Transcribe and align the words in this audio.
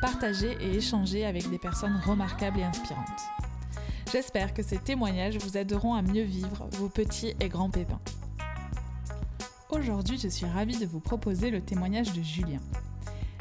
partager 0.00 0.56
et 0.60 0.76
échanger 0.76 1.24
avec 1.24 1.48
des 1.50 1.58
personnes 1.58 2.00
remarquables 2.04 2.60
et 2.60 2.64
inspirantes. 2.64 3.22
J'espère 4.12 4.54
que 4.54 4.62
ces 4.62 4.78
témoignages 4.78 5.38
vous 5.38 5.56
aideront 5.56 5.94
à 5.94 6.02
mieux 6.02 6.24
vivre 6.24 6.68
vos 6.72 6.88
petits 6.88 7.34
et 7.40 7.48
grands 7.48 7.70
pépins. 7.70 8.00
Aujourd'hui, 9.70 10.18
je 10.18 10.28
suis 10.28 10.46
ravie 10.46 10.78
de 10.78 10.86
vous 10.86 11.00
proposer 11.00 11.50
le 11.50 11.60
témoignage 11.60 12.12
de 12.12 12.22
Julien. 12.22 12.60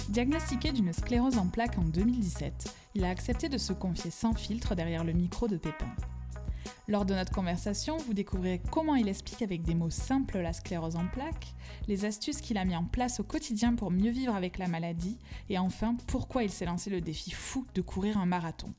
Diagnostiqué 0.09 0.71
d'une 0.71 0.93
sclérose 0.93 1.37
en 1.37 1.47
plaques 1.47 1.77
en 1.77 1.83
2017, 1.83 2.73
il 2.95 3.03
a 3.03 3.09
accepté 3.09 3.49
de 3.49 3.57
se 3.57 3.73
confier 3.73 4.11
sans 4.11 4.33
filtre 4.33 4.75
derrière 4.75 5.03
le 5.03 5.13
micro 5.13 5.47
de 5.47 5.57
Pépin. 5.57 5.87
Lors 6.87 7.05
de 7.05 7.13
notre 7.13 7.31
conversation, 7.31 7.97
vous 7.97 8.13
découvrirez 8.13 8.61
comment 8.71 8.95
il 8.95 9.07
explique 9.07 9.41
avec 9.41 9.61
des 9.61 9.75
mots 9.75 9.89
simples 9.89 10.39
la 10.39 10.53
sclérose 10.53 10.95
en 10.95 11.07
plaques, 11.07 11.53
les 11.87 12.05
astuces 12.05 12.41
qu'il 12.41 12.57
a 12.57 12.65
mis 12.65 12.75
en 12.75 12.85
place 12.85 13.19
au 13.19 13.23
quotidien 13.23 13.75
pour 13.75 13.91
mieux 13.91 14.11
vivre 14.11 14.35
avec 14.35 14.57
la 14.57 14.67
maladie, 14.67 15.17
et 15.49 15.57
enfin 15.57 15.95
pourquoi 16.07 16.43
il 16.43 16.49
s'est 16.49 16.65
lancé 16.65 16.89
le 16.89 17.01
défi 17.01 17.31
fou 17.31 17.65
de 17.75 17.81
courir 17.81 18.17
un 18.17 18.25
marathon. 18.25 18.73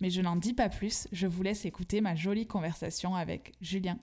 Mais 0.00 0.10
je 0.10 0.20
n'en 0.20 0.36
dis 0.36 0.52
pas 0.52 0.68
plus, 0.68 1.08
je 1.12 1.26
vous 1.26 1.42
laisse 1.42 1.64
écouter 1.64 2.00
ma 2.00 2.14
jolie 2.14 2.46
conversation 2.46 3.14
avec 3.14 3.54
Julien. 3.60 3.98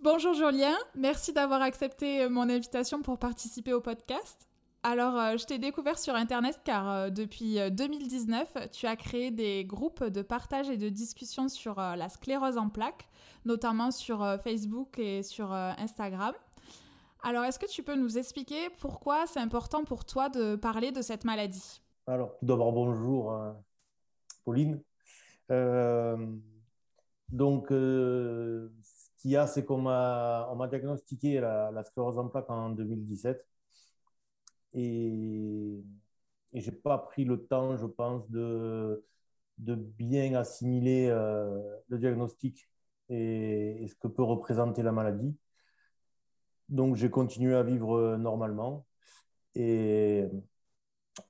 Bonjour 0.00 0.34
Julien, 0.34 0.76
merci 0.96 1.32
d'avoir 1.32 1.62
accepté 1.62 2.28
mon 2.28 2.48
invitation 2.48 3.02
pour 3.02 3.18
participer 3.18 3.72
au 3.72 3.80
podcast. 3.80 4.48
Alors, 4.84 5.16
euh, 5.16 5.36
je 5.36 5.46
t'ai 5.46 5.58
découvert 5.58 5.96
sur 5.96 6.16
Internet 6.16 6.60
car 6.64 6.90
euh, 6.90 7.10
depuis 7.10 7.58
2019, 7.70 8.52
euh, 8.56 8.66
tu 8.72 8.86
as 8.86 8.96
créé 8.96 9.30
des 9.30 9.64
groupes 9.64 10.02
de 10.02 10.22
partage 10.22 10.70
et 10.70 10.76
de 10.76 10.88
discussion 10.88 11.48
sur 11.48 11.76
la 11.76 12.08
sclérose 12.08 12.58
en 12.58 12.68
plaques, 12.68 13.08
notamment 13.44 13.92
sur 13.92 14.26
Facebook 14.42 14.98
et 14.98 15.22
sur 15.22 15.52
Instagram. 15.52 16.34
Alors, 17.22 17.44
est-ce 17.44 17.60
que 17.60 17.70
tu 17.70 17.84
peux 17.84 17.94
nous 17.94 18.18
expliquer 18.18 18.70
pourquoi 18.80 19.26
c'est 19.26 19.38
important 19.38 19.84
pour 19.84 20.04
toi 20.04 20.28
de 20.28 20.56
parler 20.56 20.90
de 20.90 21.00
cette 21.00 21.24
maladie? 21.24 21.80
Alors, 22.08 22.36
tout 22.40 22.46
d'abord, 22.46 22.72
bonjour, 22.72 23.32
Pauline. 24.44 24.82
donc, 27.28 27.66
ce 27.68 28.68
qu'il 29.18 29.30
y 29.30 29.36
a, 29.36 29.46
c'est 29.46 29.64
qu'on 29.64 29.78
m'a 29.78 30.68
diagnostiqué 30.68 31.40
la, 31.40 31.70
la 31.70 31.84
sclérose 31.84 32.18
en 32.18 32.26
plaques 32.26 32.50
en 32.50 32.70
2017 32.70 33.46
et, 34.74 35.82
et 36.52 36.60
j'ai 36.60 36.72
pas 36.72 36.98
pris 36.98 37.24
le 37.24 37.46
temps, 37.46 37.76
je 37.76 37.86
pense, 37.86 38.28
de, 38.30 39.04
de 39.58 39.74
bien 39.74 40.34
assimiler 40.34 41.08
euh, 41.10 41.60
le 41.88 41.98
diagnostic 41.98 42.68
et, 43.08 43.86
ce 43.88 43.94
que 43.96 44.08
peut 44.08 44.22
représenter 44.22 44.82
la 44.82 44.92
maladie. 44.92 45.36
Donc, 46.68 46.96
j'ai 46.96 47.10
continué 47.10 47.54
à 47.54 47.62
vivre 47.62 48.16
normalement. 48.16 48.86
Et 49.54 50.24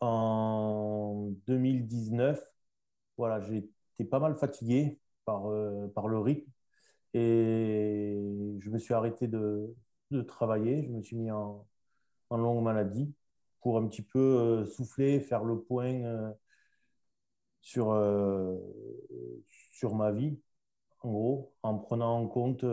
en 0.01 1.31
2019, 1.47 2.41
voilà, 3.17 3.41
j'étais 3.41 4.05
pas 4.09 4.21
mal 4.21 4.37
fatigué 4.37 4.99
par, 5.25 5.47
euh, 5.51 5.89
par 5.95 6.09
le 6.09 6.19
rythme 6.19 6.51
et 7.15 8.57
je 8.61 8.71
me 8.71 8.79
suis 8.79 8.95
arrêté 8.95 9.29
de, 9.29 9.75
de 10.11 10.23
travailler. 10.23 10.85
Je 10.85 10.91
me 10.91 11.03
suis 11.03 11.17
mis 11.17 11.31
en, 11.31 11.67
en 12.31 12.37
longue 12.39 12.63
maladie 12.63 13.15
pour 13.63 13.79
un 13.79 13.89
petit 13.89 14.03
peu 14.03 14.19
euh, 14.19 14.67
souffler, 14.67 15.21
faire 15.21 15.45
le 15.45 15.61
point 15.61 15.95
euh, 16.05 16.33
sur, 17.63 17.93
euh, 17.93 18.59
sur 19.73 19.95
ma 19.95 20.13
vie, 20.13 20.39
en 21.01 21.11
gros, 21.13 21.55
en 21.63 21.79
prenant 21.79 22.19
en 22.19 22.29
compte 22.29 22.65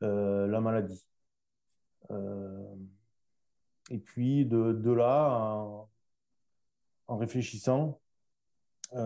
la 0.00 0.60
maladie. 0.60 1.06
et 3.90 3.98
puis 3.98 4.46
de, 4.46 4.92
là, 4.92 5.86
en 7.08 7.16
réfléchissant, 7.16 8.00
je 8.92 8.98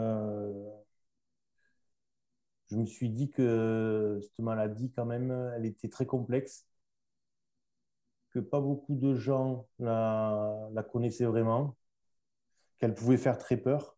me 2.77 2.87
suis 2.87 3.11
dit 3.11 3.31
que 3.31 4.21
cette 4.23 4.39
maladie, 4.39 4.93
quand 4.95 5.07
même, 5.07 5.31
elle 5.57 5.67
était 5.67 5.89
très 5.89 6.07
complexe 6.07 6.70
que 8.31 8.39
pas 8.41 8.61
beaucoup 8.61 8.95
de 8.95 9.15
gens 9.15 9.67
la, 9.79 10.71
connaissaient 10.93 11.27
vraiment, 11.27 11.77
qu'elle 12.79 12.95
pouvait 12.95 13.17
faire 13.19 13.39
très 13.39 13.57
peur. 13.57 13.97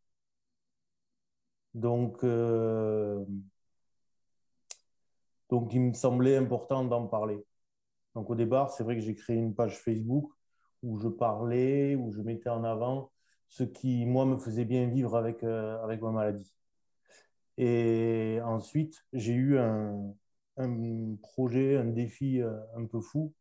Donc, 1.75 2.23
euh, 2.25 3.25
donc, 5.51 5.73
il 5.75 5.81
me 5.81 5.93
semblait 5.93 6.37
important 6.37 6.85
d'en 6.85 7.07
parler. 7.07 7.45
Donc, 8.15 8.31
au 8.31 8.35
départ, 8.35 8.71
c'est 8.71 8.85
vrai 8.85 8.97
que 8.97 9.03
j'ai 9.03 9.15
créé 9.15 9.37
une 9.37 9.55
page 9.55 9.79
Facebook 9.79 10.33
où 10.83 10.99
je 10.99 11.09
parlais, 11.09 11.95
où 11.97 12.11
je 12.13 12.21
mettais 12.23 12.51
en 12.51 12.65
avant 12.65 13.13
ce 13.49 13.65
qui, 13.65 14.07
moi, 14.07 14.25
me 14.27 14.39
faisait 14.39 14.65
bien 14.65 14.89
vivre 14.89 15.17
avec, 15.17 15.45
euh, 15.45 15.83
avec 15.85 16.01
ma 16.03 16.11
maladie. 16.11 16.53
Et 17.59 18.41
ensuite, 18.45 19.05
j'ai 19.13 19.35
eu 19.35 19.59
un, 19.59 20.15
un 20.57 21.17
projet, 21.23 21.77
un 21.77 21.85
défi 21.85 22.41
euh, 22.41 22.59
un 22.77 22.87
peu 22.87 23.01
fou 23.01 23.35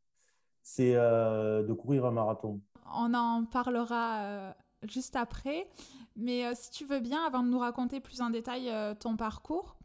c'est 0.61 0.95
euh, 0.95 1.63
de 1.63 1.73
courir 1.73 2.05
un 2.05 2.11
marathon. 2.11 2.59
On 2.95 3.13
en 3.13 3.45
parlera 3.45 4.19
euh, 4.19 4.51
juste 4.83 5.15
après, 5.15 5.67
mais 6.15 6.45
euh, 6.45 6.51
si 6.55 6.71
tu 6.71 6.85
veux 6.85 6.99
bien, 6.99 7.23
avant 7.25 7.43
de 7.43 7.49
nous 7.49 7.59
raconter 7.59 7.99
plus 7.99 8.21
en 8.21 8.29
détail 8.29 8.71
ton 8.99 9.15
parcours, 9.15 9.75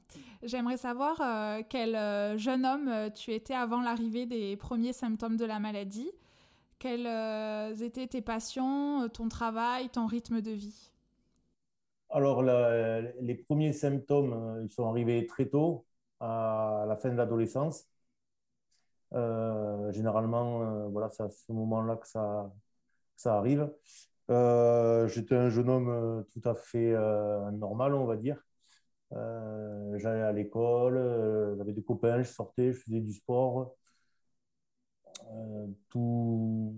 j'aimerais 0.42 0.76
savoir 0.76 1.20
quel 1.68 2.38
jeune 2.38 2.64
homme 2.64 3.10
tu 3.14 3.32
étais 3.32 3.54
avant 3.54 3.80
l'arrivée 3.80 4.26
des 4.26 4.56
premiers 4.56 4.92
symptômes 4.92 5.36
de 5.36 5.44
la 5.44 5.58
maladie. 5.58 6.10
Quelles 6.78 7.82
étaient 7.82 8.06
tes 8.06 8.20
passions, 8.20 9.08
ton 9.08 9.28
travail, 9.28 9.88
ton 9.88 10.06
rythme 10.06 10.40
de 10.40 10.50
vie? 10.50 10.90
Alors, 12.10 12.42
les 12.42 13.34
premiers 13.34 13.72
symptômes, 13.72 14.60
ils 14.62 14.70
sont 14.70 14.88
arrivés 14.88 15.26
très 15.26 15.46
tôt, 15.46 15.84
à 16.20 16.84
la 16.86 16.96
fin 16.96 17.10
de 17.10 17.16
l'adolescence. 17.16 17.86
Euh, 19.14 19.92
généralement, 19.92 20.62
euh, 20.62 20.88
voilà, 20.88 21.10
c'est 21.10 21.22
à 21.22 21.30
ce 21.30 21.52
moment-là 21.52 21.96
que 21.96 22.06
ça, 22.08 22.52
ça 23.16 23.36
arrive. 23.38 23.70
Euh, 24.30 25.08
j'étais 25.08 25.36
un 25.36 25.50
jeune 25.50 25.70
homme 25.70 26.24
tout 26.32 26.42
à 26.48 26.54
fait 26.54 26.92
normal, 27.52 27.94
on 27.94 28.06
va 28.06 28.16
dire. 28.16 28.42
J'allais 29.12 30.22
à 30.22 30.32
l'école, 30.32 31.54
j'avais 31.58 31.72
des 31.72 31.82
copains, 31.84 32.22
je 32.22 32.30
sortais, 32.30 32.72
je 32.72 32.80
faisais 32.80 33.00
du 33.00 33.12
sport. 33.14 33.76
tout, 35.90 36.74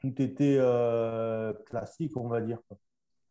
tout 0.00 0.22
était 0.22 0.58
classique, 1.66 2.16
on 2.16 2.28
va 2.28 2.40
dire. 2.40 2.58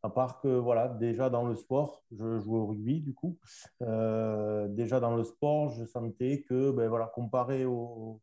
À 0.04 0.10
part 0.10 0.40
que, 0.42 0.48
voilà, 0.48 0.88
déjà 0.88 1.30
dans 1.30 1.46
le 1.46 1.56
sport, 1.56 2.04
je 2.12 2.40
jouais 2.40 2.58
au 2.58 2.66
rugby, 2.68 3.02
du 3.02 3.14
coup. 3.14 3.38
Euh, 3.84 4.68
déjà 4.68 5.00
dans 5.00 5.16
le 5.16 5.24
sport, 5.24 5.70
je 5.70 5.86
sentais 5.86 6.42
que, 6.44 6.72
ben, 6.72 6.90
voilà, 6.90 7.06
comparé 7.08 7.66
aux, 7.66 8.20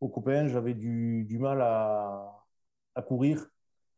copains, 0.00 0.48
j'avais 0.48 0.74
du, 0.74 1.24
du, 1.24 1.38
mal 1.38 1.60
à, 1.62 2.44
à, 2.94 3.02
courir 3.02 3.46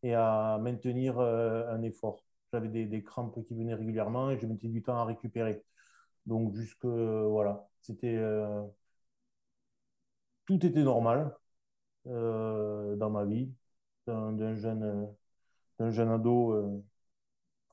et 0.03 0.15
à 0.15 0.59
maintenir 0.61 1.19
euh, 1.19 1.69
un 1.73 1.83
effort. 1.83 2.25
J'avais 2.53 2.69
des, 2.69 2.87
des, 2.87 3.03
crampes 3.03 3.45
qui 3.47 3.55
venaient 3.55 3.75
régulièrement 3.75 4.31
et 4.31 4.39
je 4.39 4.47
mettais 4.47 4.69
du 4.69 4.83
temps 4.83 4.97
à 4.99 5.05
récupérer. 5.05 5.65
Donc, 6.27 6.55
jusque, 6.55 6.85
voilà, 6.87 7.69
c'était. 7.83 8.17
Euh, 8.17 8.63
tout 10.47 10.65
était 10.67 10.83
normal 10.83 11.37
dans 12.07 13.11
ma 13.11 13.25
vie 13.25 13.53
d'un 14.07 14.55
jeune, 14.55 15.09
d'un 15.79 15.91
jeune 15.91 16.11
ado 16.11 16.85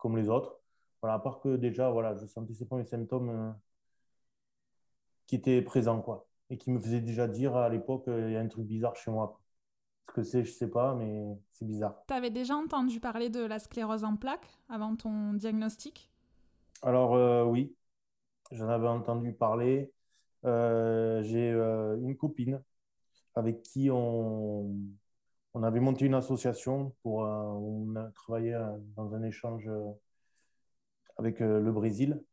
comme 0.02 0.18
les 0.18 0.28
autres. 0.30 0.58
Voilà, 1.02 1.16
à 1.16 1.20
part 1.20 1.40
que 1.40 1.56
déjà, 1.56 1.90
voilà, 1.90 2.16
je 2.16 2.26
sentais 2.26 2.54
ces 2.54 2.66
premiers 2.66 2.86
symptômes 2.86 3.30
euh, 3.30 3.52
qui 5.28 5.36
étaient 5.36 5.62
présents, 5.62 6.02
quoi, 6.02 6.28
et 6.50 6.58
qui 6.58 6.72
me 6.72 6.80
faisaient 6.80 7.02
déjà 7.02 7.28
dire 7.28 7.56
à 7.56 7.70
l'époque, 7.70 8.08
euh, 8.08 8.30
il 8.30 8.34
y 8.34 8.36
a 8.36 8.42
un 8.42 8.48
truc 8.48 8.66
bizarre 8.66 8.96
chez 8.96 9.12
moi. 9.12 9.40
Ce 10.08 10.14
que 10.14 10.24
c'est, 10.24 10.44
je 10.44 10.52
sais 10.52 10.70
pas, 10.70 10.96
mais 10.96 11.24
c'est 11.54 11.66
bizarre. 11.66 12.04
Tu 12.08 12.14
avais 12.14 12.32
déjà 12.32 12.56
entendu 12.56 13.00
parler 13.00 13.30
de 13.30 13.46
la 13.46 13.60
sclérose 13.60 14.04
en 14.04 14.16
plaques 14.18 14.60
avant 14.68 14.96
ton 14.96 15.34
diagnostic? 15.34 16.12
Alors 16.82 17.14
euh, 17.16 17.46
oui, 17.46 17.76
j'en 18.52 18.68
avais 18.68 18.88
entendu 18.88 19.32
parler. 19.34 19.92
J'ai 20.44 21.52
une 21.52 22.18
copine 22.18 22.62
avec 23.36 23.62
qui 23.62 23.90
on, 23.92 24.76
on 25.54 25.64
avait 25.64 25.80
monté 25.80 26.06
une 26.06 26.14
association 26.14 26.96
pour, 27.04 27.26
euh, 27.26 27.28
on 27.28 27.96
a 27.96 28.10
travaillé 28.12 28.54
euh, 28.54 28.78
dans 28.96 29.14
un 29.16 29.24
échange 29.24 29.70
avec 31.18 31.40
le 31.40 31.72
Brésil. 31.72 32.24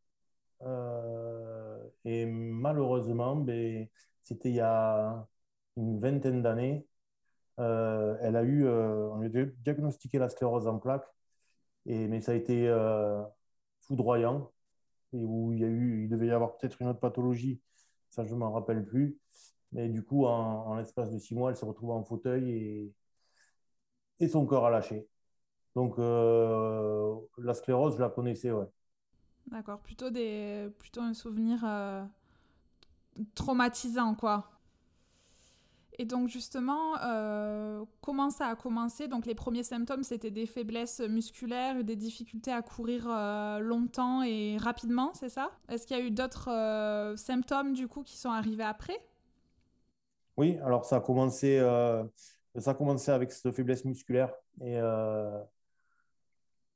et 2.04 2.26
malheureusement, 2.26 3.36
ben, 3.36 3.86
c'était 4.24 4.50
il 4.50 4.56
y 4.56 4.60
a 4.60 5.26
une 5.76 5.98
vingtaine 6.00 6.42
d'années. 6.42 6.86
elle 7.58 8.36
a 8.36 8.42
eu, 8.44 8.68
on 8.68 9.20
lui 9.20 9.40
a 9.40 9.44
diagnostiqué 9.64 10.18
la 10.18 10.28
sclérose 10.28 10.66
en 10.66 10.78
plaques, 10.78 11.08
et, 11.86 12.08
mais 12.08 12.20
ça 12.20 12.32
a 12.32 12.34
été 12.34 12.68
foudroyant, 13.80 14.52
et 15.12 15.24
où 15.24 15.52
il, 15.52 15.60
y 15.60 15.64
a 15.64 15.68
eu, 15.68 16.04
il 16.04 16.08
devait 16.08 16.28
y 16.28 16.30
avoir 16.30 16.56
peut-être 16.56 16.80
une 16.82 16.88
autre 16.88 17.00
pathologie, 17.00 17.60
ça 18.10 18.24
je 18.24 18.34
ne 18.34 18.38
m'en 18.38 18.52
rappelle 18.52 18.84
plus. 18.84 19.18
Mais 19.72 19.88
du 19.88 20.02
coup, 20.02 20.26
en, 20.26 20.76
l'espace 20.76 21.10
de 21.12 21.18
six 21.18 21.34
mois, 21.34 21.50
elle 21.50 21.56
s'est 21.56 21.66
retrouvée 21.66 21.92
en 21.92 22.04
fauteuil 22.04 22.50
et, 22.50 22.92
et 24.20 24.28
son 24.28 24.46
corps 24.46 24.66
a 24.66 24.70
lâché. 24.70 25.06
Donc, 25.76 25.98
euh, 25.98 27.16
la 27.38 27.54
sclérose, 27.54 27.96
je 27.96 28.00
la 28.02 28.10
connaissais, 28.10 28.52
ouais. 28.52 28.66
D'accord, 29.46 29.80
plutôt, 29.80 30.10
des, 30.10 30.68
plutôt 30.78 31.00
un 31.00 31.14
souvenir 31.14 31.60
euh, 31.64 32.04
traumatisant, 33.34 34.14
quoi. 34.14 34.50
Et 36.00 36.04
donc 36.04 36.28
justement, 36.28 36.96
euh, 37.02 37.84
comment 38.02 38.30
ça 38.30 38.46
a 38.46 38.54
commencé? 38.54 39.08
Donc 39.08 39.26
les 39.26 39.34
premiers 39.34 39.64
symptômes, 39.64 40.04
c'était 40.04 40.30
des 40.30 40.46
faiblesses 40.46 41.00
musculaires, 41.00 41.82
des 41.82 41.96
difficultés 41.96 42.52
à 42.52 42.62
courir 42.62 43.08
longtemps 43.60 44.22
et 44.22 44.56
rapidement, 44.58 45.10
c'est 45.14 45.28
ça? 45.28 45.50
Est-ce 45.68 45.86
qu'il 45.88 45.96
y 45.98 46.00
a 46.00 46.04
eu 46.04 46.12
d'autres 46.12 47.14
symptômes 47.16 47.72
du 47.72 47.88
coup 47.88 48.04
qui 48.04 48.16
sont 48.16 48.30
arrivés 48.30 48.62
après? 48.64 49.00
Oui, 50.36 50.56
alors 50.62 50.84
ça 50.84 50.96
a 50.96 51.00
commencé, 51.00 51.58
ça 52.60 52.72
a 52.72 52.74
commencé 52.74 53.10
avec 53.10 53.32
cette 53.32 53.52
faiblesse 53.52 53.84
musculaire 53.84 54.32
et 54.60 54.78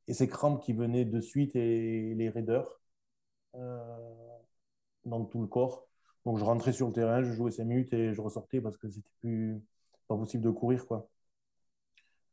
et 0.08 0.14
ces 0.14 0.28
crampes 0.28 0.62
qui 0.62 0.72
venaient 0.72 1.04
de 1.04 1.20
suite 1.20 1.56
et 1.56 2.14
les 2.14 2.28
raideurs 2.28 2.80
euh, 3.54 4.08
dans 5.04 5.24
tout 5.24 5.40
le 5.40 5.46
corps. 5.46 5.86
Donc 6.24 6.38
je 6.38 6.44
rentrais 6.44 6.72
sur 6.72 6.86
le 6.88 6.92
terrain, 6.92 7.22
je 7.22 7.32
jouais 7.32 7.50
5 7.50 7.64
minutes 7.64 7.92
et 7.92 8.12
je 8.14 8.20
ressortais 8.20 8.60
parce 8.60 8.76
que 8.76 8.88
c'était 8.88 9.10
plus 9.20 9.62
pas 10.08 10.16
possible 10.16 10.44
de 10.44 10.50
courir 10.50 10.86
quoi. 10.86 11.08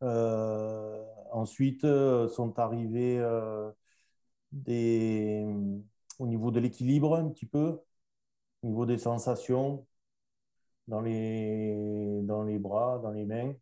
Euh, 0.04 1.04
ensuite 1.31 1.84
euh, 1.84 2.28
sont 2.30 2.57
arrivés 2.60 3.19
au 6.19 6.28
niveau 6.28 6.51
de 6.51 6.60
l'équilibre 6.60 7.16
un 7.16 7.30
petit 7.30 7.46
peu, 7.46 7.81
au 8.63 8.68
niveau 8.68 8.86
des 8.86 8.98
sensations 8.98 9.86
dans 10.89 11.01
les 11.01 12.21
dans 12.24 12.44
les 12.44 12.59
bras, 12.59 13.00
dans 13.00 13.12
les 13.12 13.25
mains. 13.25 13.53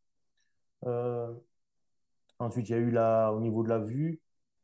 Ensuite, 2.40 2.70
il 2.70 2.72
y 2.72 2.76
a 2.76 2.78
eu 2.78 2.92
la, 2.92 3.34
au 3.34 3.40
niveau 3.40 3.64
de 3.64 3.70
la 3.70 3.80
vue 3.80 4.22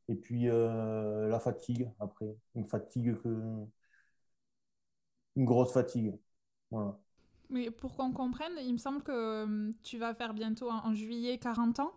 et 0.07 0.15
puis 0.15 0.49
euh, 0.49 1.27
la 1.27 1.39
fatigue 1.39 1.89
après. 1.99 2.35
Une 2.55 2.65
fatigue, 2.65 3.15
une 5.35 5.45
grosse 5.45 5.73
fatigue. 5.73 6.15
Voilà. 6.69 6.99
Mais 7.49 7.71
pour 7.71 7.95
qu'on 7.95 8.11
comprenne, 8.11 8.53
il 8.61 8.73
me 8.73 8.77
semble 8.77 9.01
que 9.03 9.43
hum, 9.43 9.71
tu 9.83 9.97
vas 9.97 10.13
faire 10.13 10.33
bientôt 10.33 10.69
en, 10.69 10.93
juillet 10.93 11.37
40 11.37 11.79
ans. 11.79 11.93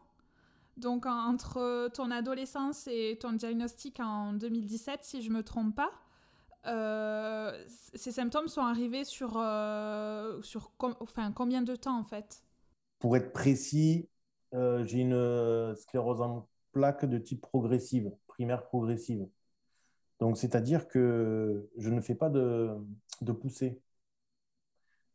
Donc 0.76 1.06
entre 1.06 1.88
ton 1.88 2.10
adolescence 2.10 2.86
et 2.86 3.18
ton 3.20 3.32
diagnostic 3.32 3.98
en 4.00 4.34
2017, 4.34 5.04
si 5.04 5.22
je 5.22 5.30
ne 5.30 5.36
me 5.36 5.42
trompe 5.42 5.74
pas, 5.74 5.90
euh, 5.90 5.90
ces 6.66 8.12
symptômes 8.12 8.48
sont 8.48 8.62
arrivés 8.62 9.04
sur, 9.04 9.36
euh, 9.36 10.40
sur 10.42 10.72
enfin, 10.80 11.32
combien 11.32 11.62
de 11.62 11.76
temps 11.76 11.98
en 11.98 12.04
fait? 12.04 12.42
Pour 12.98 13.16
être 13.16 13.32
précis, 13.32 14.08
euh, 14.54 14.84
j'ai 14.84 15.00
une 15.00 15.12
euh, 15.12 15.74
sclérose 15.74 16.20
en 16.20 16.48
plaques 16.72 17.04
de 17.04 17.18
type 17.18 17.40
progressive, 17.40 18.12
primaire 18.26 18.64
progressive. 18.64 19.26
Donc, 20.18 20.38
c'est-à-dire 20.38 20.88
que 20.88 21.68
je 21.76 21.90
ne 21.90 22.00
fais 22.00 22.14
pas 22.14 22.30
de, 22.30 22.70
de 23.20 23.32
poussée. 23.32 23.80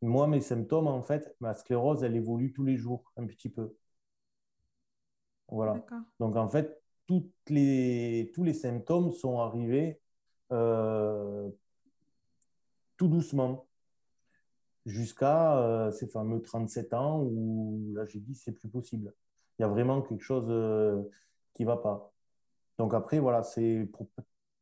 Moi, 0.01 0.27
mes 0.27 0.41
symptômes, 0.41 0.87
en 0.87 1.01
fait, 1.01 1.35
ma 1.39 1.53
sclérose, 1.53 2.03
elle 2.03 2.15
évolue 2.15 2.53
tous 2.53 2.63
les 2.63 2.77
jours, 2.77 3.11
un 3.17 3.25
petit 3.25 3.49
peu. 3.49 3.75
Voilà. 5.47 5.83
Donc, 6.19 6.35
en 6.35 6.47
fait, 6.47 6.81
toutes 7.07 7.33
les, 7.49 8.31
tous 8.33 8.43
les 8.43 8.53
symptômes 8.53 9.11
sont 9.11 9.39
arrivés 9.39 10.00
euh, 10.00 10.00
tout 12.97 13.07
doucement 13.07 13.67
jusqu'à 14.85 15.89
ces 15.93 16.07
fameux 16.07 16.41
37 16.41 16.93
ans 16.93 17.21
où 17.21 17.91
là, 17.93 18.05
j'ai 18.05 18.19
dit, 18.19 18.35
c'est 18.35 18.51
plus 18.51 18.69
possible 18.69 19.13
il 19.61 19.63
y 19.63 19.65
a 19.65 19.67
vraiment 19.67 20.01
quelque 20.01 20.23
chose 20.23 20.47
euh, 20.49 21.03
qui 21.53 21.63
ne 21.63 21.67
va 21.67 21.77
pas. 21.77 22.11
Donc 22.79 22.95
après, 22.95 23.19
voilà, 23.19 23.43
c'est 23.43 23.87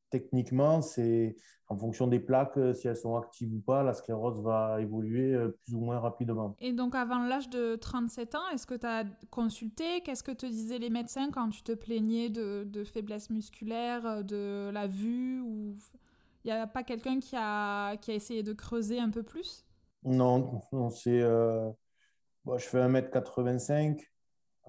techniquement, 0.10 0.82
c'est 0.82 1.36
en 1.68 1.78
fonction 1.78 2.08
des 2.08 2.20
plaques, 2.20 2.58
euh, 2.58 2.74
si 2.74 2.88
elles 2.88 2.98
sont 2.98 3.16
actives 3.16 3.54
ou 3.54 3.60
pas, 3.60 3.84
la 3.84 3.94
sclérose 3.94 4.42
va 4.42 4.82
évoluer 4.82 5.36
euh, 5.36 5.50
plus 5.64 5.76
ou 5.76 5.82
moins 5.82 6.00
rapidement. 6.00 6.56
Et 6.60 6.74
donc 6.74 6.96
avant 6.96 7.20
l'âge 7.20 7.50
de 7.50 7.76
37 7.76 8.36
ans, 8.36 8.50
est-ce 8.54 8.66
que 8.66 8.74
tu 8.74 8.88
as 8.88 9.04
consulté? 9.30 10.02
Qu'est-ce 10.02 10.24
que 10.24 10.32
te 10.32 10.48
disaient 10.48 10.80
les 10.80 10.90
médecins 10.90 11.30
quand 11.32 11.50
tu 11.50 11.62
te 11.62 11.74
plaignais 11.74 12.30
de, 12.30 12.64
de 12.66 12.84
faiblesse 12.84 13.30
musculaire, 13.30 14.24
de 14.24 14.72
la 14.74 14.88
vue 14.88 15.42
ou 15.42 15.76
il 16.44 16.48
n'y 16.48 16.52
a 16.52 16.66
pas 16.66 16.84
quelqu'un 16.84 17.20
qui 17.20 17.36
a, 17.36 17.98
qui 17.98 18.12
a 18.12 18.16
essayé 18.16 18.42
de 18.42 18.54
creuser 18.54 19.00
un 19.00 19.10
peu 19.10 19.22
plus? 19.22 19.66
Non, 20.04 20.62
non 20.72 20.90
c'est... 20.90 21.20
je 21.20 22.66
fais 22.66 22.80
1m85, 22.80 24.00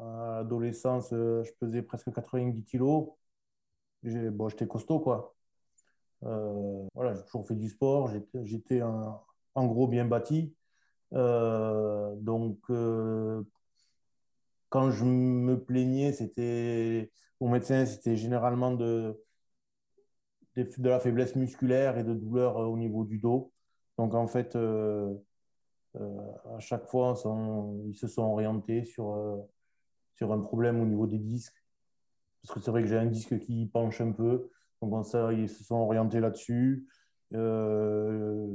à 0.00 0.36
l'adolescence, 0.38 1.12
euh, 1.12 1.42
je 1.44 1.52
pesais 1.58 1.82
presque 1.82 2.12
90 2.12 2.64
kilos. 2.64 3.08
Bon, 4.02 4.48
j'étais 4.48 4.66
costaud, 4.66 5.00
quoi. 5.00 5.34
Euh, 6.24 6.86
voilà, 6.94 7.14
j'ai 7.14 7.22
toujours 7.24 7.46
fait 7.46 7.54
du 7.54 7.68
sport. 7.68 8.10
J'étais 8.44 8.82
en 8.82 9.66
gros 9.66 9.88
bien 9.88 10.04
bâti. 10.04 10.54
Euh, 11.12 12.14
donc, 12.16 12.58
quand 14.68 14.90
je 14.90 15.04
me 15.04 15.62
plaignais, 15.62 16.12
c'était 16.12 17.10
au 17.40 17.48
médecin, 17.48 17.86
c'était 17.86 18.16
généralement 18.16 18.72
de, 18.72 19.20
de, 20.56 20.88
la 20.88 21.00
faiblesse 21.00 21.36
musculaire 21.36 21.98
et 21.98 22.04
de 22.04 22.14
douleurs 22.14 22.56
au 22.56 22.76
niveau 22.76 23.04
du 23.04 23.18
dos. 23.18 23.52
Donc, 23.98 24.14
en 24.14 24.26
fait, 24.26 24.56
à 24.56 26.58
chaque 26.58 26.88
fois, 26.88 27.14
ils 27.86 27.96
se 27.96 28.08
sont 28.08 28.22
orientés 28.22 28.84
sur 28.84 29.46
sur 30.14 30.32
un 30.34 30.40
problème 30.40 30.80
au 30.80 30.84
niveau 30.84 31.06
des 31.06 31.18
disques. 31.18 31.59
Parce 32.42 32.54
que 32.54 32.60
c'est 32.60 32.70
vrai 32.70 32.82
que 32.82 32.88
j'ai 32.88 32.98
un 32.98 33.06
disque 33.06 33.38
qui 33.38 33.66
penche 33.66 34.00
un 34.00 34.12
peu. 34.12 34.50
Donc, 34.82 35.06
ça, 35.06 35.32
ils 35.32 35.48
se 35.48 35.64
sont 35.64 35.76
orientés 35.76 36.20
là-dessus. 36.20 36.86
Euh, 37.34 38.46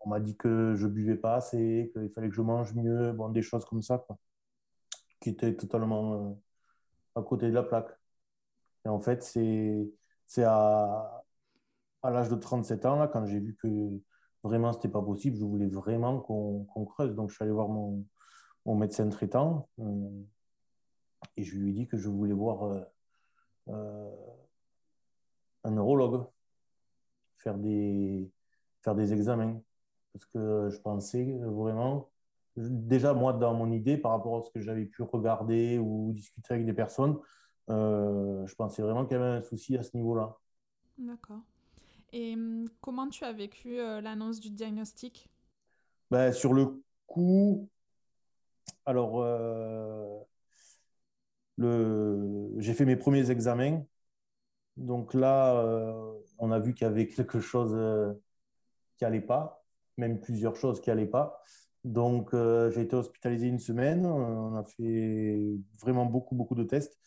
on 0.00 0.08
m'a 0.08 0.20
dit 0.20 0.36
que 0.36 0.74
je 0.76 0.86
buvais 0.86 1.16
pas 1.16 1.36
assez, 1.36 1.90
qu'il 1.94 2.10
fallait 2.10 2.28
que 2.28 2.34
je 2.34 2.42
mange 2.42 2.74
mieux, 2.74 3.12
bon, 3.12 3.28
des 3.28 3.42
choses 3.42 3.64
comme 3.66 3.82
ça, 3.82 4.04
qui 5.20 5.30
étaient 5.30 5.54
totalement 5.56 6.30
euh, 7.14 7.20
à 7.20 7.22
côté 7.22 7.48
de 7.48 7.54
la 7.54 7.62
plaque. 7.62 7.90
Et 8.84 8.88
en 8.88 9.00
fait, 9.00 9.22
c'est 9.22 10.44
à, 10.44 11.24
à 12.02 12.10
l'âge 12.10 12.28
de 12.30 12.36
37 12.36 12.86
ans, 12.86 12.96
là, 12.96 13.08
quand 13.08 13.26
j'ai 13.26 13.40
vu 13.40 13.56
que 13.62 13.68
vraiment 14.42 14.72
c'était 14.72 14.88
pas 14.88 15.02
possible, 15.02 15.36
je 15.36 15.44
voulais 15.44 15.68
vraiment 15.68 16.20
qu'on 16.20 16.84
creuse. 16.86 17.14
Donc, 17.14 17.30
je 17.30 17.34
suis 17.34 17.44
allé 17.44 17.52
voir 17.52 17.68
mon, 17.68 18.04
mon 18.66 18.74
médecin 18.76 19.08
traitant. 19.08 19.68
Euh, 19.80 20.24
et 21.36 21.44
je 21.44 21.56
lui 21.56 21.70
ai 21.70 21.72
dit 21.72 21.86
que 21.86 21.98
je 21.98 22.08
voulais 22.08 22.32
voir 22.32 22.86
un 25.64 25.70
neurologue, 25.70 26.26
faire 27.38 27.56
des, 27.56 28.30
faire 28.82 28.94
des 28.94 29.12
examens. 29.12 29.60
Parce 30.12 30.26
que 30.26 30.68
je 30.70 30.78
pensais 30.78 31.38
vraiment, 31.40 32.10
déjà 32.56 33.14
moi 33.14 33.32
dans 33.32 33.54
mon 33.54 33.70
idée, 33.70 33.96
par 33.96 34.12
rapport 34.12 34.38
à 34.38 34.42
ce 34.42 34.50
que 34.50 34.60
j'avais 34.60 34.86
pu 34.86 35.02
regarder 35.02 35.78
ou 35.78 36.12
discuter 36.12 36.54
avec 36.54 36.66
des 36.66 36.72
personnes, 36.72 37.18
euh, 37.68 38.44
je 38.46 38.54
pensais 38.54 38.82
vraiment 38.82 39.06
qu'il 39.06 39.16
y 39.16 39.20
avait 39.20 39.36
un 39.38 39.40
souci 39.40 39.76
à 39.76 39.82
ce 39.82 39.96
niveau-là. 39.96 40.36
D'accord. 40.98 41.40
Et 42.12 42.34
hum, 42.34 42.68
comment 42.80 43.08
tu 43.08 43.24
as 43.24 43.32
vécu 43.32 43.76
l'annonce 43.76 44.40
du 44.40 44.50
diagnostic? 44.50 45.28
Ben, 46.10 46.32
Sur 46.32 46.52
le 46.52 46.82
coup, 47.06 47.68
alors 48.84 50.26
j'ai 51.60 52.74
fait 52.74 52.84
mes 52.84 52.96
premiers 52.96 53.30
examens. 53.30 53.82
Donc 54.76 55.14
là, 55.14 55.56
euh, 55.56 56.12
on 56.38 56.50
a 56.52 56.58
vu 56.58 56.74
qu'il 56.74 56.86
y 56.86 56.90
avait 56.90 57.08
quelque 57.08 57.40
chose 57.40 57.72
euh, 57.74 58.14
qui 58.96 59.04
n'allait 59.04 59.20
pas, 59.20 59.64
même 59.98 60.20
plusieurs 60.20 60.56
choses 60.56 60.80
qui 60.80 60.90
n'allaient 60.90 61.06
pas. 61.06 61.42
Donc 61.84 62.34
euh, 62.34 62.70
j'ai 62.70 62.82
été 62.82 62.96
hospitalisé 62.96 63.48
une 63.48 63.58
semaine. 63.58 64.06
On 64.06 64.56
a 64.56 64.64
fait 64.64 65.38
vraiment 65.80 66.06
beaucoup, 66.06 66.34
beaucoup 66.34 66.54
de 66.54 66.64
tests. 66.64 66.98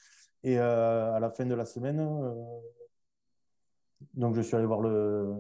Et 0.44 0.58
à 0.58 1.20
la 1.20 1.30
fin 1.30 1.46
de 1.46 1.56
la 1.56 1.66
semaine, 1.66 1.98
donc 4.14 4.36
je 4.36 4.42
suis 4.42 4.56
allé 4.56 4.66
voir 4.66 4.82
le, 4.82 5.34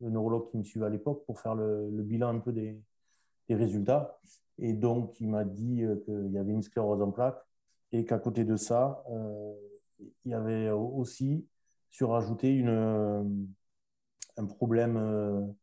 neurologue 0.00 0.50
qui 0.50 0.58
me 0.58 0.64
suivait 0.64 0.86
à 0.86 0.90
l'époque 0.90 1.24
pour 1.26 1.40
faire 1.40 1.54
le, 1.54 1.88
bilan 2.02 2.28
un 2.28 2.38
peu 2.40 2.52
des, 2.52 2.78
des 3.48 3.54
résultats. 3.54 4.20
Et 4.58 4.74
donc, 4.74 5.18
il 5.20 5.28
m'a 5.28 5.44
dit 5.44 5.82
qu'il 6.04 6.30
y 6.32 6.38
avait 6.38 6.52
une 6.52 6.62
sclérose 6.62 7.02
en 7.02 7.10
plaques 7.10 7.42
et 7.92 8.04
qu'à 8.04 8.18
côté 8.18 8.44
de 8.44 8.56
ça, 8.56 9.04
euh, 9.10 9.52
il 10.24 10.32
y 10.32 10.34
avait 10.34 10.70
aussi 10.70 11.46
surajouter 11.90 12.54
une, 12.54 13.48
un 14.36 14.46
problème 14.46 15.54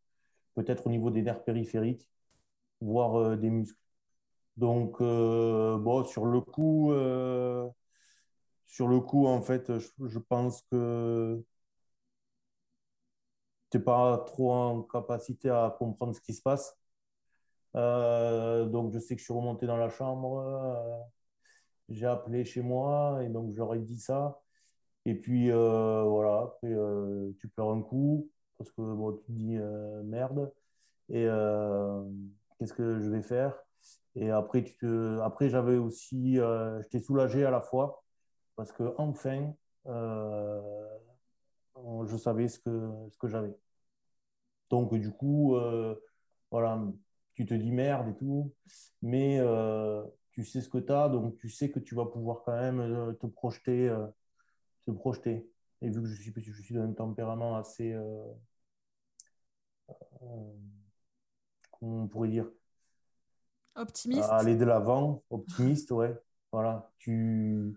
peut-être 0.56 0.88
au 0.88 0.90
niveau 0.90 1.10
des 1.12 1.22
nerfs 1.22 1.44
périphériques, 1.44 2.10
voire 2.82 3.38
des 3.38 3.50
muscles. 3.50 3.80
Donc, 4.58 5.00
bon, 5.02 6.04
sur 6.06 6.26
le 6.26 6.42
coup, 6.42 6.92
sur 8.68 8.88
le 8.88 9.00
coup, 9.00 9.28
en 9.28 9.42
fait, 9.42 9.78
je, 9.80 10.20
pense 10.20 10.62
que 10.72 11.44
tu 13.72 13.78
n'es 13.78 13.84
pas 13.84 14.18
trop 14.20 14.52
en 14.54 14.84
capacité 14.84 15.50
à 15.50 15.76
comprendre 15.78 16.16
ce 16.16 16.22
qui 16.22 16.34
se 16.34 16.42
passe. 16.42 16.78
Euh, 17.76 18.66
donc, 18.66 18.94
je 18.94 19.00
sais 19.00 19.16
que 19.16 19.20
je 19.20 19.26
suis 19.26 19.34
remonté 19.34 19.68
dans 19.68 19.78
la 19.78 19.90
chambre. 19.90 20.44
Euh, 21.90 21.94
j'ai 21.94 22.06
appelé 22.06 22.46
chez 22.46 22.62
moi 22.62 23.20
et 23.24 23.30
donc 23.30 23.52
je 23.52 23.58
leur 23.58 23.74
ai 23.76 23.80
dit 23.80 24.00
ça. 24.00 24.42
Et 25.06 25.16
puis, 25.16 25.52
euh, 25.52 26.04
voilà, 26.04 26.54
tu 26.62 27.48
pleures 27.50 27.72
un 27.72 27.82
coup 27.82 28.30
parce 28.58 28.72
que 28.72 28.82
bon, 28.82 29.14
tu 29.14 29.24
te 29.26 29.32
dis 29.32 29.58
merde. 30.06 30.52
Et 31.10 31.28
qu'est-ce 32.60 32.74
que 32.74 33.00
je 33.00 33.10
vais 33.10 33.22
faire? 33.22 33.54
Et 34.16 34.32
après, 34.32 34.64
tu 34.64 34.88
après 35.22 35.50
j'avais 35.50 35.78
aussi, 35.78 36.40
j'étais 36.82 37.00
soulagé 37.00 37.46
à 37.46 37.52
la 37.52 37.62
fois 37.62 38.04
parce 38.56 38.72
que 38.72 38.94
enfin, 38.98 39.54
euh, 39.88 40.98
je 42.08 42.18
savais 42.18 42.48
ce 42.48 42.60
que, 42.60 42.92
ce 43.12 43.18
que 43.18 43.28
j'avais. 43.28 43.54
Donc, 44.70 44.94
du 44.96 45.12
coup, 45.12 45.56
euh, 45.56 45.96
voilà, 46.52 46.82
tu 47.36 47.46
te 47.46 47.54
dis 47.54 47.72
merde 47.72 48.10
et 48.10 48.16
tout, 48.16 48.54
mais 49.02 49.38
euh, 49.40 50.04
tu 50.38 50.46
sais 50.46 50.62
ce 50.62 50.70
que 50.70 50.78
tu 50.78 50.92
as, 50.92 51.10
donc 51.10 51.36
tu 51.38 51.50
sais 51.50 51.72
que 51.72 51.80
tu 51.80 51.96
vas 51.96 52.06
pouvoir 52.06 52.44
quand 52.46 52.56
même 52.56 53.16
te 53.20 53.26
projeter. 53.26 53.92
te 54.86 54.92
projeter. 54.92 55.50
Et 55.82 55.90
vu 55.90 56.00
que 56.04 56.08
je 56.08 56.22
suis, 56.22 56.32
je 56.38 56.62
suis 56.62 56.76
d'un 56.76 56.94
tempérament 56.94 57.58
assez. 57.58 57.98
comment 61.72 62.04
on 62.04 62.08
pourrait 62.08 62.30
dire? 62.30 62.48
Optimiste. 63.76 64.30
aller 64.30 64.56
de 64.56 64.66
l'avant, 64.66 65.24
optimiste, 65.32 65.90
ouais. 65.90 66.16
Voilà, 66.52 66.92
tu 67.00 67.76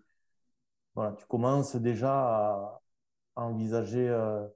voilà, 0.94 1.12
tu 1.12 1.24
commences 1.24 1.76
déjà 1.76 2.12
à, 2.12 2.82
envisager 3.36 4.06
euh, 4.06 4.46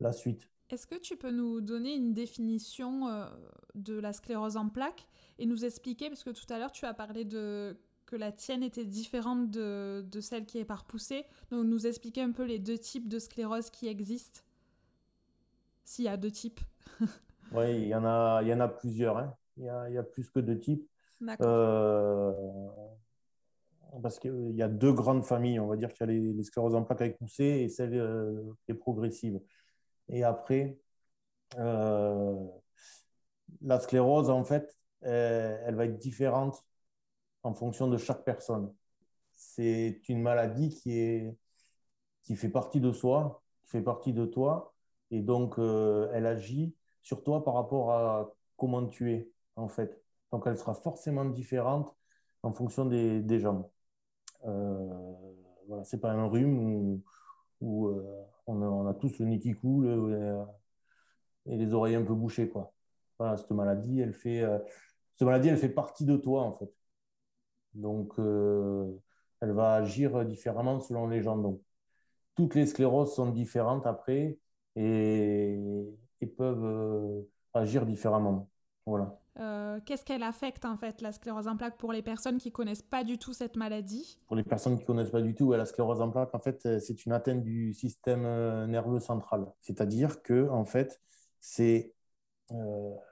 la 0.00 0.12
suite. 0.12 0.50
Est-ce 0.70 0.86
que 0.86 0.94
tu 0.94 1.16
peux 1.16 1.30
nous 1.30 1.60
donner 1.60 1.94
une 1.94 2.14
définition 2.14 3.08
euh, 3.08 3.26
de 3.74 3.98
la 3.98 4.12
sclérose 4.12 4.56
en 4.56 4.68
plaques 4.68 5.06
et 5.38 5.46
nous 5.46 5.64
expliquer, 5.64 6.08
parce 6.08 6.24
que 6.24 6.30
tout 6.30 6.50
à 6.52 6.58
l'heure 6.58 6.72
tu 6.72 6.84
as 6.84 6.94
parlé 6.94 7.24
de 7.24 7.76
que 8.06 8.16
la 8.16 8.32
tienne 8.32 8.62
était 8.62 8.84
différente 8.84 9.50
de, 9.50 10.04
de 10.10 10.20
celle 10.20 10.44
qui 10.44 10.58
est 10.58 10.64
par 10.66 10.84
poussée, 10.84 11.24
donc 11.50 11.64
nous 11.64 11.86
expliquer 11.86 12.20
un 12.20 12.32
peu 12.32 12.44
les 12.44 12.58
deux 12.58 12.76
types 12.76 13.08
de 13.08 13.18
sclérose 13.18 13.70
qui 13.70 13.88
existent, 13.88 14.40
s'il 15.84 16.04
y 16.04 16.08
a 16.08 16.16
deux 16.16 16.30
types. 16.30 16.60
oui, 17.52 17.82
il 17.82 17.88
y 17.88 17.94
en 17.94 18.04
a, 18.04 18.40
il 18.42 18.48
y 18.48 18.54
en 18.54 18.60
a 18.60 18.68
plusieurs. 18.68 19.16
Hein. 19.18 19.34
Il, 19.56 19.64
y 19.64 19.68
a, 19.68 19.88
il, 19.88 19.94
y 19.94 19.98
a, 19.98 20.02
plus 20.02 20.28
que 20.30 20.40
deux 20.40 20.58
types. 20.58 20.86
Euh, 21.40 22.32
parce 24.02 24.18
qu'il 24.18 24.54
y 24.54 24.62
a 24.62 24.68
deux 24.68 24.92
grandes 24.92 25.24
familles. 25.24 25.60
On 25.60 25.68
va 25.68 25.76
dire 25.76 25.92
qu'il 25.92 26.06
y 26.06 26.10
a 26.10 26.12
les, 26.12 26.42
scléroses 26.42 26.74
en 26.74 26.82
plaques 26.82 27.00
avec 27.00 27.18
poussée 27.18 27.44
et 27.44 27.68
celle 27.68 27.94
euh, 27.94 28.42
qui 28.64 28.72
est 28.72 28.74
progressive. 28.74 29.40
Et 30.08 30.24
après, 30.24 30.78
euh, 31.58 32.34
la 33.62 33.80
sclérose, 33.80 34.30
en 34.30 34.44
fait, 34.44 34.76
elle, 35.02 35.74
va 35.74 35.84
être 35.86 35.98
différente 35.98 36.64
en 37.42 37.54
fonction 37.54 37.88
de 37.88 37.96
chaque 37.98 38.24
personne. 38.24 38.72
C'est 39.34 40.00
une 40.08 40.22
maladie 40.22 40.70
qui, 40.70 40.98
est, 40.98 41.36
qui 42.22 42.36
fait 42.36 42.48
partie 42.48 42.80
de 42.80 42.92
soi, 42.92 43.42
qui 43.62 43.70
fait 43.70 43.82
partie 43.82 44.12
de 44.12 44.24
toi, 44.26 44.74
et 45.10 45.22
donc 45.22 45.58
euh, 45.58 46.10
elle 46.12 46.26
agit 46.26 46.74
sur 47.02 47.22
toi 47.22 47.44
par 47.44 47.54
rapport 47.54 47.92
à 47.92 48.32
comment 48.56 48.86
tu 48.86 49.12
es, 49.12 49.30
en 49.56 49.68
fait. 49.68 50.00
Donc 50.32 50.44
elle 50.46 50.56
sera 50.56 50.74
forcément 50.74 51.24
différente 51.24 51.94
en 52.42 52.52
fonction 52.52 52.86
des, 52.86 53.38
gens. 53.40 53.70
Euh, 54.44 55.12
voilà, 55.68 55.84
c'est 55.84 56.00
pas 56.00 56.12
un 56.12 56.26
rhume 56.26 57.00
euh, 57.62 58.24
on, 58.46 58.86
a, 58.86 58.94
tous 58.94 59.18
le 59.18 59.26
nez 59.26 59.38
qui 59.38 59.54
coule 59.54 59.86
euh, 59.86 60.44
et, 61.46 61.56
les 61.56 61.74
oreilles 61.74 61.94
un 61.96 62.04
peu 62.04 62.14
bouchées. 62.14 62.48
Quoi. 62.48 62.72
Cette 63.36 63.50
maladie, 63.50 64.00
elle 64.00 64.14
fait, 64.14 64.44
cette 65.16 65.26
maladie, 65.26 65.48
elle 65.48 65.58
fait 65.58 65.68
partie 65.68 66.04
de 66.04 66.16
toi, 66.16 66.42
en 66.42 66.52
fait. 66.58 66.70
Donc, 67.74 68.12
elle 68.18 69.52
va 69.52 69.74
agir 69.74 70.24
différemment 70.24 70.80
selon 70.80 71.06
les 71.06 71.22
gens. 71.22 71.36
Donc, 71.36 71.60
toutes 72.34 72.54
les 72.54 72.66
scléroses 72.66 73.14
sont 73.14 73.30
différentes 73.30 73.86
après 73.86 74.38
et 74.76 75.58
peuvent 76.36 77.24
agir 77.54 77.86
différemment. 77.86 78.50
Voilà. 78.86 79.18
Euh, 79.40 79.80
qu'est-ce 79.84 80.04
qu'elle 80.04 80.22
affecte 80.22 80.64
en 80.64 80.76
fait 80.76 81.00
la 81.00 81.10
sclérose 81.10 81.48
en 81.48 81.56
plaques 81.56 81.76
pour 81.76 81.92
les 81.92 82.02
personnes 82.02 82.38
qui 82.38 82.52
connaissent 82.52 82.82
pas 82.82 83.02
du 83.02 83.18
tout 83.18 83.32
cette 83.32 83.56
maladie? 83.56 84.18
Pour 84.26 84.36
les 84.36 84.44
personnes 84.44 84.78
qui 84.78 84.84
connaissent 84.84 85.10
pas 85.10 85.22
du 85.22 85.34
tout, 85.34 85.52
la 85.52 85.66
sclérose 85.66 86.00
en 86.00 86.10
plaques, 86.10 86.34
en 86.34 86.38
fait, 86.38 86.64
euh, 86.66 86.78
c'est 86.78 87.04
une 87.04 87.12
atteinte 87.12 87.42
du 87.42 87.74
système 87.74 88.24
euh, 88.24 88.66
nerveux 88.66 89.00
central. 89.00 89.46
C'est-à-dire 89.60 90.22
que 90.22 90.48
en 90.48 90.64
fait, 90.64 91.00
c'est 91.40 91.92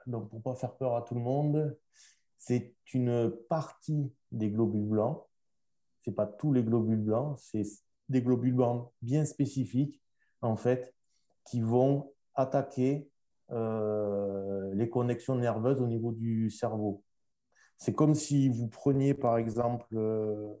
donc 0.05 0.29
pour 0.29 0.41
pas 0.43 0.55
faire 0.55 0.75
peur 0.75 0.95
à 0.95 1.01
tout 1.01 1.15
le 1.15 1.21
monde, 1.21 1.75
c'est 2.37 2.75
une 2.93 3.33
partie 3.49 4.13
des 4.31 4.51
globules 4.51 4.85
blancs. 4.85 5.23
C'est 6.03 6.11
pas 6.11 6.27
tous 6.27 6.53
les 6.53 6.63
globules 6.63 7.01
blancs, 7.01 7.39
c'est 7.39 7.63
des 8.09 8.21
globules 8.21 8.53
blancs 8.53 8.91
bien 9.01 9.25
spécifiques 9.25 10.01
en 10.41 10.55
fait 10.55 10.93
qui 11.45 11.61
vont 11.61 12.13
attaquer 12.35 13.09
euh, 13.53 14.73
les 14.73 14.89
connexions 14.89 15.35
nerveuses 15.35 15.81
au 15.81 15.87
niveau 15.87 16.11
du 16.11 16.49
cerveau. 16.49 17.03
C'est 17.77 17.93
comme 17.93 18.15
si 18.15 18.49
vous 18.49 18.67
preniez 18.67 19.13
par 19.13 19.37
exemple 19.37 19.87
euh, 19.93 20.53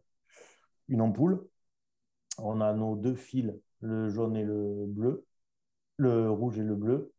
une 0.87 1.01
ampoule. 1.01 1.47
On 2.37 2.61
a 2.61 2.73
nos 2.73 2.95
deux 2.95 3.15
fils, 3.15 3.51
le 3.81 4.09
jaune 4.09 4.35
et 4.35 4.43
le 4.43 4.85
bleu, 4.87 5.25
le 5.97 6.29
rouge 6.29 6.59
et 6.59 6.63
le 6.63 6.75
bleu. 6.75 7.11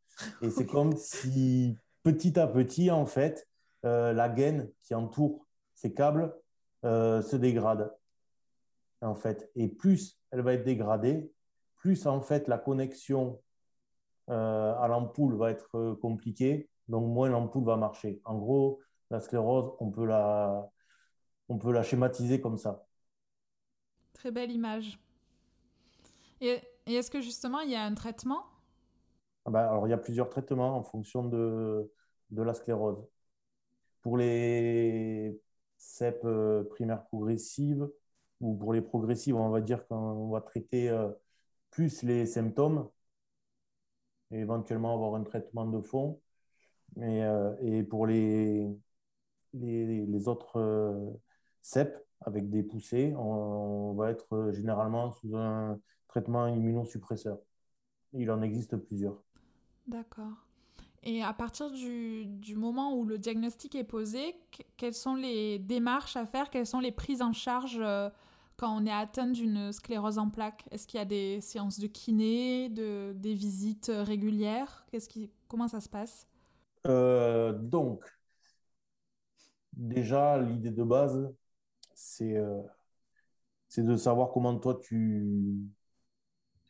Et 0.42 0.50
c'est 0.50 0.66
comme 0.66 0.96
si 0.96 1.76
petit 2.02 2.38
à 2.38 2.46
petit, 2.46 2.90
en 2.90 3.06
fait, 3.06 3.48
euh, 3.84 4.12
la 4.12 4.28
gaine 4.28 4.70
qui 4.82 4.94
entoure 4.94 5.46
ces 5.74 5.92
câbles 5.92 6.34
se 6.82 7.36
dégrade. 7.36 7.90
En 9.00 9.14
fait. 9.14 9.50
Et 9.54 9.68
plus 9.68 10.18
elle 10.30 10.42
va 10.42 10.54
être 10.54 10.64
dégradée, 10.64 11.30
plus 11.76 12.06
en 12.06 12.20
fait 12.20 12.48
la 12.48 12.58
connexion 12.58 13.40
euh, 14.30 14.74
à 14.78 14.88
l'ampoule 14.88 15.36
va 15.36 15.50
être 15.50 15.76
euh, 15.76 15.94
compliqué, 15.96 16.70
donc 16.88 17.06
moins 17.06 17.28
l'ampoule 17.28 17.64
va 17.64 17.76
marcher. 17.76 18.22
En 18.24 18.38
gros, 18.38 18.80
la 19.10 19.20
sclérose, 19.20 19.74
on 19.80 19.90
peut 19.90 20.06
la, 20.06 20.70
on 21.48 21.58
peut 21.58 21.72
la 21.72 21.82
schématiser 21.82 22.40
comme 22.40 22.56
ça. 22.56 22.86
Très 24.14 24.30
belle 24.30 24.50
image. 24.50 24.98
Et, 26.40 26.62
est-ce 26.86 27.10
que 27.10 27.20
justement, 27.20 27.60
il 27.60 27.70
y 27.70 27.74
a 27.74 27.82
un 27.82 27.94
traitement? 27.94 28.44
Ah 29.44 29.50
bah, 29.50 29.70
Alors, 29.70 29.86
il 29.86 29.90
y 29.90 29.94
a 29.94 29.98
plusieurs 29.98 30.30
traitements 30.30 30.76
en 30.76 30.82
fonction 30.82 31.24
de, 31.24 31.90
de 32.30 32.42
la 32.42 32.54
sclérose. 32.54 33.06
Pour 34.00 34.16
les 34.16 35.38
CEP 35.76 36.24
euh, 36.24 36.64
primaires 36.64 37.04
progressives, 37.04 37.88
ou 38.40 38.54
pour 38.56 38.72
les 38.72 38.82
progressives, 38.82 39.36
on 39.36 39.50
va 39.50 39.60
dire 39.60 39.86
qu'on 39.86 40.28
va 40.28 40.40
traiter 40.40 40.90
plus 41.70 42.02
les 42.02 42.26
symptômes, 42.26 42.88
et 44.30 44.38
éventuellement 44.40 44.94
avoir 44.94 45.14
un 45.14 45.24
traitement 45.24 45.66
de 45.66 45.80
fond. 45.80 46.20
Et, 46.96 47.24
euh, 47.24 47.54
et 47.60 47.82
pour 47.82 48.06
les, 48.06 48.68
les, 49.54 50.28
autres 50.28 50.58
euh, 50.58 51.10
CEP 51.62 51.94
avec 52.20 52.48
des 52.50 52.62
poussées, 52.62 53.14
on, 53.16 53.94
va 53.94 54.10
être 54.10 54.50
généralement 54.52 55.12
sous 55.12 55.36
un 55.36 55.78
traitement 56.08 56.46
immunosuppresseur. 56.46 57.38
Il 58.12 58.30
en 58.30 58.42
existe 58.42 58.76
plusieurs. 58.76 59.22
D'accord. 59.86 60.46
Et 61.02 61.22
à 61.22 61.34
partir 61.34 61.70
du, 61.70 62.24
du, 62.24 62.56
moment 62.56 62.96
où 62.96 63.04
le 63.04 63.18
diagnostic 63.18 63.74
est 63.74 63.84
posé, 63.84 64.36
quelles 64.78 64.94
sont 64.94 65.16
les 65.16 65.58
démarches 65.58 66.16
à 66.16 66.24
faire? 66.24 66.48
Quelles 66.48 66.66
sont 66.66 66.80
les 66.80 66.92
prises 66.92 67.20
en 67.20 67.32
charge 67.32 67.78
euh, 67.78 68.08
quand 68.56 68.76
on 68.76 68.86
est 68.86 68.92
atteint 68.92 69.26
d'une 69.26 69.72
sclérose 69.72 70.18
en 70.18 70.30
plaques 70.30 70.64
Est-ce 70.70 70.86
qu'il 70.86 70.98
y 70.98 71.02
a 71.02 71.06
des 71.06 71.40
séances 71.40 71.78
de 71.80 71.86
kiné, 71.86 72.68
de, 72.68 73.12
des 73.16 73.34
visites 73.34 73.90
régulières? 73.94 74.86
Qu'est-ce 74.90 75.08
qui, 75.08 75.30
Comment 75.48 75.68
ça 75.68 75.80
se 75.80 75.88
passe? 75.88 76.26
Euh, 76.86 77.52
Donc, 77.52 78.04
déjà, 79.72 80.38
l'idée 80.38 80.70
de 80.70 80.82
base, 80.82 81.32
c'est 81.94 82.36
euh, 82.36 82.62
de 83.76 83.96
savoir 83.96 84.30
comment 84.32 84.58
toi 84.58 84.78
tu 84.82 85.26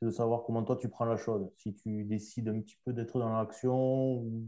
de 0.02 0.10
savoir 0.10 0.42
comment 0.44 0.62
toi 0.64 0.76
tu 0.76 0.88
prends 0.88 1.04
la 1.06 1.16
chose. 1.16 1.48
Si 1.58 1.74
tu 1.74 2.04
décides 2.04 2.48
un 2.48 2.60
petit 2.60 2.76
peu 2.84 2.92
d'être 2.92 3.18
dans 3.18 3.32
l'action 3.36 4.16
ou, 4.18 4.46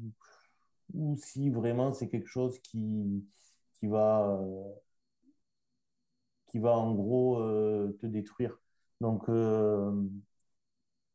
ou, 0.95 1.17
si 1.17 1.51
vraiment 1.51 1.93
c'est 1.93 2.09
quelque 2.09 2.29
chose 2.29 2.59
qui, 2.61 3.25
qui 3.75 3.87
va 3.87 4.39
euh, 4.41 4.65
va 6.61 6.77
en 6.77 6.95
gros 6.95 7.41
euh, 7.41 7.97
te 8.01 8.07
détruire. 8.07 8.59
Donc, 9.01 9.29
euh, 9.29 9.93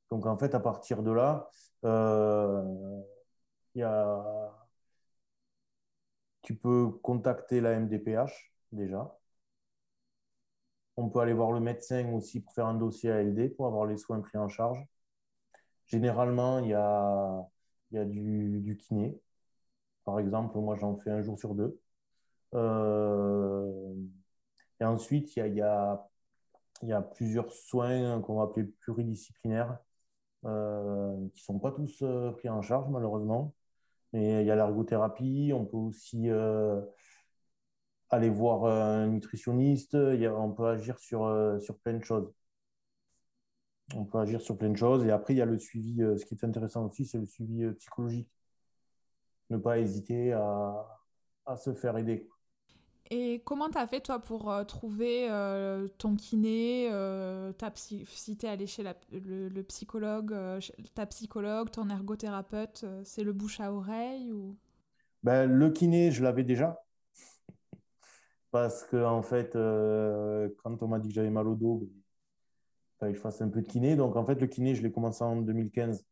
Donc 0.10 0.26
en 0.26 0.38
fait, 0.38 0.54
à 0.56 0.60
partir 0.60 1.02
de 1.04 1.12
là, 1.12 1.50
euh, 1.86 3.02
y 3.76 3.82
a... 3.84 4.52
tu 6.44 6.56
peux 6.56 6.90
contacter 7.02 7.62
la 7.62 7.72
MDPH 7.80 8.52
déjà. 8.72 9.18
On 10.96 11.10
peut 11.10 11.20
aller 11.20 11.34
voir 11.34 11.52
le 11.52 11.60
médecin 11.60 12.14
aussi 12.14 12.40
pour 12.42 12.54
faire 12.54 12.66
un 12.68 12.76
dossier 12.76 13.12
ALD 13.12 13.56
pour 13.56 13.68
avoir 13.68 13.86
les 13.86 13.98
soins 13.98 14.22
pris 14.22 14.38
en 14.38 14.48
charge. 14.48 14.86
Généralement, 15.88 16.60
il 16.60 16.70
y 16.70 16.74
a, 16.74 17.46
y 17.92 17.98
a 17.98 18.06
du, 18.06 18.78
kiné. 18.80 19.20
Par 20.06 20.20
exemple, 20.20 20.58
moi, 20.60 20.76
j'en 20.78 20.98
fais 20.98 21.12
un 21.12 21.22
jour 21.24 21.40
sur 21.40 21.56
deux. 21.56 21.80
Et 24.82 24.86
ensuite, 24.86 25.36
il 25.38 25.40
y 25.40 25.42
a, 25.44 25.48
y, 25.48 25.62
a, 25.62 26.10
y 26.84 26.92
a, 26.94 27.02
plusieurs 27.02 27.52
soins 27.54 28.22
qu'on 28.22 28.38
va 28.38 28.44
appeler 28.46 28.66
pluridisciplinaires 28.82 29.78
euh, 30.46 31.16
qui 31.36 31.42
ne 31.42 31.46
sont 31.46 31.60
pas 31.60 31.72
tous 31.72 32.02
euh, 32.04 32.32
pris 32.32 32.50
en 32.50 32.62
charge, 32.64 32.90
malheureusement. 32.90 33.54
Mais 34.14 34.44
il 34.44 34.48
y 34.48 34.52
a 34.52 34.56
l'ergothérapie, 34.56 35.52
on 35.56 35.66
peut 35.66 35.78
aussi 35.78 36.30
aller 38.10 38.30
voir 38.30 38.66
un 38.66 39.08
nutritionniste, 39.08 39.96
on 39.96 40.52
peut 40.52 40.68
agir 40.68 41.00
sur, 41.00 41.60
sur 41.62 41.78
plein 41.80 41.94
de 41.94 42.04
choses. 42.04 42.32
On 43.96 44.06
peut 44.06 44.20
agir 44.20 44.42
sur 44.42 44.58
plein 44.58 44.70
de 44.70 44.78
choses. 44.78 45.06
Et 45.06 45.12
après, 45.12 45.34
il 45.34 45.38
y 45.38 45.42
a 45.42 45.46
le 45.46 45.58
suivi. 45.58 45.98
Ce 46.18 46.26
qui 46.26 46.36
est 46.36 46.44
intéressant 46.44 46.86
aussi, 46.88 47.06
c'est 47.06 47.20
le 47.20 47.26
suivi 47.26 47.72
psychologique. 47.76 48.30
Ne 49.50 49.58
pas 49.58 49.80
hésiter 49.80 50.34
à, 50.34 51.00
à 51.46 51.58
se 51.58 51.74
faire 51.74 51.98
aider. 51.98 52.31
Et 53.14 53.42
comment 53.44 53.70
tu 53.70 53.78
as 53.78 53.88
fait, 53.88 54.00
toi, 54.00 54.20
pour 54.20 54.50
euh, 54.50 54.64
trouver 54.64 55.30
euh, 55.30 55.90
ton 55.98 56.16
kiné 56.16 56.88
euh, 56.94 57.52
ta 57.52 57.70
psy 57.70 58.06
Si 58.08 58.38
tu 58.38 58.46
es 58.46 58.50
allé 58.50 58.68
chez 58.68 58.84
le, 59.12 59.62
psychologue, 59.64 60.34
ta 60.96 61.06
psychologue, 61.06 61.70
ton 61.70 61.90
ergothérapeute, 61.90 62.86
c'est 63.04 63.24
le 63.26 63.34
bouche 63.34 63.60
à 63.60 63.74
oreille 63.74 64.32
ou... 64.32 64.56
ben, 65.24 65.46
Le 65.46 65.70
kiné, 65.72 66.12
je 66.12 66.24
l'avais 66.24 66.46
déjà. 66.46 66.82
Parce 68.52 68.86
que, 68.86 69.22
fait, 69.24 69.58
quand 70.64 70.82
on 70.82 70.88
m'a 70.88 71.00
dit 71.00 71.10
que 71.10 71.14
j'avais 71.14 71.30
mal 71.30 71.50
au 71.50 71.56
dos, 71.56 71.80
ben, 71.80 71.90
il 71.90 72.98
fallait 72.98 73.12
que 73.12 73.18
je 73.18 73.22
fasse 73.22 73.42
un 73.42 73.50
peu 73.50 73.62
de 73.62 73.68
kiné. 73.68 73.98
Donc, 73.98 74.16
en 74.16 74.26
fait, 74.26 74.36
le 74.40 74.48
kiné, 74.48 74.74
je 74.74 74.84
l'ai 74.84 74.92
commencé 74.92 75.22
en 75.22 75.36
2015. 75.36 76.06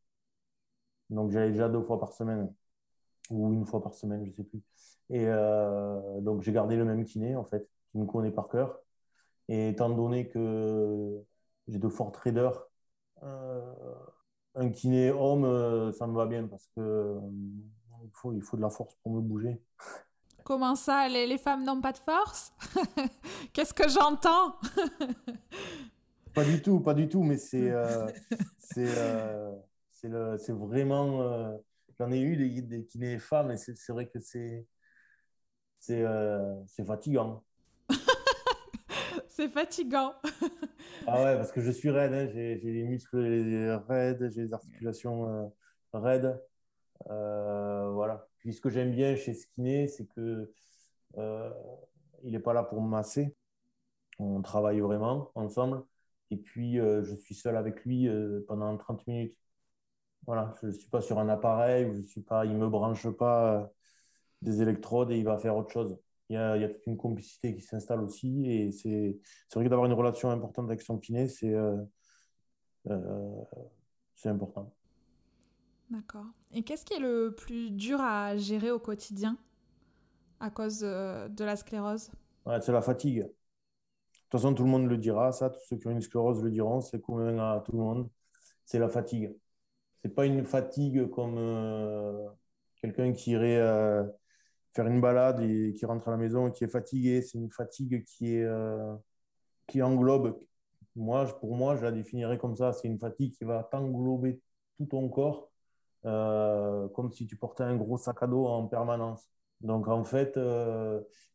Donc, 1.09 1.31
j'allais 1.31 1.51
déjà 1.51 1.69
deux 1.69 1.81
fois 1.81 1.97
par 1.97 2.11
semaine 2.11 2.53
ou 3.29 3.53
une 3.53 3.65
fois 3.65 3.81
par 3.81 3.93
semaine, 3.93 4.23
je 4.25 4.31
ne 4.31 4.35
sais 4.35 4.43
plus. 4.43 4.61
Et 5.09 5.25
euh, 5.27 6.19
donc, 6.21 6.41
j'ai 6.41 6.51
gardé 6.51 6.75
le 6.75 6.85
même 6.85 7.03
kiné, 7.05 7.35
en 7.35 7.43
fait, 7.43 7.67
qui 7.91 7.97
me 7.97 8.05
connaît 8.05 8.31
par 8.31 8.47
cœur. 8.47 8.79
Et 9.47 9.69
étant 9.69 9.89
donné 9.89 10.27
que 10.27 11.19
j'ai 11.67 11.79
de 11.79 11.89
forts 11.89 12.11
traders, 12.11 12.67
euh, 13.23 13.73
un 14.55 14.69
kiné 14.69 15.11
homme, 15.11 15.45
euh, 15.45 15.91
ça 15.91 16.05
me 16.07 16.15
va 16.15 16.25
bien 16.27 16.47
parce 16.47 16.67
que 16.75 17.17
il, 18.03 18.11
faut, 18.13 18.33
il 18.33 18.41
faut 18.41 18.57
de 18.57 18.61
la 18.61 18.69
force 18.69 18.95
pour 19.01 19.11
me 19.11 19.21
bouger. 19.21 19.61
Comment 20.43 20.75
ça, 20.75 21.07
les, 21.09 21.25
les 21.27 21.37
femmes 21.37 21.63
n'ont 21.63 21.81
pas 21.81 21.91
de 21.91 21.97
force? 21.97 22.53
Qu'est-ce 23.53 23.73
que 23.73 23.89
j'entends? 23.89 24.55
Pas 26.35 26.45
du 26.45 26.61
tout, 26.61 26.79
pas 26.79 26.93
du 26.93 27.09
tout, 27.09 27.23
mais 27.23 27.37
c'est 27.37 27.73
c'est 28.69 30.53
vraiment 30.53 31.59
J'en 31.99 32.11
ai 32.11 32.21
eu 32.21 32.37
des, 32.37 32.61
des 32.61 32.85
kinés 32.85 33.19
femmes 33.19 33.51
et 33.51 33.57
c'est 33.57 33.91
vrai 33.91 34.07
que 34.07 34.19
c'est 34.19 34.65
c'est 35.79 36.01
euh, 36.01 36.55
fatigant. 36.85 37.43
c'est 39.27 39.49
fatigant. 39.49 40.13
ah 41.07 41.23
ouais, 41.23 41.35
parce 41.35 41.51
que 41.51 41.61
je 41.61 41.71
suis 41.71 41.89
raide, 41.89 42.13
hein. 42.13 42.27
j'ai 42.33 42.55
les 42.55 42.83
muscles 42.83 43.17
raides, 43.87 44.29
j'ai 44.31 44.43
les 44.43 44.53
articulations 44.53 45.27
euh, 45.27 45.47
raides. 45.93 46.41
Euh, 47.09 47.89
voilà. 47.91 48.27
Puis 48.37 48.53
ce 48.53 48.61
que 48.61 48.69
j'aime 48.69 48.91
bien 48.91 49.15
chez 49.15 49.33
ce 49.33 49.47
kiné, 49.47 49.87
c'est 49.87 50.05
que 50.05 50.51
il 52.23 52.31
n'est 52.31 52.39
pas 52.39 52.53
là 52.53 52.63
pour 52.63 52.81
me 52.81 52.89
masser. 52.89 53.35
On 54.19 54.41
travaille 54.41 54.81
vraiment 54.81 55.31
ensemble. 55.35 55.83
Et 56.29 56.37
puis, 56.37 56.75
je 56.75 57.15
suis 57.15 57.33
seul 57.33 57.57
avec 57.57 57.83
lui 57.85 58.07
pendant 58.47 58.77
30 58.77 59.07
minutes. 59.07 59.35
Voilà, 60.25 60.53
je 60.61 60.67
ne 60.67 60.71
suis 60.71 60.89
pas 60.89 61.01
sur 61.01 61.17
un 61.19 61.29
appareil, 61.29 61.91
je 61.95 62.01
suis 62.01 62.21
pas, 62.21 62.45
il 62.45 62.53
ne 62.53 62.57
me 62.59 62.69
branche 62.69 63.09
pas 63.09 63.55
euh, 63.55 63.65
des 64.41 64.61
électrodes 64.61 65.11
et 65.11 65.17
il 65.17 65.25
va 65.25 65.37
faire 65.37 65.55
autre 65.55 65.71
chose. 65.71 65.97
Il 66.29 66.35
y 66.35 66.37
a, 66.37 66.55
il 66.55 66.61
y 66.61 66.65
a 66.65 66.69
toute 66.69 66.85
une 66.85 66.97
complicité 66.97 67.55
qui 67.55 67.61
s'installe 67.61 68.01
aussi 68.01 68.45
et 68.45 68.71
c'est 68.71 69.17
vrai 69.55 69.63
que 69.63 69.69
d'avoir 69.69 69.87
une 69.87 69.93
relation 69.93 70.29
importante 70.29 70.65
avec 70.65 70.81
son 70.81 70.99
kiné, 70.99 71.27
c'est 71.27 71.53
euh, 71.53 71.77
euh, 72.87 73.41
important. 74.25 74.71
D'accord. 75.89 76.27
Et 76.51 76.61
qu'est-ce 76.61 76.85
qui 76.85 76.93
est 76.93 76.99
le 76.99 77.33
plus 77.35 77.71
dur 77.71 77.99
à 77.99 78.37
gérer 78.37 78.69
au 78.69 78.77
quotidien 78.77 79.37
à 80.39 80.51
cause 80.51 80.81
de 80.81 81.43
la 81.43 81.55
sclérose? 81.55 82.11
C'est 82.61 82.71
la 82.71 82.83
fatigue. 82.83 83.21
De 84.29 84.33
toute 84.33 84.41
façon, 84.41 84.53
tout 84.53 84.63
le 84.63 84.69
monde 84.69 84.87
le 84.87 84.97
dira, 84.97 85.31
ça, 85.31 85.49
tous 85.49 85.59
ceux 85.67 85.77
qui 85.77 85.87
ont 85.87 85.91
une 85.91 86.01
sclérose 86.01 86.43
le 86.43 86.51
diront, 86.51 86.81
c'est 86.81 87.01
commun 87.01 87.39
à 87.39 87.61
tout 87.61 87.71
le 87.71 87.79
monde, 87.79 88.09
c'est 88.63 88.77
la 88.77 88.87
fatigue 88.87 89.33
c'est 90.01 90.13
pas 90.15 90.25
une 90.25 90.45
fatigue 90.45 91.09
comme 91.09 91.37
euh, 91.37 92.29
quelqu'un 92.81 93.13
qui 93.13 93.31
irait 93.31 93.57
euh, 93.57 94.03
faire 94.73 94.87
une 94.87 95.01
balade 95.01 95.41
et 95.41 95.73
qui 95.73 95.85
rentre 95.85 96.07
à 96.07 96.11
la 96.11 96.17
maison 96.17 96.47
et 96.47 96.51
qui 96.53 96.63
est 96.63 96.69
fatigué. 96.69 97.21
C'est 97.21 97.37
une 97.37 97.51
fatigue 97.51 98.03
qui 98.05 98.35
est 98.35 98.43
euh, 98.43 98.95
qui 99.67 99.81
englobe. 99.81 100.39
Moi, 100.95 101.25
pour 101.39 101.55
moi, 101.55 101.75
je 101.77 101.83
la 101.83 101.91
définirais 101.91 102.37
comme 102.37 102.55
ça. 102.55 102.73
C'est 102.73 102.87
une 102.87 102.99
fatigue 102.99 103.33
qui 103.37 103.45
va 103.45 103.63
t'englober 103.63 104.41
tout 104.77 104.85
ton 104.85 105.09
corps, 105.09 105.49
comme 106.03 107.11
si 107.11 107.27
tu 107.27 107.35
portais 107.37 107.63
un 107.63 107.75
gros 107.77 107.97
sac 107.97 108.23
à 108.23 108.27
dos 108.27 108.45
en 108.47 108.67
permanence. 108.67 109.29
Donc, 109.61 109.87
en 109.87 110.03
fait, 110.03 110.39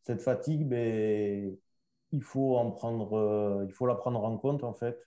cette 0.02 0.22
fatigue, 0.22 0.68
ben, 0.68 1.56
il 2.12 2.22
faut 2.22 2.56
en 2.56 2.70
prendre, 2.72 3.64
il 3.66 3.72
faut 3.72 3.86
la 3.86 3.94
prendre 3.94 4.22
en 4.24 4.36
compte, 4.38 4.64
en 4.64 4.74
fait. 4.74 4.98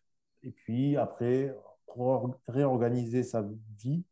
Et 0.43 0.51
puis 0.51 0.97
après, 0.97 1.55
réorganiser 2.47 3.23
sa 3.23 3.45
vie 3.77 4.03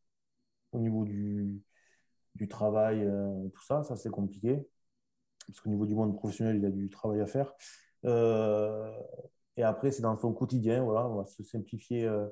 au 0.72 0.80
niveau 0.80 1.06
du, 1.06 1.62
du 2.36 2.48
travail, 2.48 3.04
euh, 3.04 3.50
tout 3.50 3.64
ça, 3.64 3.84
ça 3.84 3.96
c'est 3.96 4.10
compliqué. 4.12 4.68
Parce 5.48 5.62
qu'au 5.62 5.70
niveau 5.70 5.86
du 5.86 5.96
monde 5.96 6.16
professionnel, 6.16 6.58
il 6.58 6.64
y 6.64 6.66
a 6.66 6.72
du 6.72 6.90
travail 6.90 7.22
à 7.22 7.28
faire. 7.28 7.54
Euh, 8.06 8.92
et 9.58 9.64
après, 9.64 9.92
c'est 9.92 10.02
dans 10.02 10.16
son 10.16 10.34
quotidien, 10.34 10.84
voilà, 10.84 11.08
on 11.08 11.16
va 11.16 11.26
se 11.26 11.44
simplifier, 11.44 12.06
euh, 12.06 12.28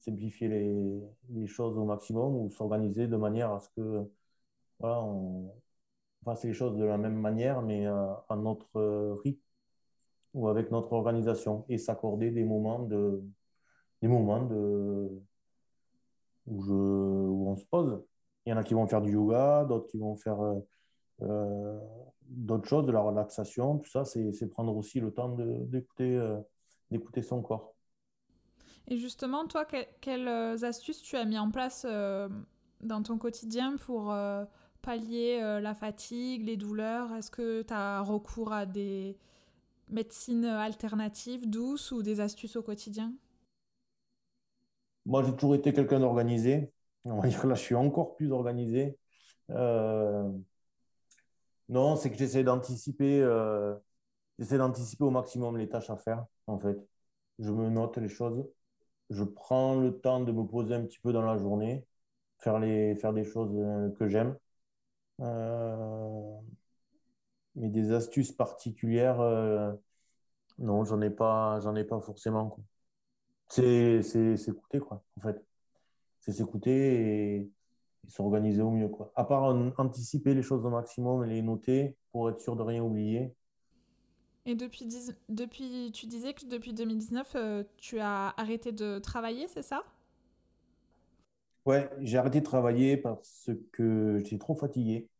simplifier 0.00 0.48
les, 0.48 0.74
les, 1.30 1.46
choses 1.46 1.78
au 1.78 1.84
maximum 1.84 2.36
ou 2.36 2.50
s'organiser 2.50 3.08
de 3.08 3.16
manière 3.16 3.52
à 3.52 3.60
ce 3.60 3.68
que 3.70 4.10
voilà, 4.78 5.02
on 5.02 5.52
fasse 6.24 6.44
les 6.44 6.54
choses 6.54 6.76
de 6.76 6.84
la 6.84 6.98
même 6.98 7.16
manière, 7.16 7.62
mais 7.62 7.86
à 7.86 8.36
notre 8.36 9.18
rythme 9.24 9.42
ou 10.34 10.48
avec 10.48 10.70
notre 10.70 10.92
organisation 10.92 11.64
et 11.68 11.78
s'accorder 11.78 12.30
des 12.30 12.44
moments 12.44 12.80
de, 12.80 13.22
des 14.02 14.08
moments 14.08 14.42
où, 14.42 15.22
où 16.46 17.48
on 17.48 17.56
se 17.56 17.64
pose. 17.64 18.02
Il 18.48 18.50
y 18.50 18.52
en 18.54 18.56
a 18.56 18.64
qui 18.64 18.72
vont 18.72 18.86
faire 18.86 19.02
du 19.02 19.12
yoga, 19.12 19.66
d'autres 19.66 19.88
qui 19.88 19.98
vont 19.98 20.16
faire 20.16 20.40
euh, 20.40 20.58
euh, 21.20 21.78
d'autres 22.22 22.66
choses, 22.66 22.86
de 22.86 22.92
la 22.92 23.00
relaxation. 23.00 23.76
Tout 23.76 23.90
ça, 23.90 24.06
c'est 24.06 24.46
prendre 24.46 24.74
aussi 24.74 25.00
le 25.00 25.12
temps 25.12 25.28
d'écouter 25.28 26.16
euh, 26.16 26.38
d'écouter 26.90 27.20
son 27.20 27.42
corps. 27.42 27.74
Et 28.86 28.96
justement, 28.96 29.46
toi, 29.46 29.66
quelles 30.00 30.64
astuces 30.64 31.02
tu 31.02 31.16
as 31.16 31.26
mis 31.26 31.38
en 31.38 31.50
place 31.50 31.84
dans 31.84 33.02
ton 33.02 33.18
quotidien 33.18 33.76
pour 33.76 34.16
pallier 34.80 35.60
la 35.60 35.74
fatigue, 35.74 36.46
les 36.46 36.56
douleurs? 36.56 37.12
Est-ce 37.12 37.30
que 37.30 37.60
tu 37.60 37.74
as 37.74 38.00
recours 38.00 38.54
à 38.54 38.64
des 38.64 39.18
médecines 39.90 40.46
alternatives 40.46 41.50
douces 41.50 41.92
ou 41.92 42.02
des 42.02 42.20
astuces 42.20 42.56
au 42.56 42.62
quotidien? 42.62 43.12
Moi, 45.08 45.22
j'ai 45.24 45.32
toujours 45.34 45.54
été 45.56 45.72
quelqu'un 45.72 46.00
d'organisé. 46.00 46.72
On 47.04 47.20
va 47.20 47.28
dire 47.28 47.40
que 47.40 47.46
là, 47.48 47.54
je 47.54 47.62
suis 47.62 47.74
encore 47.74 48.14
plus 48.16 48.32
organisé. 48.32 48.98
Euh, 49.50 50.30
non, 51.68 51.96
c'est 51.96 52.10
que 52.10 52.16
j'essaie 52.16 52.44
d'anticiper, 52.44 53.20
euh, 53.22 53.74
j'essaie 54.38 54.58
d'anticiper 54.58 55.04
au 55.04 55.10
maximum 55.10 55.56
les 55.58 55.68
tâches 55.68 55.90
à 55.90 55.96
faire, 55.96 56.26
en 56.46 56.58
fait. 56.58 56.78
Je 57.38 57.50
me 57.52 57.70
note 57.70 57.98
les 57.98 58.08
choses. 58.08 58.46
Je 59.10 59.24
prends 59.24 59.76
le 59.80 59.98
temps 60.00 60.20
de 60.20 60.32
me 60.32 60.44
poser 60.44 60.74
un 60.74 60.82
petit 60.84 60.98
peu 61.00 61.12
dans 61.12 61.22
la 61.22 61.38
journée, 61.38 61.86
faire, 62.38 62.58
les, 62.60 62.94
faire 62.96 63.12
des 63.14 63.24
choses 63.24 63.52
euh, 63.56 63.90
que 63.98 64.08
j'aime. 64.08 64.36
mais 67.56 67.68
des 67.68 67.92
astuces 67.92 68.32
particulières, 68.32 69.18
non, 70.58 70.84
j'en 70.84 71.00
ai 71.02 71.10
pas, 71.10 71.60
j'en 71.60 71.74
ai 71.76 71.84
pas 71.84 72.00
forcément. 72.00 72.48
Quoi 72.50 72.64
c'est 73.48 74.02
s'écouter, 74.02 74.78
quoi, 74.78 75.02
en 75.16 75.20
fait. 75.20 75.44
C'est 76.20 76.32
s'écouter 76.32 77.36
et, 77.36 77.50
s'organiser 78.08 78.62
au 78.62 78.70
mieux, 78.70 78.88
quoi. 78.88 79.12
À 79.14 79.24
part 79.24 79.44
anticiper 79.78 80.34
les 80.34 80.42
choses 80.42 80.64
au 80.64 80.70
maximum 80.70 81.24
et 81.24 81.28
les 81.28 81.42
noter 81.42 81.96
pour 82.12 82.30
être 82.30 82.40
sûr 82.40 82.56
de 82.56 82.62
rien 82.62 82.82
oublier. 82.82 83.34
Et 84.46 84.54
depuis, 84.54 84.88
depuis 85.28 85.90
tu 85.92 86.06
disais 86.06 86.32
que 86.32 86.46
depuis 86.46 86.72
2019, 86.72 87.32
euh, 87.34 87.64
tu 87.76 88.00
as 88.00 88.32
arrêté 88.38 88.72
de 88.72 88.98
travailler, 88.98 89.46
c'est 89.46 89.62
ça? 89.62 89.82
Ouais, 91.66 91.90
j'ai 92.00 92.16
arrêté 92.16 92.40
de 92.40 92.46
travailler 92.46 92.96
parce 92.96 93.50
que 93.72 94.18
j'étais 94.18 94.38
trop 94.38 94.54
fatigué. 94.54 95.10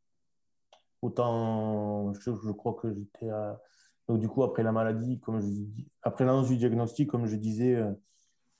Autant, 1.02 2.14
je, 2.14 2.30
je 2.42 2.52
crois 2.52 2.72
que 2.74 2.92
j'étais 2.94 3.28
à... 3.28 3.60
Donc, 4.08 4.18
du 4.18 4.28
coup, 4.28 4.42
après 4.42 4.62
la 4.62 4.72
maladie, 4.72 5.20
comme 5.20 5.40
je 5.40 5.46
dis, 5.46 5.86
après 6.02 6.24
l'annonce 6.24 6.48
du 6.48 6.56
diagnostic, 6.56 7.10
comme 7.10 7.26
je 7.26 7.36
disais, 7.36 7.74
euh, 7.74 7.92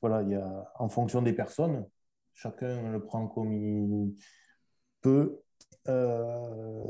voilà, 0.00 0.22
il 0.22 0.30
y 0.30 0.34
a, 0.34 0.72
en 0.76 0.88
fonction 0.88 1.22
des 1.22 1.32
personnes, 1.32 1.87
chacun 2.34 2.90
le 2.90 3.02
prend 3.02 3.26
comme 3.28 3.52
il 3.52 4.14
peut. 5.00 5.40
Euh, 5.88 6.82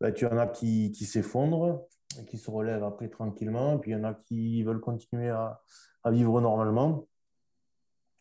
bah, 0.00 0.12
tu 0.12 0.26
en 0.26 0.36
as 0.38 0.48
qui, 0.48 0.92
qui 0.92 1.04
s'effondrent, 1.04 1.86
qui 2.28 2.38
se 2.38 2.50
relèvent 2.50 2.84
après 2.84 3.08
tranquillement, 3.08 3.78
puis 3.78 3.92
il 3.92 3.94
y 3.94 3.96
en 3.96 4.04
a 4.04 4.14
qui 4.14 4.62
veulent 4.62 4.80
continuer 4.80 5.30
à, 5.30 5.60
à 6.02 6.10
vivre 6.10 6.40
normalement. 6.40 7.06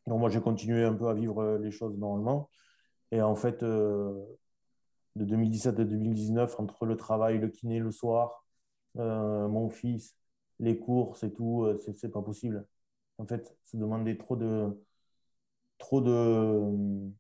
Donc, 0.08 0.20
moi, 0.20 0.30
j'ai 0.30 0.42
continué 0.42 0.84
un 0.84 0.94
peu 0.94 1.08
à 1.08 1.14
vivre 1.14 1.58
les 1.58 1.72
choses 1.72 1.98
normalement. 1.98 2.50
Et 3.12 3.22
en 3.22 3.36
fait, 3.36 3.64
euh, 3.64 4.14
de 5.16 5.26
2017 5.26 5.80
à 5.80 5.84
2019, 5.84 6.60
entre 6.60 6.86
le 6.86 6.96
travail, 6.96 7.40
le 7.40 7.50
kiné 7.50 7.80
le 7.80 7.92
soir, 7.92 8.46
euh, 8.98 9.48
mon 9.48 9.70
fils, 9.70 10.16
les 10.60 10.78
courses 10.80 11.24
et 11.24 11.34
tout, 11.34 11.64
euh, 11.64 11.78
c'est 11.96 12.12
pas 12.12 12.22
possible. 12.22 12.66
En 13.22 13.28
fait, 13.28 13.56
ça 13.66 13.78
demandait 13.78 14.18
trop 14.18 14.36
de. 14.36 14.84
Trop 15.78 16.02
de. 16.02 17.12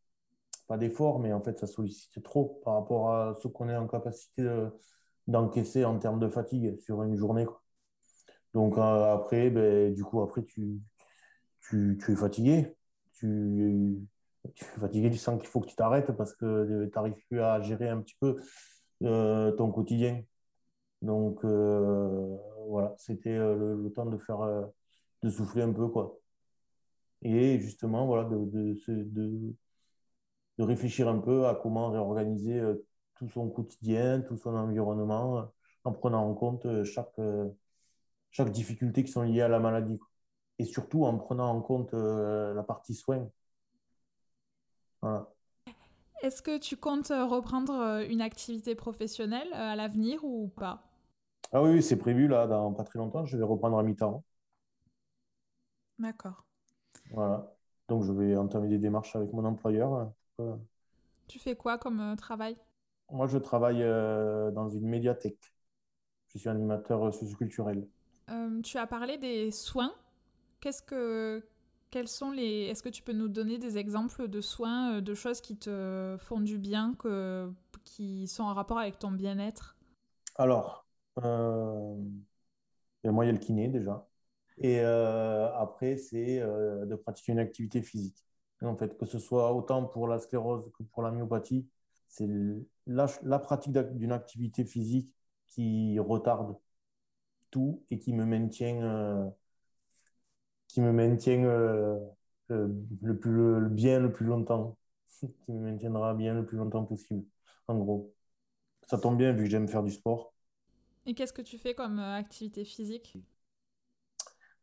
Pas 0.67 0.77
d'efforts, 0.77 1.19
mais 1.19 1.33
en 1.33 1.41
fait, 1.41 1.59
ça 1.59 1.67
sollicite 1.67 2.23
trop 2.23 2.61
par 2.63 2.75
rapport 2.75 3.13
à 3.13 3.35
ce 3.41 3.47
qu'on 3.47 3.69
est 3.69 3.75
en 3.75 3.87
capacité 3.87 4.43
d'encaisser 5.27 5.85
en 5.85 5.99
termes 5.99 6.19
de 6.19 6.29
fatigue 6.29 6.79
sur 6.79 7.03
une 7.03 7.15
journée. 7.15 7.45
Donc, 8.53 8.77
euh, 8.77 9.13
après, 9.13 9.49
ben, 9.49 9.93
du 9.93 10.03
coup, 10.03 10.21
après, 10.21 10.43
tu, 10.43 10.79
tu, 11.61 11.99
tu 12.03 12.13
es 12.13 12.15
fatigué. 12.15 12.75
Tu, 13.13 13.97
tu 14.55 14.65
es 14.65 14.79
fatigué, 14.79 15.11
tu 15.11 15.17
sens 15.17 15.39
qu'il 15.39 15.47
faut 15.49 15.59
que 15.61 15.67
tu 15.67 15.75
t'arrêtes 15.75 16.11
parce 16.13 16.33
que 16.33 16.85
tu 16.85 16.91
n'arrives 16.95 17.21
plus 17.29 17.41
à 17.41 17.61
gérer 17.61 17.89
un 17.89 18.01
petit 18.01 18.15
peu 18.19 18.37
ton 19.01 19.71
quotidien. 19.71 20.23
Donc 21.01 21.43
euh, 21.43 22.37
voilà, 22.67 22.93
c'était 22.97 23.29
euh, 23.31 23.75
le, 23.75 23.91
temps 23.91 24.05
de 24.05 24.17
faire, 24.17 24.41
euh, 24.41 24.65
de 25.23 25.29
souffler 25.29 25.63
un 25.63 25.71
peu 25.73 25.87
quoi. 25.87 26.17
Et 27.21 27.59
justement, 27.59 28.07
voilà, 28.07 28.23
de, 28.29 28.37
de, 28.45 28.75
de, 28.87 29.55
de 30.57 30.63
réfléchir 30.63 31.07
un 31.07 31.19
peu 31.19 31.47
à 31.47 31.55
comment 31.55 31.91
réorganiser 31.91 32.61
tout 33.15 33.29
son 33.29 33.49
quotidien, 33.49 34.21
tout 34.21 34.37
son 34.37 34.55
environnement, 34.55 35.51
en 35.83 35.91
prenant 35.93 36.27
en 36.27 36.33
compte 36.33 36.83
chaque, 36.83 37.19
chaque 38.31 38.51
difficulté 38.51 39.03
qui 39.03 39.11
sont 39.11 39.21
liées 39.21 39.41
à 39.41 39.47
la 39.47 39.59
maladie. 39.59 39.99
Et 40.57 40.65
surtout 40.65 41.05
en 41.05 41.17
prenant 41.17 41.49
en 41.49 41.61
compte 41.61 41.93
la 41.93 42.63
partie 42.63 42.95
soins. 42.95 43.29
Voilà. 45.01 45.27
Est-ce 46.23 46.41
que 46.43 46.59
tu 46.59 46.77
comptes 46.77 47.09
reprendre 47.09 48.03
une 48.07 48.21
activité 48.21 48.75
professionnelle 48.75 49.51
à 49.53 49.75
l'avenir 49.75 50.23
ou 50.23 50.49
pas? 50.49 50.83
Ah 51.51 51.61
oui, 51.63 51.81
c'est 51.81 51.97
prévu 51.97 52.27
là, 52.27 52.47
dans 52.47 52.73
pas 52.73 52.83
très 52.83 52.99
longtemps. 52.99 53.25
Je 53.25 53.37
vais 53.37 53.43
reprendre 53.43 53.77
à 53.77 53.83
mi-temps. 53.83 54.23
D'accord. 56.01 56.45
Voilà. 57.11 57.53
Donc, 57.87 58.03
je 58.03 58.11
vais 58.11 58.35
entamer 58.35 58.69
des 58.69 58.79
démarches 58.79 59.15
avec 59.15 59.31
mon 59.33 59.45
employeur. 59.45 60.11
Euh, 60.39 60.55
tu 61.27 61.37
fais 61.39 61.55
quoi 61.55 61.77
comme 61.77 61.99
euh, 61.99 62.15
travail? 62.15 62.57
Moi, 63.11 63.27
je 63.27 63.37
travaille 63.37 63.83
euh, 63.83 64.49
dans 64.51 64.67
une 64.67 64.87
médiathèque. 64.87 65.53
Je 66.29 66.39
suis 66.39 66.49
animateur 66.49 67.13
socioculturel. 67.13 67.87
tu 68.63 68.77
as 68.77 68.87
parlé 68.87 69.17
des 69.17 69.51
soins. 69.51 69.93
Qu'est-ce 70.59 70.81
que, 70.81 71.43
quels 71.91 72.07
sont 72.07 72.31
les 72.31 72.67
Est-ce 72.67 72.81
que 72.81 72.89
tu 72.89 73.03
peux 73.03 73.13
nous 73.13 73.27
donner 73.27 73.57
des 73.57 73.77
exemples 73.77 74.27
de 74.27 74.41
soins, 74.41 75.01
de 75.01 75.13
choses 75.13 75.41
qui 75.41 75.57
te 75.57 76.15
font 76.19 76.39
du 76.39 76.57
bien, 76.57 76.93
que... 76.97 77.51
qui 77.83 78.27
sont 78.27 78.43
en 78.43 78.53
rapport 78.53 78.79
avec 78.79 78.97
ton 78.97 79.11
bien-être? 79.11 79.75
Alors, 80.35 80.85
euh, 81.23 81.95
moi, 83.03 83.25
il 83.25 83.27
y 83.27 83.29
a 83.29 83.33
le 83.33 83.39
kiné 83.39 83.67
déjà. 83.67 84.07
Et 84.57 84.79
euh, 84.79 85.53
après, 85.55 85.97
c'est 85.97 86.39
euh, 86.39 86.85
de 86.85 86.95
pratiquer 86.95 87.31
une 87.31 87.39
activité 87.39 87.81
physique. 87.81 88.23
En 88.61 88.77
fait, 88.77 88.97
que 88.97 89.05
ce 89.05 89.17
soit 89.17 89.53
autant 89.53 89.85
pour 89.85 90.07
la 90.07 90.19
sclérose 90.19 90.71
que 90.77 90.83
pour 90.83 91.01
la 91.01 91.11
myopathie, 91.11 91.67
c'est 92.07 92.27
la, 92.85 93.39
pratique 93.39 93.73
d'une 93.73 94.11
activité 94.11 94.65
physique 94.65 95.11
qui 95.47 95.97
retarde 95.97 96.55
tout 97.49 97.83
et 97.89 97.97
qui 97.97 98.13
me 98.13 98.25
maintient, 98.25 99.33
qui 100.67 100.81
me 100.81 100.91
maintient 100.91 101.41
le, 102.49 103.17
plus, 103.19 103.69
bien 103.69 103.99
le 103.99 104.11
plus 104.11 104.25
longtemps, 104.27 104.77
qui 105.19 105.51
me 105.51 105.71
maintiendra 105.71 106.13
bien 106.13 106.35
le 106.35 106.45
plus 106.45 106.57
longtemps 106.57 106.83
possible, 106.85 107.25
en 107.67 107.79
gros. 107.79 108.13
Ça 108.87 108.97
tombe 108.97 109.17
bien 109.17 109.31
vu 109.31 109.45
que 109.45 109.49
j'aime 109.49 109.67
faire 109.67 109.83
du 109.83 109.91
sport. 109.91 110.33
Et 111.05 111.13
qu'est-ce 111.13 111.33
que 111.33 111.41
tu 111.41 111.57
fais 111.57 111.73
comme 111.73 111.99
euh, 111.99 112.15
activité 112.15 112.63
physique? 112.63 113.17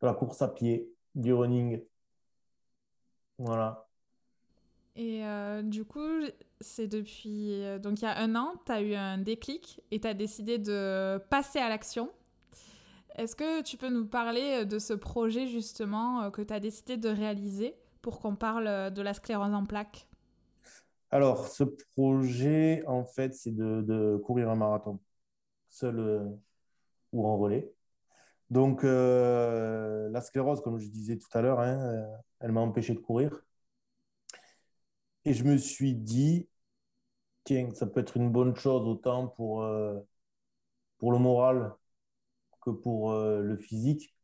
La 0.03 0.15
course 0.15 0.43
à 0.43 0.49
pied, 0.49 0.89
du 1.15 1.33
running. 1.33 1.83
Voilà. 3.39 3.87
Et 4.97 5.25
euh, 5.25 5.63
du 5.63 5.85
coup, 5.85 6.09
c'est 6.61 6.89
depuis. 6.89 7.63
Euh, 7.63 7.79
donc, 7.79 8.01
il 8.01 8.05
y 8.05 8.09
a 8.09 8.17
un 8.19 8.35
an, 8.35 8.55
tu 8.67 8.73
as 8.73 8.83
eu 8.83 8.95
un 8.95 9.19
déclic 9.19 9.81
et 9.91 10.01
tu 10.01 10.09
as 10.09 10.15
décidé 10.15 10.59
de 10.59 11.19
passer 11.31 11.59
à 11.59 11.69
l'action. 11.69 12.11
Est-ce 13.17 13.35
que 13.35 13.63
tu 13.63 13.77
peux 13.77 13.91
nous 13.91 14.07
parler 14.07 14.65
de 14.65 14.79
ce 14.79 14.93
projet 14.93 15.47
justement 15.47 16.31
que 16.31 16.43
tu 16.43 16.53
as 16.53 16.61
décidé 16.61 16.97
de 16.97 17.09
réaliser 17.09 17.75
pour 18.03 18.21
qu'on 18.21 18.37
parle 18.37 18.93
de 18.93 19.03
la 19.03 19.15
sclérose 19.15 19.55
en 19.55 19.65
plaques? 19.65 20.09
Alors, 21.11 21.49
ce 21.49 21.65
projet, 21.65 22.85
en 22.87 23.05
fait, 23.05 23.35
c'est 23.35 23.55
de, 23.55 23.83
de 23.83 24.17
courir 24.19 24.51
un 24.51 24.57
marathon 24.57 25.01
seul 25.69 25.99
euh, 25.99 26.25
ou 27.13 27.27
en 27.27 27.39
relais. 27.39 27.73
Donc, 28.51 28.85
euh, 28.85 30.09
la 30.11 30.21
sclérose, 30.21 30.63
comme 30.63 30.79
je 30.79 30.89
disais 30.89 31.19
tout 31.19 31.29
à 31.35 31.43
l'heure, 31.43 31.61
hein, 31.61 31.79
euh, 31.79 32.17
elle 32.41 32.53
m'a 32.53 32.61
empêché 32.61 32.95
de 32.95 32.99
courir. 33.01 33.43
Et 35.25 35.35
je 35.35 35.45
me 35.45 35.57
suis 35.59 35.95
dit, 35.95 36.49
tiens, 37.45 37.71
ça 37.75 37.87
peut 37.87 38.01
être 38.01 38.17
une 38.17 38.31
bonne 38.31 38.57
chose 38.57 38.87
autant 38.87 39.29
pour, 39.29 39.67
pour 40.99 41.13
le 41.13 41.19
moral 41.19 41.75
que 42.63 42.71
pour 42.71 43.13
le 43.15 43.57
physique 43.57 44.15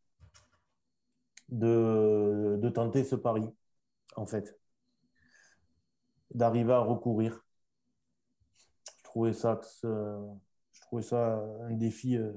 de, 1.49 2.59
de 2.61 2.69
tenter 2.69 3.05
ce 3.05 3.17
pari, 3.17 3.45
en 4.17 4.27
fait, 4.27 4.59
d'arriver 6.35 6.73
à 6.73 6.81
recourir. 6.81 7.45
Je 8.99 9.05
trouvais 9.05 9.33
ça 9.33 9.61
que 9.83 9.87
trouvais 10.95 11.03
ça 11.03 11.43
un 11.63 11.73
défi 11.73 12.17
euh, 12.17 12.33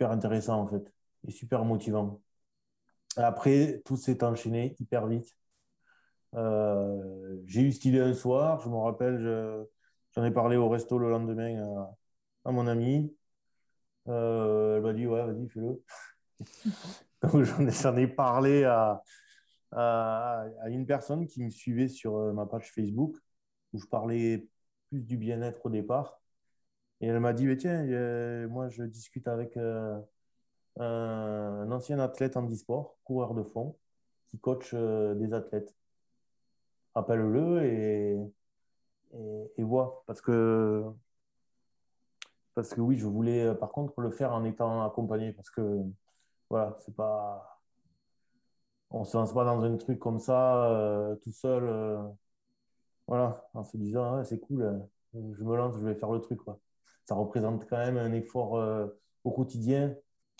super 0.00 0.12
intéressant 0.12 0.62
en 0.62 0.66
fait 0.66 0.90
et 1.28 1.30
super 1.30 1.62
motivant. 1.66 2.22
Après, 3.16 3.82
tout 3.84 3.98
s'est 3.98 4.24
enchaîné 4.24 4.74
hyper 4.80 5.06
vite. 5.06 5.36
Euh, 6.34 7.36
j'ai 7.44 7.60
eu 7.60 7.72
cette 7.72 7.84
idée 7.84 8.00
un 8.00 8.14
soir, 8.14 8.62
je 8.62 8.70
me 8.70 8.76
rappelle, 8.76 9.66
j'en 10.12 10.24
ai 10.24 10.30
parlé 10.30 10.56
au 10.56 10.70
resto 10.70 10.96
le 10.96 11.10
lendemain 11.10 11.86
à, 12.46 12.50
mon 12.50 12.66
ami. 12.66 13.14
Euh, 14.08 14.76
elle 14.76 14.82
m'a 14.82 14.94
dit, 14.94 15.06
ouais, 15.06 15.22
vas-y, 15.22 15.48
fais-le. 15.50 15.82
J'en 17.82 17.96
ai, 17.98 18.06
parlé 18.06 18.64
à, 18.64 19.02
une 20.68 20.86
personne 20.86 21.26
qui 21.26 21.44
me 21.44 21.50
suivait 21.50 21.88
sur 21.88 22.32
ma 22.32 22.46
page 22.46 22.72
Facebook, 22.72 23.18
où 23.74 23.78
je 23.78 23.86
parlais 23.86 24.48
plus 24.88 25.02
du 25.02 25.18
bien-être 25.18 25.66
au 25.66 25.68
départ. 25.68 26.19
Et 27.00 27.06
elle 27.06 27.20
m'a 27.20 27.32
dit, 27.32 27.56
tiens, 27.56 27.84
euh, 27.88 28.48
moi 28.48 28.68
je 28.68 28.82
discute 28.84 29.26
avec 29.28 29.56
euh, 29.56 29.98
un, 30.78 31.70
ancien 31.72 31.98
athlète 31.98 32.36
en 32.36 32.46
e-sport, 32.48 32.98
coureur 33.04 33.34
de 33.34 33.42
fond, 33.42 33.76
qui 34.30 34.38
coach 34.38 34.72
euh, 34.74 35.14
des 35.14 35.32
athlètes. 35.32 35.74
Appelle-le 36.94 37.64
et, 37.64 38.18
et, 39.58 39.62
vois. 39.62 40.04
Parce 40.06 40.20
que, 40.20 40.84
parce 42.54 42.74
que 42.74 42.80
oui, 42.80 42.96
je 42.98 43.06
voulais 43.06 43.54
par 43.54 43.70
contre 43.72 44.00
le 44.00 44.10
faire 44.10 44.32
en 44.32 44.44
étant 44.44 44.84
accompagné. 44.84 45.32
Parce 45.32 45.50
que 45.50 45.82
voilà, 46.50 46.76
c'est 46.80 46.94
pas. 46.94 47.60
On 48.90 49.04
se 49.04 49.16
lance 49.16 49.32
pas 49.32 49.44
dans 49.44 49.62
un 49.62 49.76
truc 49.76 49.98
comme 50.00 50.18
ça, 50.18 51.16
tout 51.22 51.32
seul. 51.32 51.64
voilà, 53.06 53.48
en 53.54 53.64
se 53.64 53.76
disant, 53.76 54.24
c'est 54.24 54.40
cool, 54.40 54.88
je 55.14 55.44
me 55.44 55.56
lance, 55.56 55.74
je 55.78 55.86
vais 55.86 55.94
faire 55.94 56.10
le 56.12 56.20
truc. 56.20 56.40
Quoi 56.44 56.60
ça 57.10 57.16
représente 57.16 57.68
quand 57.68 57.78
même 57.78 57.96
un 57.96 58.12
effort 58.12 58.56
euh, 58.56 58.86
au 59.24 59.32
quotidien 59.32 59.96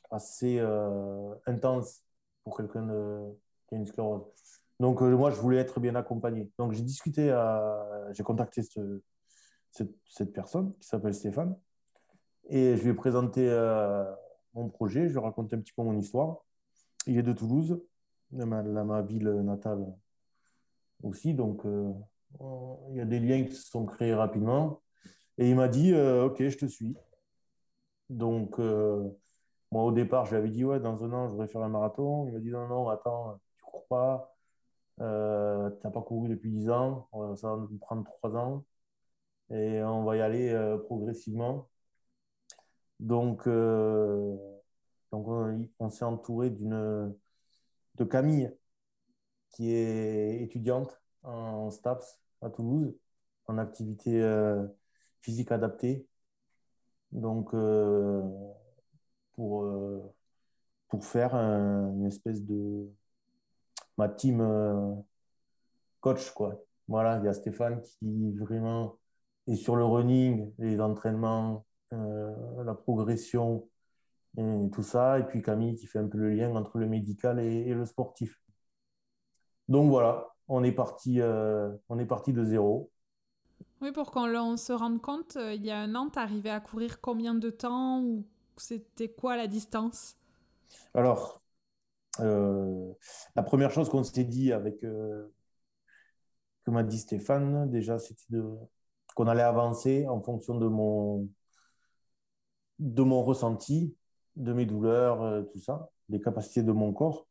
assez 0.09 0.61
euh, 0.61 1.35
intense 1.45 2.05
pour 2.45 2.57
quelqu'un 2.57 2.87
qui 3.67 3.75
a 3.75 3.79
une 3.79 3.87
sclérose. 3.87 4.23
Donc, 4.79 5.03
euh, 5.03 5.17
moi, 5.17 5.33
je 5.33 5.41
voulais 5.41 5.57
être 5.57 5.81
bien 5.81 5.97
accompagné. 5.97 6.49
Donc, 6.59 6.71
j'ai 6.71 6.83
discuté, 6.83 7.37
j'ai 8.13 8.23
contacté 8.23 8.63
cette, 9.73 10.33
personne 10.33 10.73
qui 10.79 10.87
s'appelle 10.87 11.13
Stéphane 11.13 11.57
et 12.49 12.77
je 12.77 12.85
lui 12.85 12.91
ai 12.91 12.95
présenté 12.95 13.43
mon 14.55 14.69
projet, 14.69 15.09
je 15.09 15.15
lui 15.15 15.19
ai 15.19 15.25
raconté 15.25 15.57
un 15.57 15.59
petit 15.59 15.73
peu 15.73 15.83
mon 15.83 15.99
histoire. 15.99 16.45
Il 17.09 17.19
est 17.19 17.25
de 17.25 17.33
Toulouse, 17.33 17.83
ma, 18.31 18.63
ma 18.63 19.03
ville 19.03 19.29
natale 19.29 19.85
aussi. 21.03 21.35
Donc, 21.35 21.63
il 21.65 22.95
y 22.97 23.01
a 23.01 23.05
des 23.05 23.19
liens 23.19 23.43
qui 23.43 23.57
se 23.57 23.69
sont 23.69 23.87
créés 23.87 24.15
rapidement. 24.15 24.81
Et 25.41 25.51
il 25.51 25.57
m'a 25.57 25.67
dit, 25.69 25.93
OK, 25.95 26.37
je 26.39 26.57
te 26.57 26.67
suis. 26.67 26.97
Donc, 28.09 28.59
moi, 29.73 29.85
au 29.85 29.93
départ, 29.93 30.27
je 30.27 30.31
lui 30.33 30.37
avais 30.39 30.49
dit, 30.51 30.65
ouais, 30.65 30.81
dans 30.81 31.05
un 31.05 31.13
an, 31.13 31.27
je 31.27 31.33
voudrais 31.33 31.49
faire 31.49 31.63
un 31.63 31.69
marathon. 31.69 32.27
Il 32.27 32.33
m'a 32.33 32.41
dit, 32.41 32.51
non, 32.51 32.67
non, 32.69 32.89
attends, 32.89 33.41
tu 33.57 33.63
cours 33.65 33.87
pas. 33.87 34.35
Euh, 35.01 35.71
tu 35.71 35.87
n'as 35.87 35.91
pas 35.93 36.03
couru 36.03 36.29
depuis 36.29 36.51
10 36.51 36.71
ans. 36.71 37.09
Ça 37.37 37.49
va 37.51 37.57
nous 37.57 37.79
prendre 37.79 38.05
3 38.05 38.37
ans. 38.37 38.65
Et 39.51 39.83
on 39.83 40.05
va 40.05 40.17
y 40.17 40.21
aller 40.23 40.51
euh, 40.51 40.79
progressivement. 40.79 41.69
Donc, 43.01 43.47
euh, 43.47 44.37
donc 45.13 45.27
on, 45.79 45.91
s'est 45.91 46.05
entouré 46.05 46.51
d'une 46.51 47.15
de 47.97 48.05
Camille, 48.05 48.53
qui 49.51 49.73
est 49.73 50.43
étudiante 50.43 51.01
en 51.23 51.71
STAPS 51.71 52.21
à 52.43 52.51
Toulouse, 52.51 52.95
en 53.47 53.59
activité 53.59 54.21
physique 55.23 55.53
adaptée. 55.53 56.07
Donc, 57.13 57.55
pour, 59.41 59.65
euh, 59.65 60.01
pour 60.89 61.05
faire 61.05 61.35
une 61.35 62.07
espèce 62.07 62.45
de 62.45 62.91
ma 63.97 64.09
team 64.09 64.41
euh, 64.43 64.95
coach. 66.01 66.31
Quoi. 66.33 66.63
Voilà, 66.89 67.19
il 67.19 67.25
y 67.25 67.29
a 67.29 67.33
Stéphane 67.33 67.81
qui 67.83 68.33
vraiment 68.37 68.99
est 69.47 69.57
sur 69.57 69.77
le 69.77 69.85
running, 69.85 70.53
les 70.59 70.81
entraînements, 70.81 71.65
euh, 71.95 72.65
la 72.65 72.75
progression 72.75 73.69
et 74.37 74.71
tout 74.73 74.83
ça. 74.83 75.19
Et 75.19 75.25
puis 75.25 75.43
Camille 75.43 75.77
qui 75.77 75.87
fait 75.87 75.99
un 75.99 76.09
peu 76.09 76.19
le 76.19 76.31
lien 76.35 76.55
entre 76.55 76.79
le 76.79 76.87
médical 76.87 77.41
et, 77.41 77.73
le 77.73 77.87
sportif. 77.87 78.41
Donc 79.69 79.89
voilà, 79.89 80.29
on 80.49 80.63
est 80.65 80.73
parti, 80.73 81.21
on 81.89 81.99
est 81.99 82.07
parti 82.07 82.33
de 82.33 82.45
zéro. 82.45 82.91
Oui, 83.81 83.93
pour 83.93 84.11
qu'on 84.11 84.57
se 84.59 84.73
rende 84.73 85.01
compte, 85.01 85.39
il 85.41 85.65
y 85.65 85.71
a 85.71 85.79
un 85.79 85.95
an, 85.95 86.11
tu 86.11 86.19
arrivé 86.19 86.51
à 86.51 86.61
courir 86.61 87.01
combien 87.01 87.35
de 87.35 87.49
temps 87.49 88.03
ou 88.03 88.25
c'était 88.59 89.09
quoi 89.09 89.37
la 89.37 89.47
distance? 89.47 90.17
Alors, 90.95 91.41
euh, 92.21 92.93
la 93.37 93.43
première 93.43 93.71
chose 93.71 93.89
qu'on 93.89 94.05
s'est 94.05 94.25
dit 94.25 94.53
avec 94.53 94.85
euh, 94.85 95.33
que 96.65 96.71
m'a 96.71 96.83
dit 96.83 96.99
Stéphane, 96.99 97.71
déjà, 97.71 97.99
c'était 97.99 98.37
qu'on 99.15 99.27
allait 99.27 99.43
avancer 99.43 100.07
en 100.09 100.21
fonction 100.21 100.57
de 100.57 100.67
mon, 100.67 101.29
de 102.79 103.03
mon 103.03 103.23
ressenti, 103.23 103.95
de 104.37 104.53
mes 104.53 104.67
douleurs, 104.67 105.23
euh, 105.23 105.43
tout 105.43 105.59
ça, 105.59 105.91
des 106.11 106.21
capacités 106.21 106.63
de 106.63 106.73
mon 106.73 106.93
corps. 106.93 107.27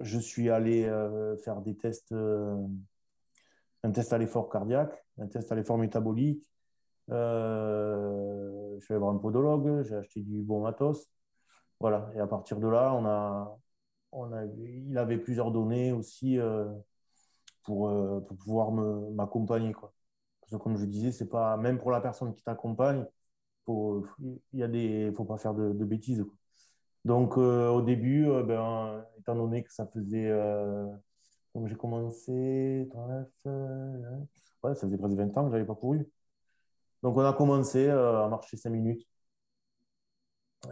Je 0.00 0.18
suis 0.18 0.50
allé 0.50 0.90
faire 1.44 1.60
des 1.60 1.76
tests, 1.76 2.12
un 2.12 3.90
test 3.92 4.12
à 4.12 4.18
l'effort 4.18 4.50
cardiaque, 4.50 5.03
un 5.18 5.26
test 5.26 5.50
à 5.52 5.54
l'effort 5.54 5.78
métabolique, 5.78 6.44
euh, 7.10 8.76
je 8.78 8.84
suis 8.84 8.94
allé 8.94 9.00
voir 9.00 9.14
un 9.14 9.18
podologue, 9.18 9.82
j'ai 9.82 9.94
acheté 9.96 10.20
du 10.20 10.42
bon 10.42 10.62
matos. 10.62 11.10
Voilà. 11.80 12.10
Et 12.16 12.20
à 12.20 12.26
partir 12.26 12.60
de 12.60 12.68
là, 12.68 12.94
on 12.94 13.04
a, 13.06 13.58
on 14.12 14.32
a, 14.32 14.44
il 14.46 14.96
avait 14.98 15.18
plusieurs 15.18 15.50
données 15.50 15.92
aussi 15.92 16.38
euh, 16.38 16.66
pour, 17.64 17.88
euh, 17.88 18.20
pour 18.20 18.36
pouvoir 18.38 18.72
m'accompagner. 18.72 19.72
Parce 19.72 20.52
que 20.52 20.56
comme 20.56 20.76
je 20.76 20.84
disais, 20.86 21.12
c'est 21.12 21.28
pas 21.28 21.56
même 21.56 21.78
pour 21.78 21.90
la 21.90 22.00
personne 22.00 22.34
qui 22.34 22.42
t'accompagne, 22.42 23.06
il 23.68 24.38
y 24.52 24.62
a 24.62 24.68
des, 24.68 25.12
faut 25.14 25.24
pas 25.24 25.38
faire 25.38 25.54
de, 25.54 25.72
bêtises. 25.84 26.24
Donc 27.04 27.36
au 27.38 27.82
début, 27.82 28.26
ben, 28.44 29.04
étant 29.18 29.34
donné 29.34 29.62
que 29.64 29.72
ça 29.72 29.86
faisait, 29.86 30.30
donc 31.54 31.68
j'ai 31.68 31.76
commencé, 31.76 32.88
ça 34.74 34.86
faisait 34.86 34.96
presque 34.96 35.16
20 35.16 35.36
ans 35.36 35.44
que 35.46 35.52
j'avais 35.52 35.66
pas 35.66 35.74
couru. 35.74 36.06
Donc, 37.02 37.16
on 37.18 37.24
a 37.24 37.34
commencé 37.34 37.86
euh, 37.88 38.24
à 38.24 38.28
marcher 38.28 38.56
5 38.56 38.70
minutes, 38.70 39.06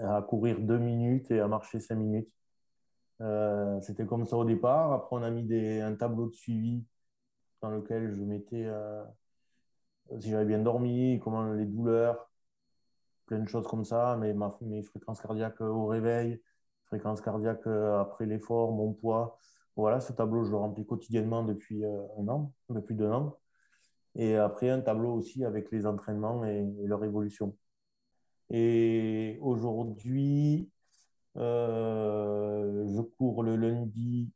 à 0.02 0.22
courir 0.22 0.58
2 0.60 0.78
minutes 0.78 1.30
et 1.30 1.40
à 1.40 1.48
marcher 1.48 1.78
5 1.80 1.96
minutes. 1.96 2.28
Euh, 3.20 3.80
c'était 3.82 4.06
comme 4.06 4.24
ça 4.24 4.36
au 4.36 4.44
départ. 4.44 4.92
Après, 4.92 5.16
on 5.16 5.22
a 5.22 5.30
mis 5.30 5.44
un 5.80 5.94
tableau 5.94 6.28
de 6.28 6.32
suivi 6.32 6.84
dans 7.60 7.70
lequel 7.70 8.12
je 8.14 8.22
mettais 8.22 8.64
euh, 8.64 9.04
si 10.20 10.30
j'avais 10.30 10.46
bien 10.46 10.58
dormi, 10.60 11.20
comment 11.22 11.52
les 11.52 11.66
douleurs, 11.66 12.30
plein 13.26 13.40
de 13.40 13.48
choses 13.48 13.66
comme 13.68 13.84
ça, 13.84 14.16
mais 14.18 14.32
ma, 14.34 14.50
mes 14.62 14.82
fréquences 14.82 15.20
cardiaques 15.20 15.60
au 15.60 15.86
réveil, 15.86 16.42
fréquences 16.86 17.20
cardiaques 17.20 17.66
après 17.66 18.26
l'effort, 18.26 18.72
mon 18.72 18.92
poids. 18.94 19.38
Voilà, 19.76 20.00
ce 20.00 20.12
tableau, 20.12 20.44
je 20.44 20.50
le 20.50 20.56
remplis 20.56 20.86
quotidiennement 20.86 21.44
depuis 21.44 21.84
un 21.84 22.28
an, 22.28 22.52
depuis 22.70 22.94
deux 22.94 23.10
ans. 23.10 23.38
Et 24.16 24.36
après, 24.36 24.70
un 24.70 24.80
tableau 24.80 25.14
aussi 25.14 25.44
avec 25.44 25.70
les 25.70 25.86
entraînements 25.86 26.44
et, 26.44 26.64
leur 26.84 27.04
évolution. 27.04 27.56
Et 28.50 29.38
aujourd'hui, 29.40 30.70
euh, 31.36 32.86
je 32.94 33.00
cours 33.00 33.42
le 33.42 33.56
lundi 33.56 34.30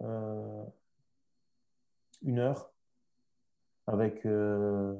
euh, 0.00 0.64
une 2.22 2.38
heure 2.38 2.72
avec, 3.86 4.26
euh, 4.26 4.94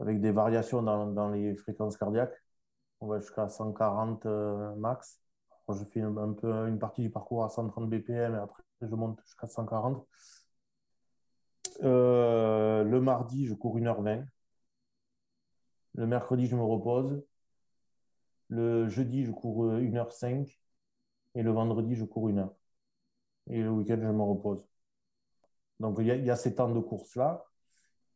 avec 0.00 0.20
des 0.20 0.30
variations 0.32 0.82
dans, 0.82 1.06
dans, 1.06 1.30
les 1.30 1.54
fréquences 1.56 1.96
cardiaques. 1.96 2.40
On 3.00 3.06
va 3.08 3.20
jusqu'à 3.20 3.48
140 3.48 4.26
max. 4.76 5.20
je 5.68 5.84
fais 5.92 6.02
un, 6.02 6.32
peu 6.32 6.68
une 6.68 6.78
partie 6.78 7.02
du 7.02 7.10
parcours 7.10 7.44
à 7.44 7.48
130 7.48 7.88
BPM 7.90 8.34
et 8.34 8.38
après 8.38 8.62
je 8.80 8.94
monte 8.94 9.20
jusqu'à 9.24 9.46
140. 9.46 10.06
Euh, 11.82 12.84
le 12.84 13.00
mardi, 13.00 13.46
je 13.46 13.54
cours 13.54 13.78
1h20. 13.78 14.24
Le 15.94 16.06
mercredi, 16.06 16.46
je 16.46 16.56
me 16.56 16.62
repose. 16.62 17.22
Le 18.48 18.88
jeudi, 18.88 19.24
je 19.24 19.32
cours 19.32 19.66
1h05. 19.66 20.46
Euh, 21.36 21.40
Et 21.40 21.42
le 21.42 21.50
vendredi, 21.50 21.94
je 21.94 22.04
cours 22.04 22.28
1 22.28 22.38
heure. 22.38 22.54
Et 23.48 23.62
le 23.62 23.70
week-end, 23.70 23.98
je 24.00 24.08
me 24.08 24.22
repose. 24.22 24.64
Donc, 25.80 25.96
il 26.00 26.06
y, 26.06 26.30
a, 26.30 26.36
ces 26.36 26.54
temps 26.54 26.70
de 26.70 26.80
course-là. 26.80 27.44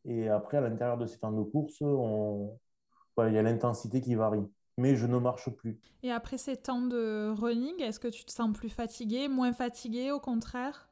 Et 0.05 0.29
après, 0.29 0.59
à 0.59 0.61
l'intérieur 0.61 0.97
de 0.97 1.07
ces 1.07 1.19
temps 1.19 1.33
de 1.33 1.43
course, 1.43 1.81
il 1.81 3.35
y 3.35 3.39
a 3.39 3.43
l'intensité 3.43 4.01
qui 4.01 4.15
varie. 4.15 4.47
Mais 4.77 4.95
je 4.95 5.07
ne 5.07 5.19
marche 5.19 5.51
plus. 5.51 5.81
Et 6.05 6.13
après 6.13 6.39
ces 6.39 6.57
temps 6.57 6.83
de 6.83 7.35
running, 7.37 7.83
est-ce 7.83 7.99
que 7.99 8.07
tu 8.07 8.25
te 8.25 8.31
sens 8.31 8.57
plus 8.57 8.69
fatigué, 8.69 9.27
moins 9.27 9.53
fatigué, 9.53 10.13
au 10.13 10.21
contraire? 10.21 10.89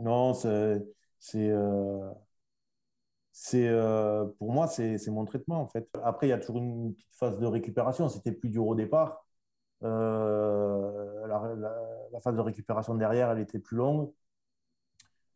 Non, 0.00 0.34
c'est 0.34 0.84
c'est 1.20 1.50
euh, 1.50 2.10
euh, 3.54 4.26
pour 4.38 4.52
moi 4.52 4.66
c'est 4.68 4.98
mon 5.08 5.24
traitement 5.24 5.60
en 5.60 5.66
fait. 5.66 5.88
Après 6.04 6.26
il 6.26 6.30
y 6.30 6.32
a 6.32 6.38
toujours 6.38 6.58
une 6.58 6.94
petite 6.94 7.14
phase 7.14 7.38
de 7.38 7.46
récupération. 7.46 8.08
C'était 8.08 8.32
plus 8.32 8.48
dur 8.50 8.66
au 8.66 8.74
départ. 8.74 9.26
Euh, 9.84 11.26
la, 11.26 12.20
phase 12.20 12.36
de 12.36 12.40
récupération 12.40 12.94
derrière, 12.94 13.30
elle 13.30 13.40
était 13.40 13.58
plus 13.58 13.76
longue, 13.76 14.12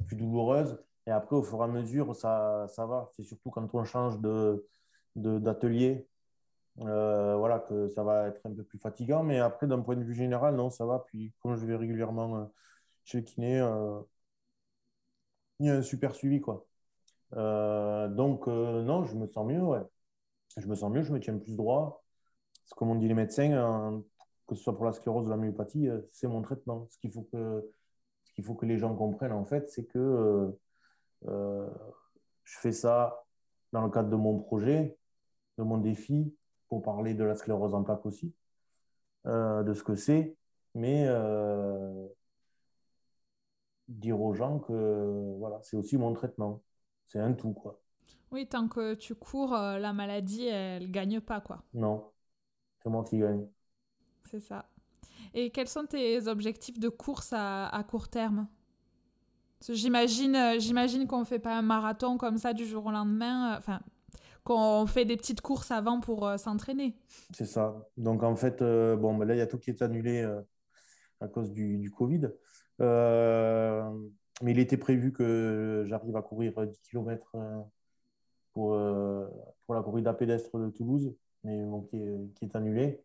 plus 0.06 0.16
douloureuse. 0.16 0.78
Et 1.06 1.10
après, 1.10 1.36
au 1.36 1.42
fur 1.42 1.60
et 1.60 1.64
à 1.64 1.66
mesure, 1.68 2.14
ça, 2.16 2.66
ça 2.68 2.86
va. 2.86 3.10
C'est 3.16 3.24
surtout 3.24 3.50
quand 3.50 3.74
on 3.74 3.84
change 3.84 4.18
de 4.20 4.66
d'atelier, 5.16 6.08
voilà, 6.76 7.60
que 7.60 7.88
ça 7.90 8.02
va 8.04 8.28
être 8.28 8.40
un 8.46 8.52
peu 8.54 8.64
plus 8.64 8.78
fatigant. 8.78 9.22
Mais 9.22 9.38
après, 9.40 9.66
d'un 9.66 9.80
point 9.80 9.96
de 9.96 10.04
vue 10.04 10.14
général, 10.14 10.56
non, 10.56 10.70
ça 10.70 10.86
va. 10.86 11.00
Puis, 11.06 11.32
comme 11.40 11.56
je 11.56 11.66
vais 11.66 11.76
régulièrement 11.76 12.50
chez 13.04 13.18
le 13.18 13.24
kiné, 13.24 13.60
a 15.62 15.74
un 15.74 15.82
super 15.82 16.14
suivi, 16.14 16.40
quoi. 16.40 16.66
Euh, 17.36 18.08
donc, 18.08 18.48
euh, 18.48 18.82
non, 18.82 19.04
je 19.04 19.14
me 19.16 19.26
sens 19.26 19.46
mieux, 19.46 19.62
ouais. 19.62 19.82
Je 20.56 20.66
me 20.66 20.74
sens 20.74 20.90
mieux, 20.92 21.02
je 21.02 21.12
me 21.12 21.20
tiens 21.20 21.36
plus 21.36 21.56
droit. 21.56 22.04
C'est 22.64 22.74
comme 22.76 22.90
on 22.90 22.94
dit 22.94 23.08
les 23.08 23.14
médecins, 23.14 23.52
hein, 23.52 24.02
que 24.46 24.54
ce 24.54 24.62
soit 24.62 24.76
pour 24.76 24.84
la 24.84 24.92
sclérose 24.92 25.26
ou 25.26 25.30
la 25.30 25.36
myopathie, 25.36 25.88
euh, 25.88 26.00
c'est 26.12 26.28
mon 26.28 26.42
traitement. 26.42 26.86
Ce 26.90 26.98
qu'il 26.98 27.10
faut 27.12 27.28
que, 27.32 27.70
faut 28.42 28.54
que 28.54 28.66
les 28.66 28.78
gens 28.78 28.94
comprennent, 28.94 29.32
en 29.32 29.44
fait, 29.44 29.68
c'est 29.68 29.84
que 29.84 30.52
je 31.22 32.58
fais 32.58 32.72
ça 32.72 33.24
dans 33.72 33.82
le 33.82 33.90
cadre 33.90 34.10
de 34.10 34.16
mon 34.16 34.38
projet, 34.38 34.96
de 35.58 35.64
mon 35.64 35.78
défi, 35.78 36.34
pour 36.68 36.82
parler 36.82 37.14
de 37.14 37.24
la 37.24 37.34
sclérose 37.34 37.74
en 37.74 37.82
plaques 37.82 38.04
aussi, 38.04 38.34
de 39.24 39.72
ce 39.74 39.82
que 39.82 39.94
c'est. 39.94 40.36
Mais 40.74 41.08
dire 43.88 44.20
aux 44.20 44.34
gens 44.34 44.58
que 44.58 45.36
voilà, 45.38 45.60
c'est 45.62 45.76
aussi 45.76 45.96
mon 45.98 46.12
traitement. 46.12 46.62
C'est 47.06 47.20
un 47.20 47.32
tout, 47.32 47.52
quoi. 47.52 47.80
Oui, 48.30 48.46
tant 48.46 48.68
que 48.68 48.94
tu 48.94 49.14
cours, 49.14 49.54
euh, 49.54 49.78
la 49.78 49.92
maladie, 49.92 50.46
elle 50.46 50.90
gagne 50.90 51.20
pas, 51.20 51.40
quoi. 51.40 51.62
Non, 51.74 52.12
c'est 52.82 52.90
moi 52.90 53.04
qui 53.04 53.18
gagne. 53.18 53.46
C'est 54.30 54.40
ça. 54.40 54.66
Et 55.34 55.50
quels 55.50 55.68
sont 55.68 55.86
tes 55.86 56.26
objectifs 56.28 56.78
de 56.78 56.88
course 56.88 57.32
à, 57.32 57.68
à 57.68 57.84
court 57.84 58.08
terme? 58.08 58.48
J'imagine, 59.68 60.36
euh, 60.36 60.58
j'imagine 60.58 61.06
qu'on 61.06 61.24
fait 61.24 61.38
pas 61.38 61.56
un 61.56 61.62
marathon 61.62 62.18
comme 62.18 62.36
ça 62.38 62.52
du 62.52 62.66
jour 62.66 62.86
au 62.86 62.90
lendemain. 62.90 63.54
Euh, 63.54 63.58
enfin, 63.58 63.80
qu'on 64.44 64.86
fait 64.86 65.06
des 65.06 65.16
petites 65.16 65.40
courses 65.40 65.70
avant 65.70 66.00
pour 66.00 66.30
s'entraîner. 66.38 66.96
C'est 67.32 67.46
ça. 67.46 67.88
Donc 67.96 68.22
en 68.22 68.36
fait, 68.36 68.62
bon, 68.62 69.16
ben 69.16 69.24
là, 69.24 69.34
il 69.34 69.38
y 69.38 69.40
a 69.40 69.46
tout 69.46 69.58
qui 69.58 69.70
est 69.70 69.80
annulé 69.82 70.22
à 71.20 71.28
cause 71.28 71.50
du, 71.52 71.78
du 71.78 71.90
Covid. 71.90 72.28
Euh, 72.80 73.90
Mais 74.42 74.52
il 74.52 74.58
était 74.58 74.76
prévu 74.76 75.12
que 75.12 75.84
j'arrive 75.86 76.16
à 76.16 76.22
courir 76.22 76.66
10 76.66 76.80
km 76.80 77.32
pour, 78.52 78.76
pour 79.66 79.74
la 79.74 79.82
corrida 79.82 80.12
pédestre 80.14 80.58
de 80.58 80.70
Toulouse, 80.70 81.14
mais 81.42 81.62
qui, 81.88 81.96
est, 81.96 82.34
qui 82.34 82.44
est 82.44 82.56
annulée. 82.56 83.02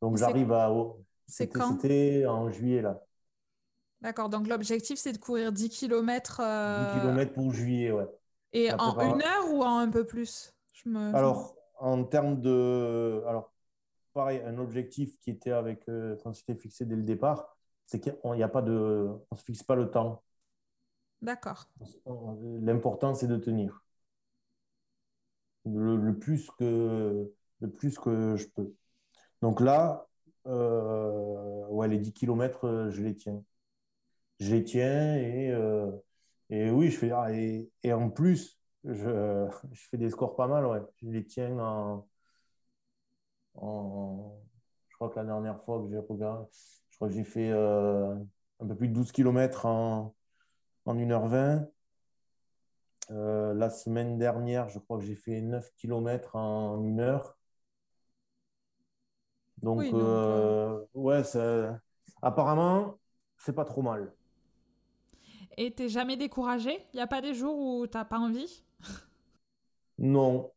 Donc 0.00 0.16
j'arrive 0.16 0.52
à. 0.52 0.72
C'est 1.26 1.48
quand? 1.48 1.72
C'était 1.72 2.26
en 2.26 2.50
juillet 2.50 2.82
là. 2.82 3.00
D'accord, 4.00 4.28
donc 4.28 4.48
l'objectif 4.48 4.98
c'est 4.98 5.12
de 5.12 5.18
courir 5.18 5.52
10 5.52 5.68
km. 5.68 6.36
10 6.94 7.00
km 7.00 7.32
pour 7.32 7.52
juillet, 7.52 7.92
ouais. 7.92 8.08
Et 8.52 8.72
en 8.72 8.98
une 9.00 9.22
heure 9.22 9.52
ou 9.52 9.62
en 9.62 9.78
un 9.78 9.90
peu 9.90 10.04
plus? 10.04 10.52
Je 10.72 10.88
me... 10.88 11.14
Alors, 11.14 11.54
en 11.78 12.04
termes 12.04 12.40
de. 12.40 13.22
Alors, 13.26 13.52
pareil, 14.12 14.40
un 14.44 14.58
objectif 14.58 15.18
qui 15.20 15.30
était 15.30 15.52
avec. 15.52 15.88
Euh, 15.88 16.16
quand 16.22 16.32
c'était 16.32 16.54
fixé 16.54 16.84
dès 16.84 16.96
le 16.96 17.02
départ, 17.02 17.56
c'est 17.90 18.08
a 18.22 18.48
pas 18.48 18.62
de. 18.62 19.08
On 19.30 19.34
ne 19.34 19.36
se 19.36 19.44
fixe 19.44 19.64
pas 19.64 19.74
le 19.74 19.90
temps. 19.90 20.22
D'accord. 21.22 21.68
L'important, 22.62 23.14
c'est 23.14 23.26
de 23.26 23.36
tenir. 23.36 23.82
Le, 25.66 26.12
plus 26.12 26.48
que, 26.52 27.32
le 27.60 27.70
plus 27.70 27.98
que 27.98 28.36
je 28.36 28.46
peux. 28.46 28.72
Donc 29.42 29.60
là, 29.60 30.06
euh, 30.46 31.66
ouais, 31.66 31.88
les 31.88 31.98
10 31.98 32.12
km, 32.12 32.66
euh, 32.66 32.90
je 32.90 33.02
les 33.02 33.14
tiens. 33.14 33.42
Je 34.38 34.54
les 34.54 34.64
tiens 34.64 35.16
et, 35.16 35.52
et 36.48 36.70
oui, 36.70 36.90
je 36.90 36.96
fais. 36.96 37.10
Ah, 37.10 37.32
et, 37.32 37.70
et 37.82 37.92
en 37.92 38.08
plus, 38.08 38.56
je, 38.84 39.48
je, 39.72 39.88
fais 39.90 39.98
des 39.98 40.10
scores 40.10 40.36
pas 40.36 40.46
mal, 40.46 40.64
ouais. 40.64 40.80
Je 41.02 41.08
les 41.08 41.26
tiens 41.26 41.58
en, 41.58 42.06
Je 44.88 44.94
crois 44.94 45.10
que 45.10 45.16
la 45.18 45.24
dernière 45.24 45.60
fois 45.64 45.82
que 45.82 45.90
j'ai 45.90 45.98
regardé, 45.98 46.46
crois 47.00 47.08
que 47.08 47.14
j'ai 47.14 47.24
fait 47.24 47.50
euh, 47.50 48.14
un 48.60 48.66
peu 48.66 48.76
plus 48.76 48.88
de 48.88 48.92
12 48.92 49.10
km 49.10 49.64
en, 49.64 50.14
en 50.84 50.98
1h20. 50.98 51.66
Euh, 53.10 53.54
la 53.54 53.70
semaine 53.70 54.18
dernière, 54.18 54.68
je 54.68 54.78
crois 54.78 54.98
que 54.98 55.04
j'ai 55.04 55.16
fait 55.16 55.40
9 55.40 55.72
km 55.76 56.36
en 56.36 56.78
1 56.84 57.00
heure. 57.00 57.38
Donc, 59.62 59.86
euh, 59.94 60.84
ouais, 60.94 61.22
apparemment, 62.20 62.98
c'est 63.38 63.54
pas 63.54 63.64
trop 63.64 63.82
mal. 63.82 64.12
Et 65.56 65.70
t'es 65.72 65.88
jamais 65.88 66.16
découragé? 66.16 66.86
Il 66.92 66.96
n'y 66.96 67.02
a 67.02 67.06
pas 67.06 67.20
des 67.20 67.34
jours 67.34 67.58
où 67.58 67.86
t'as 67.86 68.04
pas 68.04 68.18
envie? 68.18 68.62
Non, 69.98 70.52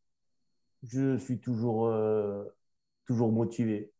je 0.84 1.18
suis 1.18 1.40
toujours, 1.40 1.88
euh, 1.88 2.46
toujours 3.06 3.32
motivé. 3.32 3.94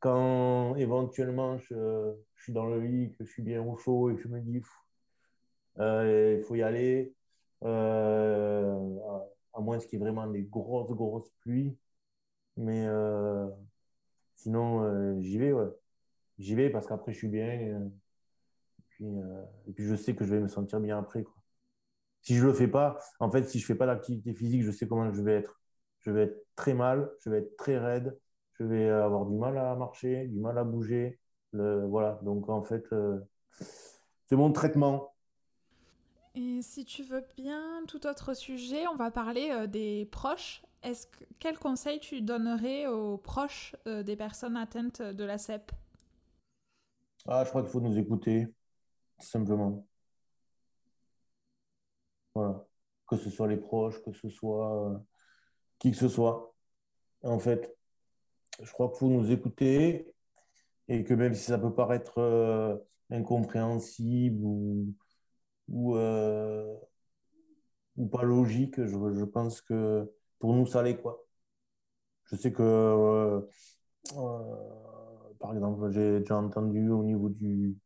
Quand 0.00 0.76
éventuellement 0.76 1.58
je, 1.58 2.14
suis 2.42 2.52
dans 2.52 2.66
le 2.66 2.80
lit, 2.80 3.14
que 3.18 3.24
je 3.24 3.30
suis 3.30 3.42
bien 3.42 3.62
au 3.62 3.76
chaud 3.76 4.10
et 4.10 4.16
que 4.16 4.22
je 4.22 4.28
me 4.28 4.40
dis 4.40 4.62
euh, 5.78 6.36
il 6.38 6.44
faut 6.44 6.54
y 6.54 6.62
aller, 6.62 7.14
euh, 7.62 8.98
à, 9.54 9.60
moins 9.60 9.78
qu'il 9.78 9.92
y 9.92 9.96
ait 9.96 10.04
vraiment 10.04 10.26
des 10.26 10.42
grosses, 10.42 10.90
grosses 10.90 11.30
pluies. 11.40 11.76
Mais 12.56 12.86
sinon, 14.36 15.20
j'y 15.20 15.38
vais, 15.38 15.52
J'y 16.40 16.54
vais 16.54 16.70
parce 16.70 16.86
qu'après, 16.86 17.12
je 17.12 17.18
suis 17.18 17.28
bien. 17.28 17.52
Et, 17.52 17.74
puis, 19.74 19.84
je 19.84 19.94
sais 19.94 20.14
que 20.14 20.24
je 20.24 20.34
vais 20.34 20.40
me 20.40 20.48
sentir 20.48 20.80
bien 20.80 20.98
après. 20.98 21.24
Si 22.22 22.34
je 22.34 22.44
le 22.44 22.54
fais 22.54 22.68
pas, 22.68 22.98
en 23.20 23.30
fait, 23.30 23.44
si 23.44 23.58
je 23.58 23.66
fais 23.66 23.74
pas 23.74 23.86
d'activité 23.86 24.32
physique, 24.32 24.62
je 24.62 24.70
sais 24.70 24.88
comment 24.88 25.12
je 25.12 25.20
vais 25.20 25.34
être. 25.34 25.60
Je 26.00 26.10
vais 26.10 26.22
être 26.22 26.46
très 26.56 26.72
mal, 26.72 27.10
je 27.20 27.28
vais 27.28 27.38
être 27.38 27.56
très 27.56 27.78
raide, 27.78 28.18
je 28.60 28.64
vais 28.66 28.90
avoir 28.90 29.24
du 29.24 29.34
mal 29.34 29.56
à 29.56 29.74
marcher, 29.74 30.26
du 30.26 30.38
mal 30.38 30.58
à 30.58 30.64
bouger. 30.64 31.18
voilà, 31.52 32.20
donc 32.22 32.48
en 32.50 32.62
fait, 32.62 32.84
euh, 32.92 33.18
c'est 34.26 34.36
mon 34.36 34.52
traitement. 34.52 35.14
Et 36.34 36.60
si 36.60 36.84
tu 36.84 37.02
veux 37.02 37.24
bien, 37.36 37.82
tout 37.88 38.06
autre 38.06 38.34
sujet, 38.34 38.86
on 38.86 38.96
va 38.96 39.10
parler 39.10 39.50
euh, 39.50 39.66
des 39.66 40.06
proches. 40.12 40.62
Est-ce 40.82 41.06
que, 41.06 41.24
quel 41.38 41.58
conseil 41.58 42.00
tu 42.00 42.20
donnerais 42.20 42.86
aux 42.86 43.16
proches 43.16 43.74
euh, 43.86 44.02
des 44.02 44.14
personnes 44.14 44.56
atteintes 44.58 45.00
de 45.00 45.24
la 45.24 45.38
CEP 45.38 45.72
Ah, 47.26 47.42
je 47.44 47.48
crois 47.48 47.62
qu'il 47.62 47.70
faut 47.70 47.80
nous 47.80 47.98
écouter, 47.98 48.46
simplement. 49.18 49.86
Voilà. 52.34 52.66
Que 53.08 53.16
ce 53.16 53.30
soit 53.30 53.48
les 53.48 53.56
proches, 53.56 54.00
que 54.02 54.12
ce 54.12 54.28
soit 54.28 55.02
qui 55.78 55.90
que 55.90 55.96
ce 55.96 56.08
soit. 56.08 56.54
En 57.22 57.38
fait, 57.38 57.76
je 58.62 58.72
crois 58.72 58.88
qu'il 58.90 58.98
faut 58.98 59.08
nous 59.08 59.30
écouter 59.30 60.12
et 60.88 61.04
que 61.04 61.14
même 61.14 61.34
si 61.34 61.44
ça 61.44 61.58
peut 61.58 61.74
paraître 61.74 62.18
euh, 62.18 62.76
incompréhensible 63.10 64.44
ou, 64.44 64.94
ou, 65.68 65.96
euh, 65.96 66.74
pas 68.10 68.22
logique, 68.22 68.84
je, 68.84 69.24
pense 69.24 69.60
que 69.60 70.10
pour 70.38 70.54
nous, 70.54 70.66
ça 70.66 70.82
l'est. 70.82 70.96
Quoi. 70.96 71.24
Je 72.24 72.36
sais 72.36 72.52
que, 72.52 73.46
par 75.38 75.52
exemple, 75.54 75.90
j'ai 75.90 76.20
déjà 76.20 76.36
entendu 76.38 76.88
au 76.90 77.02
niveau 77.04 77.28
du, 77.28 77.76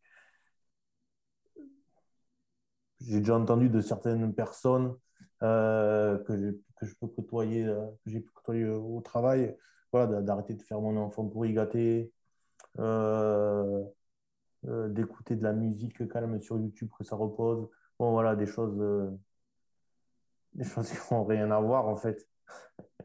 j'ai 3.06 3.18
déjà 3.18 3.36
entendu 3.36 3.68
de 3.68 3.80
certaines 3.80 4.34
personnes 4.34 4.96
euh, 5.42 6.18
que, 6.24 6.58
que, 6.76 6.86
je 6.86 6.94
peux 6.94 7.08
côtoyer, 7.08 7.66
euh, 7.66 7.86
que 8.04 8.10
j'ai 8.10 8.20
pu 8.20 8.30
côtoyer 8.32 8.66
au 8.66 9.00
travail, 9.00 9.56
voilà, 9.94 10.22
d'arrêter 10.22 10.54
de 10.54 10.62
faire 10.62 10.80
mon 10.80 10.96
enfant 10.96 11.24
pour 11.26 11.46
y 11.46 11.52
gâter, 11.52 12.12
euh, 12.78 13.84
d'écouter 14.64 15.36
de 15.36 15.42
la 15.42 15.52
musique 15.52 16.08
calme 16.08 16.40
sur 16.40 16.58
YouTube, 16.58 16.90
que 16.98 17.04
ça 17.04 17.16
repose. 17.16 17.68
Bon, 17.98 18.10
voilà, 18.10 18.34
des 18.34 18.46
choses, 18.46 18.76
des 20.54 20.64
choses 20.64 20.90
qui 20.90 21.14
n'ont 21.14 21.24
rien 21.24 21.50
à 21.50 21.60
voir 21.60 21.86
en 21.86 21.96
fait. 21.96 22.28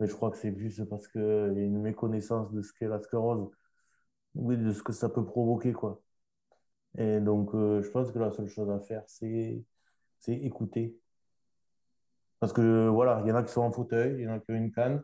Mais 0.00 0.06
je 0.06 0.14
crois 0.14 0.30
que 0.30 0.36
c'est 0.36 0.56
juste 0.56 0.84
parce 0.84 1.08
qu'il 1.08 1.20
y 1.22 1.60
a 1.60 1.64
une 1.64 1.80
méconnaissance 1.80 2.52
de 2.52 2.62
ce 2.62 2.72
qu'est 2.72 2.88
la 2.88 3.00
sclérose, 3.00 3.50
oui, 4.34 4.56
de 4.56 4.72
ce 4.72 4.82
que 4.82 4.92
ça 4.92 5.08
peut 5.08 5.24
provoquer, 5.24 5.72
quoi. 5.72 6.02
Et 6.98 7.20
donc, 7.20 7.54
euh, 7.54 7.82
je 7.82 7.90
pense 7.90 8.12
que 8.12 8.18
la 8.18 8.30
seule 8.30 8.48
chose 8.48 8.70
à 8.70 8.78
faire, 8.80 9.02
c'est 9.08 9.64
écouter. 10.28 10.96
Parce 12.38 12.52
que 12.52 12.88
voilà, 12.88 13.20
il 13.24 13.28
y 13.28 13.32
en 13.32 13.36
a 13.36 13.42
qui 13.42 13.52
sont 13.52 13.62
en 13.62 13.72
fauteuil, 13.72 14.14
il 14.18 14.20
y 14.24 14.28
en 14.28 14.34
a 14.34 14.38
qui 14.38 14.52
ont 14.52 14.54
une 14.54 14.70
canne. 14.72 15.02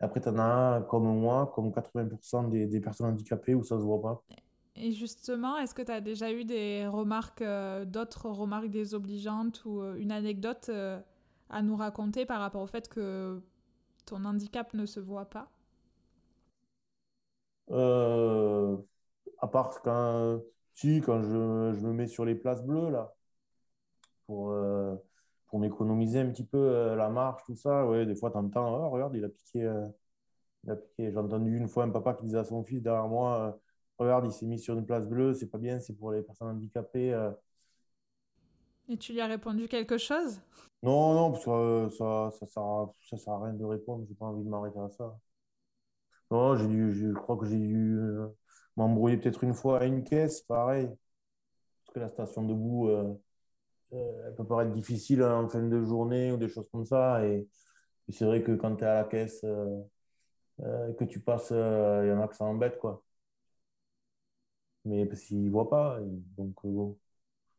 Après, 0.00 0.20
tu 0.20 0.28
en 0.28 0.38
as 0.38 0.82
comme 0.88 1.04
moi, 1.04 1.52
comme 1.54 1.70
80% 1.70 2.48
des, 2.48 2.66
des, 2.66 2.80
personnes 2.80 3.08
handicapées 3.08 3.54
où 3.54 3.62
ça 3.62 3.76
ne 3.76 3.80
se 3.80 3.84
voit 3.84 4.00
pas. 4.00 4.22
Et 4.76 4.92
justement, 4.92 5.58
est-ce 5.58 5.74
que 5.74 5.82
tu 5.82 5.92
as 5.92 6.00
déjà 6.00 6.32
eu 6.32 6.44
des 6.44 6.86
remarques, 6.86 7.42
euh, 7.42 7.84
d'autres 7.84 8.30
remarques 8.30 8.70
désobligeantes 8.70 9.62
ou 9.66 9.80
euh, 9.80 9.96
une 9.96 10.10
anecdote 10.12 10.70
à 11.50 11.62
nous 11.62 11.76
raconter 11.76 12.24
par 12.24 12.40
rapport 12.40 12.62
au 12.62 12.66
fait 12.66 12.88
que 12.88 13.40
ton 14.06 14.24
handicap 14.24 14.72
ne 14.74 14.86
se 14.86 15.00
voit 15.00 15.26
pas? 15.26 15.50
À 19.42 19.48
part 19.48 19.80
quand 19.82 20.40
si, 20.80 21.00
quand 21.02 21.22
je, 21.22 21.28
je, 21.78 21.86
me 21.86 21.92
mets 21.92 22.06
sur 22.06 22.24
les 22.24 22.34
places 22.34 22.64
bleues, 22.64 22.90
là, 22.90 23.14
pour, 24.26 24.50
euh, 24.52 24.96
pour 25.50 25.58
m'économiser 25.60 26.20
un 26.20 26.30
petit 26.30 26.44
peu 26.44 26.58
euh, 26.58 26.96
la 26.96 27.10
marche, 27.10 27.42
tout 27.44 27.56
ça, 27.56 27.86
ouais, 27.86 28.06
des 28.06 28.14
fois, 28.14 28.30
tu 28.30 28.38
entends, 28.38 28.86
oh, 28.86 28.90
regarde, 28.90 29.14
il 29.16 29.24
a 29.24 29.28
piqué. 29.28 29.64
Euh, 29.64 29.86
il 30.64 30.70
a 30.70 30.76
piqué. 30.76 31.10
J'ai 31.10 31.18
entendu 31.18 31.56
une 31.56 31.68
fois 31.68 31.84
un 31.84 31.90
papa 31.90 32.14
qui 32.14 32.24
disait 32.24 32.38
à 32.38 32.44
son 32.44 32.62
fils 32.64 32.82
derrière 32.82 33.08
moi, 33.08 33.58
regarde, 33.98 34.26
il 34.26 34.32
s'est 34.32 34.46
mis 34.46 34.58
sur 34.58 34.78
une 34.78 34.86
place 34.86 35.08
bleue, 35.08 35.34
c'est 35.34 35.48
pas 35.48 35.58
bien, 35.58 35.80
c'est 35.80 35.94
pour 35.94 36.12
les 36.12 36.22
personnes 36.22 36.48
handicapées. 36.48 37.30
Et 38.88 38.96
tu 38.96 39.12
lui 39.12 39.20
as 39.20 39.26
répondu 39.26 39.68
quelque 39.68 39.98
chose? 39.98 40.40
Non, 40.82 41.14
non, 41.14 41.32
parce 41.32 41.44
que 41.44 41.88
ça, 41.96 42.30
ça, 42.38 42.46
sert 42.46 42.88
ça 43.08 43.16
sert 43.16 43.32
à 43.32 43.44
rien 43.44 43.54
de 43.54 43.64
répondre, 43.64 44.04
j'ai 44.08 44.14
pas 44.14 44.26
envie 44.26 44.44
de 44.44 44.48
m'arrêter 44.48 44.78
à 44.80 44.90
ça. 44.90 45.18
Non, 46.30 46.56
j'ai 46.56 46.66
dû, 46.66 46.92
je 46.94 47.12
crois 47.12 47.36
que 47.36 47.46
j'ai 47.46 47.58
dû 47.58 47.98
m'embrouiller 48.76 49.16
peut-être 49.16 49.44
une 49.44 49.54
fois 49.54 49.80
à 49.80 49.84
une 49.86 50.04
caisse, 50.04 50.42
pareil. 50.42 50.88
Parce 51.84 51.94
que 51.94 52.00
la 52.00 52.08
station 52.08 52.42
debout, 52.44 52.88
euh, 52.88 53.04
euh, 53.04 53.14
elle 53.92 54.34
peut 54.36 54.46
paraître 54.46 54.72
difficile 54.72 55.22
en 55.22 55.48
fin 55.48 55.62
de 55.62 55.84
journée 55.84 56.32
ou 56.32 56.36
des 56.36 56.48
choses 56.48 56.68
comme 56.72 56.84
ça. 56.86 57.24
Et, 57.26 57.48
c'est 58.10 58.24
vrai 58.24 58.42
que 58.42 58.52
quand 58.52 58.76
tu 58.76 58.84
es 58.84 58.86
à 58.88 58.94
la 58.94 59.04
caisse, 59.04 59.44
euh, 59.44 60.92
que 60.94 61.04
tu 61.04 61.20
passes, 61.20 61.50
il 61.50 62.08
y 62.08 62.12
en 62.12 62.20
a 62.20 62.28
que 62.28 62.36
ça 62.36 62.44
embête, 62.44 62.78
quoi. 62.78 63.02
Mais 64.84 65.06
parce 65.06 65.22
qu'ils 65.22 65.44
ne 65.44 65.50
voient 65.50 65.68
pas. 65.68 65.98
donc, 66.36 66.56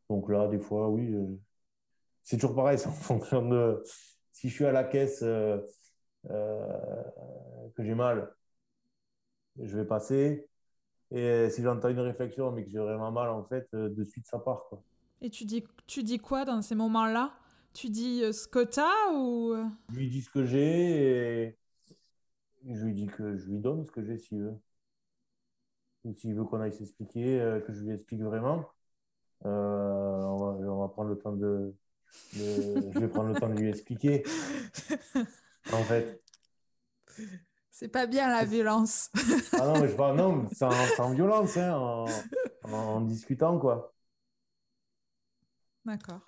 donc 0.08 0.28
là, 0.30 0.48
des 0.48 0.58
fois, 0.58 0.88
oui. 0.90 1.14
c'est 2.22 2.36
toujours 2.36 2.54
pareil, 2.56 2.78
en 2.86 2.90
fonction 2.90 3.48
de. 3.48 3.82
Si 4.32 4.48
je 4.48 4.54
suis 4.54 4.66
à 4.66 4.72
la 4.72 4.84
caisse, 4.84 5.20
que 5.20 5.66
j'ai 7.78 7.94
mal, 7.94 8.34
je 9.58 9.76
vais 9.76 9.84
passer. 9.84 10.48
Et 11.10 11.20
euh, 11.20 11.50
si 11.50 11.62
j'entends 11.62 11.90
une 11.90 12.00
réflexion, 12.00 12.52
mais 12.52 12.64
que 12.64 12.70
j'ai 12.70 12.78
vraiment 12.78 13.12
mal, 13.12 13.28
en 13.30 13.44
fait, 13.44 13.68
euh, 13.74 13.90
de 13.90 14.04
suite, 14.04 14.26
ça 14.26 14.38
part. 14.38 14.64
Quoi. 14.68 14.82
Et 15.24 15.30
tu 15.30 15.44
dis, 15.44 15.64
tu 15.86 16.02
dis 16.02 16.18
quoi 16.18 16.44
dans 16.44 16.62
ces 16.62 16.74
moments-là? 16.74 17.32
Tu 17.74 17.90
dis 17.90 18.24
euh, 18.24 18.32
ce 18.32 18.48
que 18.48 18.64
tu 18.64 18.80
as 18.80 19.14
ou... 19.14 19.54
Je 19.90 19.96
lui 19.96 20.10
dis 20.10 20.20
ce 20.20 20.28
que 20.28 20.44
j'ai 20.44 21.42
et 21.44 21.58
je 22.68 22.84
lui 22.84 22.92
dis 22.92 23.06
que 23.06 23.36
je 23.36 23.46
lui 23.46 23.60
donne 23.60 23.84
ce 23.84 23.92
que 23.92 24.02
j'ai 24.02 24.18
s'il 24.18 24.40
veut. 24.42 24.58
Ou 26.04 26.12
s'il 26.12 26.34
veut 26.34 26.42
qu'on 26.42 26.60
aille 26.60 26.72
s'expliquer, 26.72 27.38
que 27.64 27.72
je 27.72 27.82
lui 27.82 27.92
explique 27.92 28.20
vraiment. 28.20 28.68
on, 29.44 30.80
va, 30.80 30.88
prendre 30.88 31.10
le 31.10 31.18
temps 31.18 31.32
de, 31.32 31.72
Je 32.32 32.98
vais 32.98 33.08
prendre 33.08 33.32
le 33.32 33.38
temps 33.38 33.48
de 33.48 33.54
lui 33.54 33.68
expliquer. 33.68 34.24
En 35.72 35.84
fait. 35.84 36.20
C'est 37.70 37.86
pas 37.86 38.06
bien 38.06 38.28
la 38.28 38.44
violence. 38.44 39.10
ah 39.52 39.66
non, 39.66 39.80
mais 39.80 39.88
je 39.88 39.94
parle 39.94 40.16
non, 40.16 40.48
sans, 40.50 41.14
violence, 41.14 41.56
hein, 41.56 41.72
en, 41.72 42.72
en, 42.72 43.00
discutant, 43.02 43.60
quoi. 43.60 43.91
D'accord. 45.84 46.20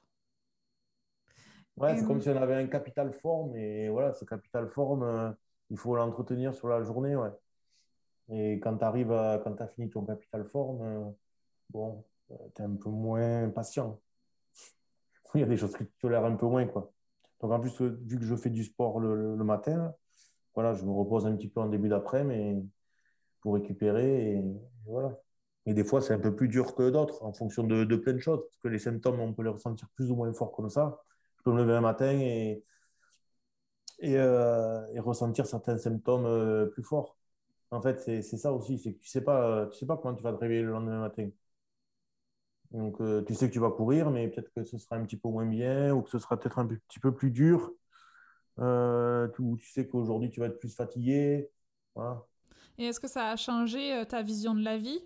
Ouais, 1.76 1.96
c'est 1.96 2.06
comme 2.06 2.20
si 2.20 2.28
on 2.28 2.36
avait 2.36 2.54
un 2.54 2.66
capital 2.68 3.12
forme 3.12 3.56
et 3.56 3.88
voilà, 3.88 4.12
ce 4.12 4.24
capital 4.24 4.68
forme, 4.68 5.02
euh, 5.02 5.32
il 5.70 5.76
faut 5.76 5.96
l'entretenir 5.96 6.54
sur 6.54 6.68
la 6.68 6.82
journée, 6.82 7.16
ouais. 7.16 7.30
Et 8.30 8.54
quand 8.60 8.76
tu 8.78 8.84
arrives 8.84 9.12
à, 9.12 9.38
quand 9.42 9.54
tu 9.54 9.62
as 9.62 9.68
fini 9.68 9.90
ton 9.90 10.04
capital 10.04 10.44
forme, 10.44 10.82
euh, 10.82 11.10
bon, 11.70 12.04
euh, 12.30 12.36
tu 12.54 12.62
es 12.62 12.64
un 12.64 12.76
peu 12.76 12.90
moins 12.90 13.50
patient. 13.50 14.00
Il 15.34 15.40
y 15.40 15.44
a 15.44 15.46
des 15.46 15.56
choses 15.56 15.76
qui 15.76 15.84
te 15.84 16.00
tolèrent 16.00 16.24
un 16.24 16.36
peu 16.36 16.46
moins, 16.46 16.66
quoi. 16.66 16.92
Donc 17.40 17.50
en 17.50 17.60
plus, 17.60 17.82
vu 17.82 18.18
que 18.18 18.24
je 18.24 18.36
fais 18.36 18.50
du 18.50 18.64
sport 18.64 19.00
le, 19.00 19.36
le 19.36 19.44
matin, 19.44 19.94
voilà, 20.54 20.74
je 20.74 20.84
me 20.84 20.92
repose 20.92 21.26
un 21.26 21.34
petit 21.36 21.48
peu 21.48 21.60
en 21.60 21.66
début 21.66 21.88
d'après, 21.88 22.22
mais 22.22 22.62
pour 23.40 23.54
récupérer 23.54 24.36
et, 24.36 24.44
voilà. 24.86 25.18
Et 25.66 25.74
des 25.74 25.84
fois, 25.84 26.00
c'est 26.00 26.14
un 26.14 26.18
peu 26.18 26.34
plus 26.34 26.48
dur 26.48 26.74
que 26.74 26.90
d'autres 26.90 27.22
en 27.24 27.32
fonction 27.32 27.64
de, 27.64 27.84
plein 27.96 28.12
de 28.12 28.18
choses, 28.18 28.40
parce 28.42 28.58
que 28.58 28.68
les 28.68 28.78
symptômes, 28.78 29.20
on 29.20 29.32
peut 29.32 29.42
les 29.42 29.50
ressentir 29.50 29.88
plus 29.94 30.10
ou 30.10 30.16
moins 30.16 30.32
fort 30.32 30.52
comme 30.52 30.70
ça. 30.70 31.02
Je 31.38 31.42
peux 31.44 31.52
me 31.52 31.58
lever 31.58 31.74
un 31.74 31.80
matin 31.80 32.10
et, 32.10 32.62
et, 34.00 34.16
euh, 34.18 34.80
ressentir 35.00 35.46
certains 35.46 35.78
symptômes 35.78 36.26
euh, 36.26 36.66
plus 36.66 36.82
forts. 36.82 37.16
En 37.70 37.80
fait, 37.82 38.00
c'est 38.00 38.22
ça 38.22 38.52
aussi, 38.52 38.78
c'est 38.78 38.92
que 38.94 38.98
tu 38.98 39.08
ne 39.08 39.10
sais, 39.10 39.20
pas, 39.22 39.66
tu 39.66 39.78
sais 39.78 39.86
pas 39.86 39.96
comment 39.96 40.14
tu 40.14 40.22
vas 40.22 40.32
te 40.32 40.38
réveiller 40.38 40.62
le 40.62 40.70
lendemain 40.70 41.00
matin. 41.00 41.28
Donc, 42.74 43.00
euh, 43.00 43.22
tu 43.22 43.34
sais 43.34 43.48
que 43.48 43.52
tu 43.52 43.60
vas 43.60 43.70
courir, 43.70 44.10
mais 44.10 44.28
peut-être 44.28 44.52
que 44.52 44.64
ce 44.64 44.78
sera 44.78 44.96
un 44.96 45.04
petit 45.04 45.16
peu 45.16 45.28
moins 45.28 45.46
bien 45.46 45.94
ou 45.94 46.02
que 46.02 46.10
ce 46.10 46.18
sera 46.18 46.38
peut-être 46.38 46.58
un 46.58 46.66
petit 46.66 46.98
peu 46.98 47.14
plus 47.14 47.30
dur. 47.30 47.72
Euh, 48.58 49.28
tu, 49.28 49.42
tu 49.58 49.70
sais 49.70 49.86
qu'aujourd'hui, 49.86 50.28
tu 50.30 50.40
vas 50.40 50.46
être 50.46 50.58
plus 50.58 50.74
fatigué. 50.74 51.48
Et 52.76 52.86
est-ce 52.86 52.98
que 52.98 53.06
ça 53.06 53.28
a 53.28 53.36
changé 53.36 53.94
euh, 53.94 54.04
ta 54.04 54.22
vision 54.22 54.54
de 54.54 54.62
la 54.62 54.76
vie, 54.76 55.00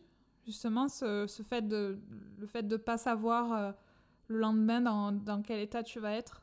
justement, 0.48 0.88
ce, 0.88 1.26
ce 1.26 1.42
fait 1.42 1.66
de, 1.66 1.98
le 2.38 2.46
fait 2.46 2.62
de 2.62 2.76
ne 2.76 2.82
pas 2.82 2.98
savoir 2.98 3.52
euh, 3.52 3.72
le 4.28 4.38
lendemain 4.38 4.80
dans, 4.80 5.12
dans, 5.12 5.42
quel 5.42 5.60
état 5.60 5.82
tu 5.82 6.00
vas 6.00 6.12
être? 6.14 6.42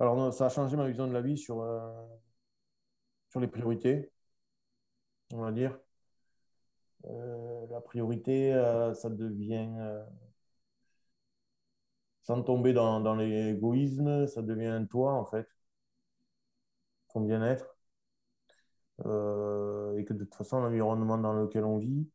Alors, 0.00 0.32
ça 0.32 0.46
a 0.46 0.48
changé 0.48 0.76
ma 0.76 0.86
vision 0.86 1.06
de 1.06 1.12
la 1.12 1.22
vie 1.22 1.38
sur, 1.38 1.64
sur 3.30 3.40
les 3.40 3.48
priorités, 3.48 4.10
on 5.32 5.38
va 5.38 5.50
dire. 5.50 5.76
la 7.04 7.80
priorité, 7.80 8.52
ça 8.94 9.10
devient 9.10 9.68
sans 12.22 12.42
tomber 12.42 12.72
dans, 12.72 13.00
dans 13.00 13.16
l'égoïsme, 13.16 14.26
ça 14.26 14.42
devient 14.42 14.86
toi, 14.88 15.14
en 15.14 15.24
fait 15.24 15.48
ton 17.08 17.20
bien-être. 17.22 17.76
Euh, 19.06 19.96
et 19.96 20.04
que 20.04 20.12
de 20.12 20.24
toute 20.24 20.34
façon, 20.34 20.60
l'environnement 20.60 21.18
dans 21.18 21.32
lequel 21.32 21.64
on 21.64 21.78
vit, 21.78 22.08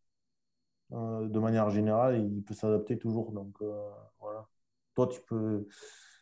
euh, 0.94 1.28
de 1.28 1.40
manière 1.40 1.70
générale, 1.70 2.20
il 2.20 2.44
peut 2.44 2.54
s'adapter 2.54 2.98
toujours. 3.00 3.32
Donc 3.32 3.56
euh, 3.62 3.90
voilà. 4.20 4.48
Toi, 4.96 5.08
tu 5.08 5.22
peux 5.22 5.68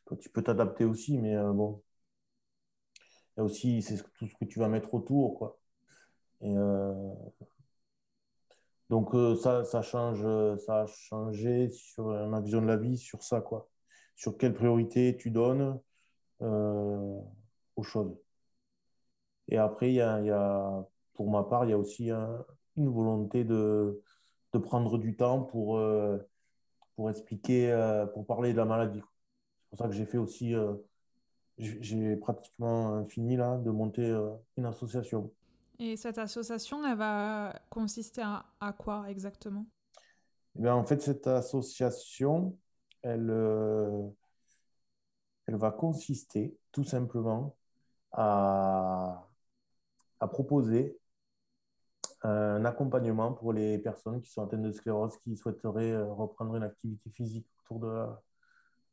toi, 0.06 0.18
tu 0.18 0.30
peux 0.30 0.44
t'adapter 0.44 0.86
aussi, 0.86 1.18
mais 1.18 1.36
bon. 1.54 1.84
Il 3.38 3.40
y 3.40 3.42
a 3.42 3.44
aussi 3.44 3.82
c'est 3.82 3.98
tout 4.14 4.28
ce 4.28 4.36
que 4.36 4.46
tu 4.46 4.60
vas 4.60 4.68
mettre 4.68 4.94
autour. 4.94 5.38
Quoi. 5.38 5.60
Et, 6.42 6.56
donc 8.90 9.16
ça, 9.42 9.64
ça 9.64 9.82
change, 9.82 10.26
ça 10.58 10.82
a 10.82 10.86
changé 10.88 11.70
sur 11.70 12.06
ma 12.28 12.42
vision 12.42 12.62
de 12.62 12.68
la 12.68 12.78
vie, 12.78 12.98
sur 12.98 13.24
ça, 13.24 13.42
quoi. 13.42 13.70
Sur 14.16 14.38
quelle 14.38 14.54
priorité 14.54 15.16
tu 15.18 15.32
donnes 15.32 15.80
aux 16.42 17.84
choses. 17.84 18.18
Et 19.48 19.58
après, 19.58 19.92
il 19.92 19.96
y 19.96 20.02
a, 20.02 20.86
pour 21.14 21.30
ma 21.30 21.44
part, 21.44 21.66
il 21.66 21.72
y 21.72 21.74
a 21.74 21.78
aussi 21.78 22.10
une 22.10 22.90
volonté 22.90 23.44
de, 23.44 24.02
de, 24.54 24.60
prendre 24.60 24.98
du 24.98 25.16
temps 25.16 25.42
pour, 25.42 25.78
euh, 25.78 26.18
pour 26.96 27.10
expliquer, 27.10 27.72
euh, 27.72 28.06
pour 28.06 28.26
parler 28.26 28.52
de 28.52 28.58
la 28.58 28.66
maladie. 28.66 29.02
C'est 29.02 29.70
pour 29.70 29.80
ça 29.80 29.88
que 29.88 29.94
j'ai 29.94 30.06
fait 30.06 30.18
aussi, 30.18 30.54
euh, 30.54 30.74
j'ai 31.58 32.16
pratiquement 32.16 33.06
fini 33.06 33.38
là 33.38 33.58
de 33.58 33.72
monter 33.72 34.18
une 34.58 34.66
association. 34.66 35.32
Et 35.80 35.98
cette 35.98 36.18
association, 36.18 36.86
elle 36.86 36.98
va 36.98 37.60
consister 37.70 38.22
à, 38.22 38.46
à 38.60 38.74
quoi 38.74 39.06
exactement? 39.10 39.66
Eh 40.56 40.62
bien, 40.62 40.76
En 40.76 40.84
fait, 40.86 41.02
cette 41.02 41.28
association, 41.28 42.58
elle, 43.02 43.32
elle 45.48 45.56
va 45.56 45.72
consister 45.72 46.56
tout 46.72 46.84
simplement 46.84 47.56
à, 48.12 49.28
à 50.20 50.28
proposer 50.28 50.98
un 52.24 52.66
accompagnement 52.66 53.34
pour 53.34 53.54
les 53.54 53.78
personnes 53.80 54.22
qui 54.22 54.32
sont 54.32 54.44
atteintes 54.44 54.62
de 54.62 54.72
sclérose, 54.72 55.18
qui 55.18 55.36
souhaiteraient 55.36 55.92
euh, 55.92 56.14
reprendre 56.14 56.56
une 56.56 56.64
activité 56.64 57.10
physique 57.10 57.48
autour 57.64 57.80
de 57.80 57.88
la, 57.88 58.22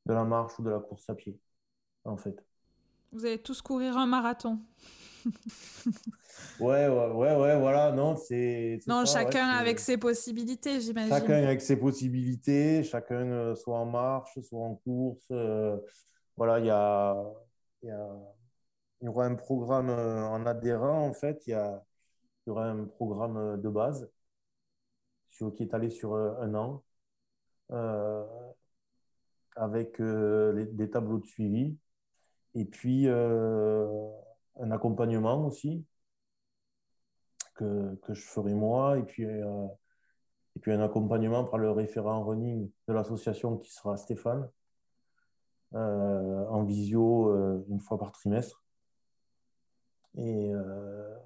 de 0.06 0.14
la 0.14 0.24
marche 0.24 0.58
ou 0.58 0.62
de 0.62 0.70
la 0.70 0.78
course 0.78 1.08
à 1.10 1.14
pied, 1.14 1.38
en 2.04 2.16
fait. 2.16 2.36
Vous 3.12 3.24
allez 3.24 3.38
tous 3.38 3.62
courir 3.62 3.96
un 3.96 4.06
marathon. 4.06 4.60
ouais, 6.60 6.88
ouais, 6.88 7.36
ouais, 7.36 7.58
voilà, 7.58 7.92
non, 7.92 8.16
c'est. 8.16 8.80
Non, 8.86 9.04
chacun 9.04 9.48
avec 9.48 9.78
ses 9.78 9.96
possibilités, 9.96 10.80
j'imagine. 10.80 11.10
Chacun 11.10 11.44
avec 11.44 11.60
ses 11.60 11.76
possibilités, 11.76 12.82
chacun 12.82 13.26
euh, 13.26 13.54
soit 13.54 13.78
en 13.78 13.86
marche, 13.86 14.38
soit 14.40 14.60
en 14.60 14.74
course. 14.76 15.26
Euh, 15.30 15.76
voilà, 16.36 16.60
il 16.60 16.66
y 16.66 16.70
a, 16.70 17.16
y 17.82 17.90
a 17.90 18.08
y 19.00 19.08
aura 19.08 19.26
un 19.26 19.34
programme 19.34 19.90
euh, 19.90 20.26
en 20.26 20.46
adhérent, 20.46 21.06
en 21.06 21.12
fait, 21.12 21.42
il 21.46 21.50
y, 21.50 21.54
a, 21.54 21.82
aura 22.50 22.66
un 22.66 22.84
programme 22.84 23.36
euh, 23.36 23.56
de 23.56 23.68
base 23.68 24.10
sur, 25.30 25.54
qui 25.54 25.62
est 25.62 25.74
allé 25.74 25.90
sur 25.90 26.14
euh, 26.14 26.34
un 26.40 26.54
an, 26.54 26.84
avec 29.56 30.00
des 30.00 30.90
tableaux 30.90 31.18
de 31.18 31.26
suivi, 31.26 31.76
et 32.54 32.64
puis 32.64 33.08
un 33.08 34.70
accompagnement 34.70 35.44
aussi, 35.46 35.84
que, 37.54 37.98
je 38.08 38.22
ferai 38.22 38.54
moi, 38.54 38.98
et 38.98 39.02
puis, 39.02 39.26
un 39.26 40.80
accompagnement 40.80 41.44
par 41.44 41.58
le 41.58 41.70
référent 41.70 42.24
running 42.24 42.70
de 42.86 42.92
l'association 42.94 43.58
qui 43.58 43.70
sera 43.70 43.98
Stéphane, 43.98 44.48
en 45.72 46.64
visio 46.64 47.62
une 47.68 47.80
fois 47.80 47.98
par 47.98 48.12
trimestre. 48.12 48.62
Et, 50.18 50.50
euh, 50.52 51.16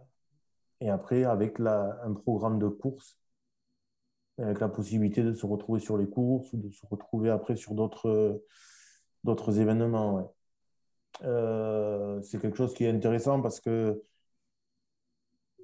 et 0.82 0.90
après, 0.90 1.22
avec 1.22 1.60
un 1.60 2.12
programme 2.12 2.58
de 2.58 2.66
course, 2.66 3.16
avec 4.38 4.58
la 4.58 4.68
possibilité 4.68 5.22
de 5.22 5.32
se 5.32 5.46
retrouver 5.46 5.78
sur 5.78 5.96
les 5.96 6.08
courses 6.08 6.52
ou 6.52 6.56
de 6.56 6.70
se 6.70 6.84
retrouver 6.86 7.30
après 7.30 7.54
sur 7.54 7.74
d'autres 7.74 9.60
événements. 9.60 10.34
Euh, 11.22 12.20
c'est 12.22 12.40
quelque 12.40 12.56
chose 12.56 12.74
qui 12.74 12.82
est 12.84 12.90
intéressant 12.90 13.40
parce 13.40 13.60
que 13.60 14.02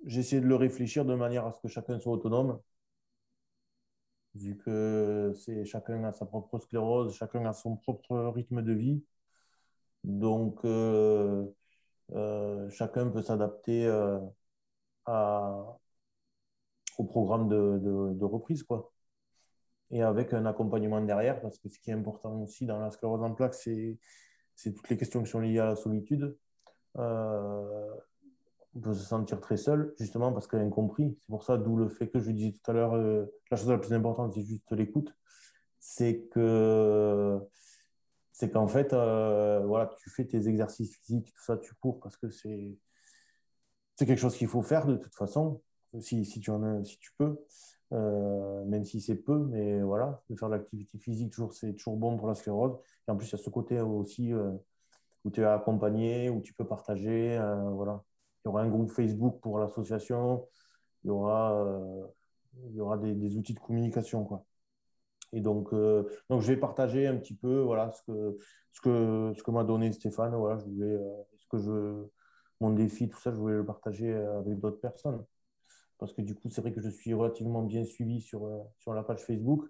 j'ai 0.07 0.21
essayé 0.21 0.41
de 0.41 0.47
le 0.47 0.55
réfléchir 0.55 1.05
de 1.05 1.16
manière 1.16 1.47
à 1.47 1.53
ce 1.53 1.61
que 1.61 1.69
chacun 1.69 1.99
soit 1.99 2.12
autonome, 2.12 2.61
vu 4.37 4.57
que 4.57 5.33
c'est 5.35 5.64
chacun 5.64 6.05
a 6.05 6.12
sa 6.12 6.27
propre 6.27 6.61
sclérose, 6.61 7.12
chacun 7.16 7.45
a 7.45 7.53
son 7.53 7.77
propre 7.77 8.16
rythme 8.33 8.62
de 8.62 8.73
vie. 8.73 9.03
Donc, 10.05 10.64
euh, 10.64 11.45
euh, 12.12 12.71
chacun 12.71 13.11
peut 13.11 13.23
s'adapter 13.23 13.89
euh, 15.09 15.63
au 16.99 17.05
programme 17.05 17.49
de, 17.49 17.79
de, 18.15 18.25
reprise. 18.25 18.63
Quoi. 18.63 18.93
Et 19.91 20.03
avec 20.03 20.33
un 20.35 20.47
accompagnement 20.47 21.01
derrière, 21.01 21.41
parce 21.41 21.59
que 21.59 21.69
ce 21.69 21.79
qui 21.79 21.91
est 21.91 21.95
important 21.95 22.43
aussi 22.43 22.67
dans 22.67 22.79
la 22.79 22.91
sclérose 22.91 23.23
en 23.23 23.33
plaques, 23.35 23.55
c'est, 23.55 23.99
c'est 24.55 24.73
toutes 24.73 24.89
les 24.91 24.97
questions 24.97 25.23
qui 25.23 25.31
sont 25.31 25.41
liées 25.41 25.59
à 25.59 25.67
la 25.67 25.77
solitude. 25.77 26.37
Euh, 26.97 27.95
on 28.75 28.81
peut 28.81 28.95
se 28.95 29.05
sentir 29.05 29.41
très 29.41 29.57
seul, 29.57 29.95
justement 29.99 30.33
parce 30.33 30.47
qu'il 30.47 30.59
y 30.59 30.63
a 30.63 30.65
incompris. 30.65 31.17
C'est 31.21 31.31
pour 31.31 31.43
ça, 31.45 31.57
d'où 31.57 31.77
le 31.77 31.89
fait 31.89 32.09
que 32.09 32.21
je 32.21 32.31
disais 32.31 32.53
tout 32.53 32.71
à 32.71 32.75
l'heure, 32.75 32.97
la 33.51 33.57
chose 33.57 33.71
la 33.71 33.79
plus 33.79 33.93
importante, 33.93 34.35
c'est 34.35 34.45
juste 34.45 34.71
l'écoute. 34.73 35.15
C'est 35.81 36.29
que 36.31 37.41
c'est 38.39 38.51
qu'en 38.53 38.69
fait, 38.69 38.93
euh, 38.93 39.65
voilà, 39.67 39.91
tu 39.99 40.11
fais 40.11 40.25
tes 40.25 40.47
exercices 40.47 40.97
physiques, 40.99 41.33
tout 41.35 41.43
ça, 41.43 41.57
tu 41.57 41.75
cours 41.75 41.99
parce 41.99 42.17
que 42.17 42.31
c'est 42.31 42.79
c'est 43.99 44.07
quelque 44.07 44.20
chose 44.20 44.36
qu'il 44.36 44.46
faut 44.46 44.62
faire 44.62 44.86
de 44.86 44.96
toute 44.96 45.14
façon, 45.16 45.61
si, 45.99 46.24
si, 46.24 46.38
tu, 46.38 46.51
en 46.51 46.62
as, 46.62 46.84
si 46.84 46.99
tu 46.99 47.11
peux, 47.18 47.36
euh, 47.92 48.64
même 48.66 48.84
si 48.84 49.01
c'est 49.01 49.16
peu, 49.16 49.36
mais 49.36 49.82
voilà, 49.82 50.22
de 50.30 50.36
faire 50.36 50.49
de 50.49 50.55
l'activité 50.55 50.99
physique, 50.99 51.32
toujours, 51.32 51.53
c'est 51.53 51.72
toujours 51.72 51.96
bon 51.96 52.16
pour 52.16 52.28
la 52.28 52.36
sclérose. 52.36 52.78
Et 53.09 53.11
en 53.11 53.16
plus, 53.16 53.26
il 53.26 53.32
y 53.32 53.34
a 53.34 53.38
ce 53.42 53.51
côté 53.51 53.80
aussi 53.80 54.32
euh, 54.32 54.53
où 55.24 55.30
tu 55.32 55.40
es 55.40 55.44
accompagné, 55.44 56.30
où 56.30 56.40
tu 56.40 56.55
peux 56.55 56.64
partager. 56.64 57.40
voilà. 57.72 58.05
Il 58.44 58.49
y 58.49 58.51
aura 58.51 58.62
un 58.62 58.68
groupe 58.68 58.90
Facebook 58.92 59.40
pour 59.40 59.59
l'association, 59.59 60.46
il 61.03 61.09
y 61.09 61.11
aura, 61.11 61.66
il 62.70 62.76
y 62.76 62.80
aura 62.80 62.99
des, 62.99 63.14
des, 63.14 63.36
outils 63.36 63.55
de 63.55 63.59
communication. 63.59 64.24
Quoi. 64.24 64.44
Et 65.32 65.40
donc, 65.40 65.74
donc, 66.30 66.40
je 66.42 66.46
vais 66.46 66.57
partager 66.57 67.09
un 67.09 67.16
petit 67.16 67.34
peu 67.34 67.59
voilà, 67.62 67.90
ce 67.90 68.03
que, 68.05 68.38
ce 68.70 68.80
que, 68.80 69.32
ce 69.34 69.42
que 69.42 69.51
m'a 69.51 69.64
donné 69.64 69.90
Stéphane. 69.90 70.36
Voilà, 70.36 70.57
je 70.59 70.66
voulais, 70.66 70.99
ce 71.38 71.46
que 71.49 71.59
je, 71.59 72.09
mon 72.61 72.71
défi, 72.71 73.09
tout 73.09 73.19
ça, 73.19 73.31
je 73.33 73.37
voulais 73.37 73.57
le 73.57 73.65
partager 73.65 74.13
avec 74.15 74.59
d'autres 74.59 74.81
personnes. 74.81 75.25
Parce 75.99 76.13
que 76.13 76.23
du 76.23 76.35
coup, 76.35 76.49
c'est 76.51 76.61
vrai 76.61 76.73
que 76.73 76.81
je 76.81 76.89
suis 76.89 77.15
relativement 77.15 77.63
bien 77.63 77.85
suivi 77.85 78.21
sur, 78.21 78.49
sur 78.79 78.95
la 78.95 79.03
page 79.03 79.21
Facebook. 79.25 79.69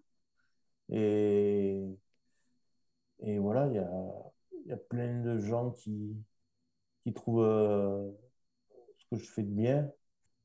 Et, 0.91 1.85
et 3.21 3.39
voilà, 3.39 3.67
il 3.67 3.75
y 3.75 3.79
a, 3.79 3.91
y 4.67 4.73
a, 4.73 4.77
plein 4.77 5.21
de 5.23 5.39
gens 5.41 5.71
qui, 5.73 6.17
qui 7.03 7.13
trouvent 7.13 7.43
euh, 7.43 8.11
ce 8.99 9.07
que 9.11 9.17
je 9.17 9.31
fais 9.31 9.43
de 9.43 9.51
bien 9.51 9.91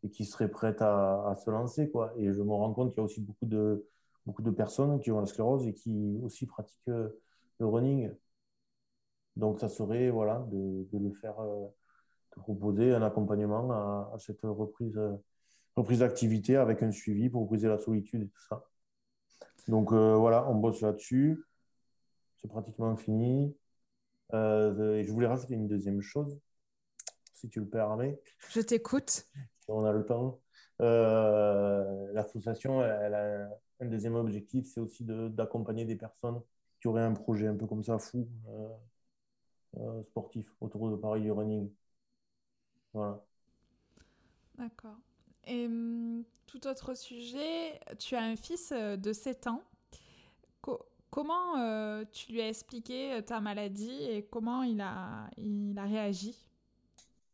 et 0.03 0.09
qui 0.09 0.25
seraient 0.25 0.51
prêtes 0.51 0.81
à, 0.81 1.35
se 1.37 1.49
lancer. 1.49 1.89
Quoi. 1.91 2.13
Et 2.17 2.33
je 2.33 2.41
me 2.41 2.51
rends 2.53 2.73
compte 2.73 2.91
qu'il 2.93 2.99
y 2.99 3.01
a 3.01 3.05
aussi 3.05 3.21
beaucoup 3.21 3.45
de, 3.45 3.87
beaucoup 4.25 4.41
de 4.41 4.51
personnes 4.51 4.99
qui 5.01 5.11
ont 5.11 5.19
la 5.19 5.25
sclérose 5.27 5.67
et 5.67 5.73
qui 5.73 6.19
aussi 6.23 6.45
pratiquent 6.45 6.89
euh, 6.89 7.21
le 7.59 7.67
running. 7.67 8.11
Donc, 9.35 9.59
ça 9.59 9.69
serait 9.69 10.09
voilà, 10.09 10.45
de, 10.51 10.87
de 10.91 10.97
le 10.99 11.11
faire, 11.11 11.39
euh, 11.39 11.67
de 12.35 12.41
proposer 12.41 12.93
un 12.93 13.01
accompagnement 13.01 13.71
à, 13.71 14.11
à 14.13 14.19
cette 14.19 14.41
reprise, 14.43 14.99
reprise 15.75 15.99
d'activité 15.99 16.55
avec 16.57 16.83
un 16.83 16.91
suivi 16.91 17.29
pour 17.29 17.45
briser 17.45 17.67
la 17.67 17.77
solitude 17.79 18.23
et 18.23 18.27
tout 18.27 18.41
ça. 18.49 18.65
Donc 19.67 19.91
euh, 19.91 20.15
voilà, 20.15 20.47
on 20.49 20.55
bosse 20.55 20.81
là-dessus. 20.81 21.43
C'est 22.37 22.47
pratiquement 22.49 22.95
fini. 22.97 23.55
Euh, 24.33 24.95
et 24.95 25.03
je 25.03 25.11
voulais 25.11 25.27
rajouter 25.27 25.53
une 25.53 25.67
deuxième 25.67 26.01
chose, 26.01 26.39
si 27.33 27.49
tu 27.49 27.59
le 27.59 27.67
permets. 27.67 28.19
Je 28.49 28.61
t'écoute. 28.61 29.27
On 29.67 29.85
a 29.85 29.91
le 29.91 30.05
temps. 30.05 30.41
Euh, 30.81 32.11
L'association, 32.13 32.83
elle 32.83 33.13
a 33.13 33.49
un 33.79 33.85
deuxième 33.85 34.15
objectif, 34.15 34.65
c'est 34.65 34.79
aussi 34.79 35.03
d'accompagner 35.05 35.85
des 35.85 35.95
personnes 35.95 36.41
qui 36.81 36.87
auraient 36.87 37.03
un 37.03 37.13
projet 37.13 37.47
un 37.47 37.55
peu 37.55 37.67
comme 37.67 37.83
ça, 37.83 37.97
fou, 37.97 38.27
euh, 39.77 40.03
sportif, 40.03 40.53
autour 40.59 40.89
de 40.89 40.95
Paris 40.95 41.21
du 41.21 41.31
running. 41.31 41.69
Voilà. 42.93 43.23
D'accord. 44.57 44.97
Et 45.45 45.65
hum, 45.65 46.23
tout 46.45 46.67
autre 46.67 46.93
sujet, 46.93 47.79
tu 47.99 48.15
as 48.15 48.21
un 48.21 48.35
fils 48.35 48.71
euh, 48.71 48.95
de 48.95 49.11
7 49.11 49.47
ans. 49.47 49.61
comment 51.09 51.57
euh, 51.57 52.05
tu 52.11 52.31
lui 52.31 52.41
as 52.41 52.49
expliqué 52.49 53.13
euh, 53.13 53.21
ta 53.21 53.39
maladie 53.39 54.03
et 54.03 54.23
comment 54.23 54.63
il 54.63 54.81
a, 54.81 55.29
il 55.37 55.77
a 55.77 55.83
réagi? 55.83 56.35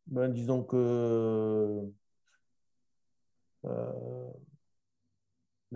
Ben, 0.07 0.29
Disons 0.29 0.63
que 0.63 1.81
ben, 3.63 4.33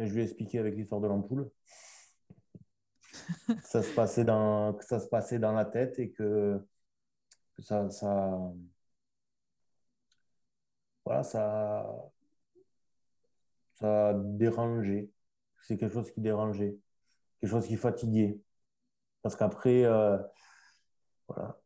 je 0.07 0.13
lui 0.13 0.21
ai 0.21 0.23
expliqué 0.23 0.59
avec 0.59 0.75
l'histoire 0.75 1.01
de 1.01 1.07
l'ampoule. 1.07 1.51
ça 3.63 3.83
se 3.83 3.93
passait 3.93 4.23
dans, 4.23 4.73
que 4.73 4.85
ça 4.85 4.99
se 4.99 5.07
passait 5.07 5.39
dans 5.39 5.51
la 5.51 5.65
tête 5.65 5.99
et 5.99 6.11
que, 6.11 6.59
que 7.55 7.61
ça, 7.61 7.89
ça, 7.91 8.39
voilà, 11.05 11.23
ça, 11.23 11.85
ça 13.75 14.13
dérangeait. 14.13 15.09
C'est 15.63 15.77
quelque 15.77 15.93
chose 15.93 16.11
qui 16.11 16.21
dérangeait, 16.21 16.77
quelque 17.39 17.49
chose 17.49 17.67
qui 17.67 17.77
fatiguait. 17.77 18.39
Parce 19.21 19.35
qu'après, 19.35 19.85
euh, 19.85 20.17
voilà, 21.27 21.57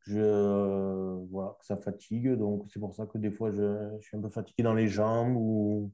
je, 0.00 1.24
voilà, 1.30 1.56
ça 1.62 1.76
fatigue. 1.76 2.32
Donc, 2.34 2.66
c'est 2.70 2.80
pour 2.80 2.94
ça 2.94 3.06
que 3.06 3.18
des 3.18 3.30
fois, 3.30 3.50
je, 3.50 3.98
suis 4.00 4.16
un 4.16 4.20
peu 4.20 4.28
fatigué 4.28 4.62
dans 4.62 4.74
les 4.74 4.88
jambes 4.88 5.36
ou, 5.36 5.92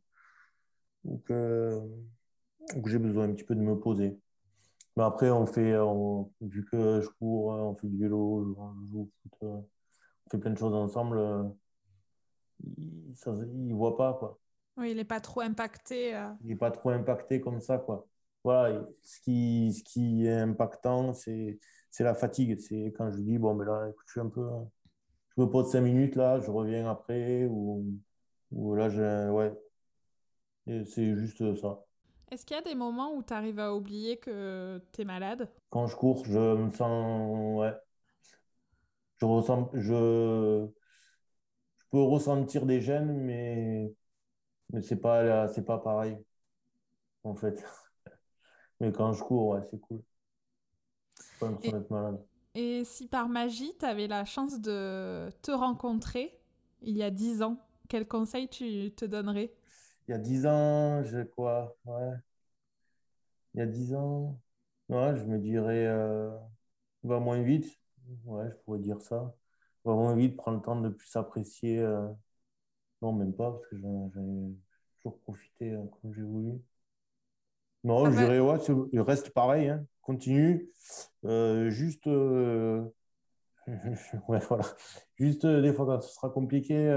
que, 1.25 1.81
j'ai 2.87 2.99
besoin 2.99 3.25
un 3.25 3.33
petit 3.33 3.45
peu 3.45 3.55
de 3.55 3.61
me 3.61 3.79
poser. 3.79 4.19
Mais 4.97 5.05
après, 5.05 5.31
on 5.31 5.47
fait, 5.47 5.73
vu 6.41 6.65
que 6.67 7.01
je 7.01 7.09
cours, 7.19 7.47
on 7.47 7.75
fait 7.77 7.89
du 7.89 7.99
vélo, 7.99 8.55
on 8.59 8.87
joue 8.87 9.03
au 9.03 9.11
foot, 9.23 9.33
on 9.43 10.31
fait 10.31 10.39
plein 10.39 10.51
de 10.51 10.59
choses 10.59 10.75
ensemble, 10.75 11.19
il 12.65 13.67
ne 13.69 13.75
voit 13.75 13.97
pas, 13.97 14.15
quoi. 14.15 14.39
Oui, 14.77 14.93
il 14.93 14.97
n'est 14.97 15.05
pas 15.05 15.21
trop 15.21 15.41
impacté. 15.41 16.15
Euh. 16.15 16.29
Il 16.43 16.49
n'est 16.49 16.57
pas 16.57 16.71
trop 16.71 16.91
impacté 16.91 17.41
comme 17.41 17.61
ça, 17.61 17.79
quoi. 17.79 18.07
Voilà, 18.45 18.85
ce 19.03 19.21
qui, 19.21 19.73
ce 19.73 19.85
qui 19.85 20.27
est 20.27 20.41
impactant, 20.41 21.13
c'est 21.13 21.59
la 22.01 22.15
fatigue. 22.15 22.59
C'est 22.59 22.93
quand 22.97 23.11
je 23.11 23.19
dis, 23.19 23.39
bon, 23.39 23.55
mais 23.55 23.65
là, 23.65 23.89
écoute, 23.89 24.05
je 24.07 24.13
suis 24.13 24.21
un 24.21 24.29
peu. 24.29 24.49
Je 25.37 25.41
me 25.41 25.47
pose 25.47 25.71
cinq 25.71 25.83
minutes, 25.83 26.17
là, 26.17 26.41
je 26.41 26.51
reviens 26.51 26.91
après, 26.91 27.47
ou, 27.47 27.85
ou 28.51 28.75
là, 28.75 28.89
je, 28.89 29.31
ouais. 29.31 29.53
C'est 30.67 31.15
juste 31.17 31.57
ça. 31.57 31.85
Est-ce 32.31 32.47
qu'il 32.47 32.57
y 32.57 32.59
a 32.59 32.63
des 32.63 32.75
moments 32.75 33.15
où 33.15 33.23
tu 33.23 33.35
arrives 33.35 33.59
à 33.59 33.75
oublier 33.75 34.17
que 34.17 34.81
tu 34.93 35.03
es 35.03 35.05
malade? 35.05 35.51
Quand 35.71 35.87
je 35.87 35.95
cours, 35.97 36.25
je 36.25 36.57
me 36.57 36.71
sens. 36.71 37.59
Ouais. 37.59 37.75
Je 39.19 39.27
ressens. 39.27 39.71
Je, 39.75 39.81
je 39.81 40.69
peux 41.93 42.03
ressentir 42.03 42.67
des 42.67 42.81
gènes, 42.83 43.15
mais 43.23 43.95
mais 44.73 44.83
c'est 44.83 44.97
pas, 45.01 45.49
c'est 45.49 45.65
pas 45.65 45.79
pareil, 45.79 46.19
en 47.25 47.35
fait. 47.35 47.65
Mais 48.81 48.93
quand 48.93 49.13
je 49.13 49.23
cours, 49.25 49.49
ouais, 49.49 49.63
c'est 49.71 49.81
cool. 49.81 50.03
Pas 51.39 51.51
et, 51.63 51.73
malade. 51.91 52.21
Et 52.55 52.85
si 52.85 53.07
par 53.09 53.29
magie, 53.29 53.73
tu 53.79 53.85
avais 53.87 54.09
la 54.09 54.25
chance 54.25 54.61
de 54.61 55.31
te 55.43 55.51
rencontrer 55.53 56.39
il 56.83 56.97
y 56.97 57.03
a 57.03 57.11
dix 57.11 57.43
ans, 57.43 57.59
quel 57.89 58.07
conseil 58.09 58.49
tu 58.49 58.93
te 58.97 59.05
donnerais? 59.05 59.53
Il 60.07 60.13
y 60.13 60.15
a 60.15 60.19
dix 60.19 60.47
ans, 60.47 61.03
j'ai 61.03 61.27
quoi 61.27 61.77
Ouais. 61.85 62.13
Il 63.55 63.61
y 63.61 63.63
a 63.63 63.67
dix 63.67 63.95
ans, 63.95 64.39
ouais, 64.91 65.17
je 65.19 65.25
me 65.25 65.39
dirais 65.39 65.87
euh, 65.87 66.31
va 67.05 67.21
moins 67.21 67.43
vite. 67.43 67.79
Ouais, 68.25 68.51
je 68.51 68.57
pourrais 68.65 68.79
dire 68.81 69.01
ça. 69.03 69.35
Va 69.85 69.95
moins 69.95 70.15
vite, 70.15 70.37
prends 70.37 70.53
le 70.53 70.61
temps 70.61 70.81
de 70.81 70.89
plus 70.89 71.17
apprécier. 71.17 71.79
Euh, 71.79 72.09
non, 73.01 73.13
même 73.13 73.35
pas, 73.35 73.51
parce 73.51 73.67
que 73.67 73.77
j'en 73.79 74.07
ai 74.07 74.55
toujours 74.97 75.19
profité 75.21 75.73
hein, 75.73 75.87
comme 76.01 76.15
j'ai 76.15 76.23
voulu. 76.23 76.53
Non, 77.85 78.09
je 78.11 78.17
dirais, 78.17 78.39
ouais, 78.39 78.59
il 78.93 79.01
reste 79.01 79.31
pareil, 79.31 79.69
hein. 79.69 79.85
continue. 80.03 80.71
Euh, 81.25 81.69
juste, 81.71 82.07
euh, 82.07 82.85
ouais, 84.29 84.39
voilà. 84.49 84.65
Juste 85.17 85.47
des 85.47 85.73
fois 85.73 85.87
quand 85.87 86.01
ce 86.01 86.15
sera 86.15 86.31
compliqué, 86.31 86.89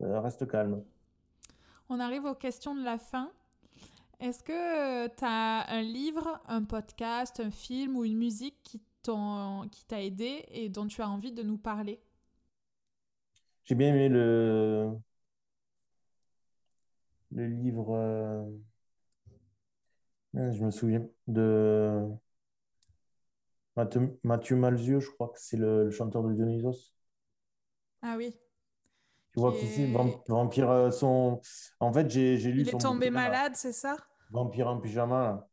reste 0.00 0.48
calme. 0.48 0.82
On 1.90 2.00
arrive 2.00 2.24
aux 2.24 2.34
questions 2.34 2.74
de 2.74 2.82
la 2.82 2.96
fin. 2.96 3.30
Est-ce 4.20 4.42
que 4.42 5.06
tu 5.08 5.24
as 5.24 5.70
un 5.70 5.82
livre, 5.82 6.40
un 6.48 6.64
podcast, 6.64 7.40
un 7.40 7.50
film 7.50 7.96
ou 7.96 8.04
une 8.04 8.16
musique 8.16 8.56
qui 8.64 8.80
t'a 9.86 10.02
aidé 10.02 10.44
et 10.48 10.68
dont 10.68 10.86
tu 10.86 11.02
as 11.02 11.08
envie 11.08 11.32
de 11.32 11.42
nous 11.42 11.58
parler 11.58 12.00
j'ai 13.68 13.74
bien 13.74 13.88
aimé 13.88 14.08
le, 14.08 14.96
le 17.32 17.46
livre. 17.46 17.94
Euh, 17.94 18.44
je 20.34 20.64
me 20.64 20.70
souviens 20.70 21.06
de 21.26 22.08
Mathieu, 23.76 24.18
Mathieu 24.24 24.56
Malzieu, 24.56 25.00
je 25.00 25.10
crois 25.10 25.28
que 25.28 25.38
c'est 25.38 25.58
le, 25.58 25.90
chanteur 25.90 26.22
de 26.22 26.32
Dionysos. 26.32 26.94
Ah 28.00 28.14
oui. 28.16 28.34
Tu 29.32 29.40
vois 29.40 29.52
qu'ici, 29.52 29.92
Vampire, 29.92 30.70
euh, 30.70 30.90
son. 30.90 31.40
En 31.78 31.92
fait, 31.92 32.08
j'ai 32.08 32.36
lu. 32.36 32.62
Il 32.62 32.68
est 32.70 32.80
tombé 32.80 33.10
malade, 33.10 33.52
c'est 33.54 33.72
ça? 33.72 33.98
Vampire 34.30 34.68
en 34.68 34.80
pyjama. 34.80 35.47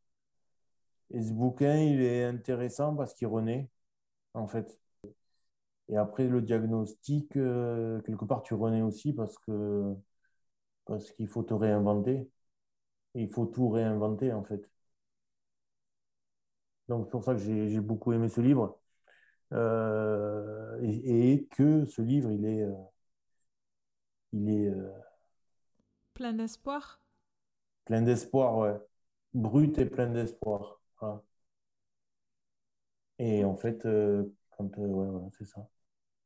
Et 1.11 1.23
ce 1.23 1.31
bouquin, 1.33 1.77
il 1.77 2.01
est 2.01 2.25
intéressant 2.25 2.95
parce 2.95 3.13
qu'il 3.13 3.27
renaît, 3.27 3.69
en 4.33 4.47
fait. 4.47 4.79
Et 5.89 5.97
après, 5.97 6.27
le 6.27 6.41
diagnostic, 6.41 7.37
euh, 7.37 8.01
quelque 8.01 8.25
part, 8.25 8.43
tu 8.43 8.53
renais 8.55 8.81
aussi 8.81 9.13
parce 9.13 9.37
que 9.39 9.95
parce 10.85 11.11
qu'il 11.13 11.27
faut 11.27 11.43
te 11.43 11.53
réinventer. 11.53 12.29
Et 13.15 13.23
il 13.23 13.29
faut 13.29 13.45
tout 13.45 13.69
réinventer, 13.69 14.33
en 14.33 14.43
fait. 14.43 14.69
Donc, 16.87 17.05
c'est 17.05 17.11
pour 17.11 17.23
ça 17.23 17.33
que 17.33 17.39
j'ai 17.39 17.79
beaucoup 17.81 18.13
aimé 18.13 18.29
ce 18.29 18.41
livre. 18.41 18.79
Euh, 19.53 20.79
et, 20.81 21.47
que 21.51 21.85
ce 21.85 22.01
livre, 22.01 22.31
il 22.31 22.45
est. 22.45 22.63
Euh, 22.63 22.73
il 24.33 24.49
est. 24.49 24.73
plein 26.13 26.33
d'espoir? 26.33 27.01
Plein 27.85 28.01
d'espoir, 28.01 28.57
ouais. 28.57 28.77
Brut 29.33 29.77
et 29.77 29.85
plein 29.85 30.07
d'espoir. 30.07 30.81
Et 33.19 33.43
en 33.45 33.55
fait, 33.55 33.87
quand. 34.51 34.77
ouais, 34.77 35.07
ouais 35.09 35.29
c'est 35.37 35.45
ça. 35.45 35.67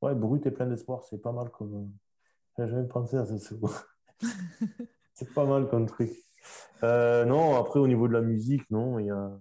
Ouais, 0.02 0.16
brut 0.16 0.46
et 0.46 0.52
plein 0.52 0.68
d'espoir, 0.68 1.04
c'est 1.04 1.22
pas 1.22 1.32
mal 1.32 1.50
comme. 1.52 1.76
Euh, 2.60 2.66
j'ai 2.66 2.72
jamais 2.72 2.88
pensé 2.88 3.18
à 3.18 3.26
ça. 3.26 3.36
c'est 5.14 5.34
pas 5.34 5.46
mal 5.46 5.68
comme 5.70 5.86
truc. 5.88 6.12
Euh, 6.84 7.26
non, 7.26 7.56
après, 7.58 7.80
au 7.80 7.88
niveau 7.88 8.08
de 8.08 8.14
la 8.14 8.22
musique, 8.22 8.70
non, 8.72 9.00
il 9.00 9.08
y 9.08 9.12
a 9.12 9.32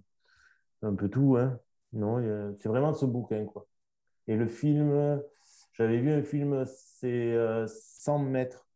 un 0.81 0.95
peu 0.95 1.09
tout. 1.09 1.37
Hein. 1.37 1.59
Non, 1.93 2.21
c'est 2.59 2.69
vraiment 2.69 2.93
ce 2.93 3.05
bouquin, 3.05 3.45
quoi. 3.45 3.67
Et 4.27 4.35
le 4.35 4.47
film, 4.47 5.21
j'avais 5.73 5.99
vu 5.99 6.11
un 6.11 6.21
film, 6.23 6.65
c'est 6.67 7.35
100 7.67 8.19
euh, 8.19 8.29
mètres, 8.29 8.67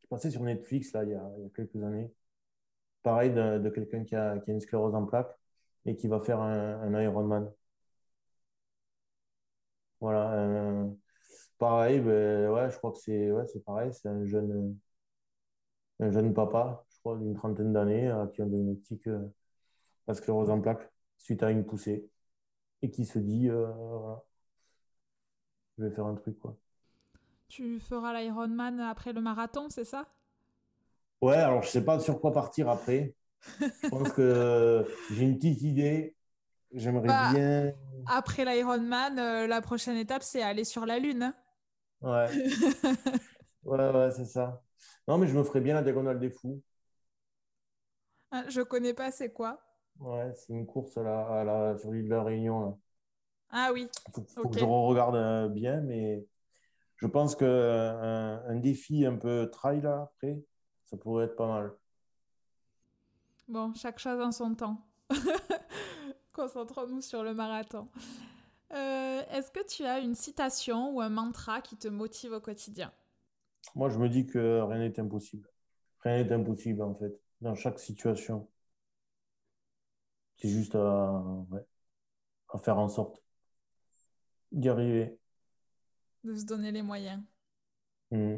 qui 0.00 0.06
passait 0.08 0.30
sur 0.30 0.42
Netflix, 0.42 0.92
là, 0.92 1.04
il 1.04 1.10
y 1.10 1.14
a, 1.14 1.30
il 1.38 1.44
y 1.44 1.46
a 1.46 1.50
quelques 1.50 1.82
années. 1.82 2.12
Pareil 3.04 3.32
de, 3.32 3.70
quelqu'un 3.70 4.04
qui 4.04 4.16
a, 4.16 4.42
une 4.48 4.60
sclérose 4.60 4.94
en 4.96 5.04
plaques 5.06 5.38
et 5.86 5.96
qui 5.96 6.08
va 6.08 6.20
faire 6.20 6.40
un, 6.40 7.00
Ironman. 7.02 7.52
Voilà. 10.00 10.86
pareil, 11.58 12.00
ben, 12.00 12.50
ouais, 12.50 12.70
je 12.70 12.76
crois 12.78 12.92
que 12.92 12.98
c'est 12.98 13.30
ouais, 13.30 13.44
pareil. 13.64 13.92
C'est 13.94 14.08
un 14.08 14.24
jeune, 14.24 14.76
un 16.00 16.10
jeune 16.10 16.34
papa, 16.34 16.84
je 16.90 16.98
crois, 17.00 17.16
d'une 17.18 17.34
trentaine 17.34 17.72
d'années, 17.72 18.12
qui 18.34 18.42
a 18.42 18.44
une 18.44 18.70
optique 18.70 19.08
la 20.06 20.14
sclérose 20.14 20.50
en 20.50 20.60
plaques 20.60 20.90
suite 21.18 21.42
à 21.42 21.50
une 21.50 21.64
poussée 21.64 22.08
et 22.82 22.90
qui 22.90 23.04
se 23.06 23.18
dit 23.18 23.48
je 25.78 25.84
vais 25.84 25.90
faire 25.90 26.06
un 26.06 26.14
truc 26.14 26.38
quoi. 26.38 26.56
Tu 27.48 27.78
feras 27.78 28.20
l'Ironman 28.20 28.80
après 28.80 29.12
le 29.12 29.20
marathon, 29.20 29.68
c'est 29.70 29.84
ça? 29.84 30.06
Ouais, 31.24 31.36
alors 31.36 31.62
je 31.62 31.70
sais 31.70 31.82
pas 31.82 31.98
sur 32.00 32.20
quoi 32.20 32.34
partir 32.34 32.68
après. 32.68 33.14
je 33.58 33.88
pense 33.88 34.12
que 34.12 34.86
j'ai 35.10 35.24
une 35.24 35.36
petite 35.36 35.62
idée. 35.62 36.14
J'aimerais 36.70 37.08
bah, 37.08 37.30
bien. 37.32 37.72
Après 38.04 38.44
l'Ironman, 38.44 39.18
euh, 39.18 39.46
la 39.46 39.62
prochaine 39.62 39.96
étape, 39.96 40.22
c'est 40.22 40.42
aller 40.42 40.64
sur 40.64 40.84
la 40.84 40.98
Lune. 40.98 41.22
Hein. 41.22 41.34
ouais. 42.02 42.28
ouais, 43.64 43.90
ouais, 43.90 44.10
c'est 44.10 44.26
ça. 44.26 44.62
Non, 45.08 45.16
mais 45.16 45.26
je 45.26 45.34
me 45.34 45.42
ferais 45.44 45.62
bien 45.62 45.72
la 45.72 45.82
diagonale 45.82 46.20
des 46.20 46.28
fous. 46.28 46.60
Ah, 48.30 48.44
je 48.48 48.60
connais 48.60 48.92
pas, 48.92 49.10
c'est 49.10 49.32
quoi? 49.32 49.58
Ouais, 50.00 50.30
c'est 50.34 50.52
une 50.52 50.66
course 50.66 50.94
à 50.98 51.02
la, 51.02 51.74
sur 51.78 51.90
l'île 51.90 52.04
de 52.04 52.14
la 52.14 52.22
Réunion. 52.22 52.78
Ah 53.48 53.70
oui. 53.72 53.88
Il 54.08 54.12
faut, 54.12 54.48
que 54.50 54.58
je 54.58 54.64
regarde 54.66 55.16
euh, 55.16 55.48
bien, 55.48 55.80
mais 55.80 56.22
je 56.96 57.06
pense 57.06 57.34
qu'un 57.34 57.46
euh, 57.46 58.38
un 58.46 58.56
défi 58.56 59.06
un 59.06 59.16
peu 59.16 59.48
trail 59.50 59.80
là, 59.80 60.10
après, 60.12 60.36
ça 60.94 61.00
pourrait 61.00 61.24
être 61.24 61.34
pas 61.34 61.48
mal. 61.48 61.72
Bon, 63.48 63.74
chaque 63.74 63.98
chose 63.98 64.20
en 64.20 64.30
son 64.30 64.54
temps. 64.54 64.80
Concentrons-nous 66.32 67.00
sur 67.00 67.24
le 67.24 67.34
marathon. 67.34 67.88
Euh, 68.72 69.22
est-ce 69.32 69.50
que 69.50 69.66
tu 69.66 69.84
as 69.84 69.98
une 69.98 70.14
citation 70.14 70.94
ou 70.94 71.00
un 71.00 71.08
mantra 71.08 71.60
qui 71.60 71.76
te 71.76 71.88
motive 71.88 72.32
au 72.32 72.40
quotidien? 72.40 72.92
Moi, 73.74 73.88
je 73.88 73.98
me 73.98 74.08
dis 74.08 74.24
que 74.24 74.60
rien 74.60 74.78
n'est 74.78 75.00
impossible. 75.00 75.48
Rien 76.00 76.22
n'est 76.22 76.32
impossible, 76.32 76.82
en 76.82 76.94
fait, 76.94 77.20
dans 77.40 77.56
chaque 77.56 77.80
situation. 77.80 78.48
C'est 80.36 80.48
juste 80.48 80.76
à, 80.76 81.22
à 82.50 82.58
faire 82.58 82.78
en 82.78 82.88
sorte 82.88 83.20
d'y 84.52 84.68
arriver. 84.68 85.18
De 86.22 86.36
se 86.36 86.44
donner 86.44 86.70
les 86.70 86.82
moyens. 86.82 87.20
Mmh. 88.12 88.36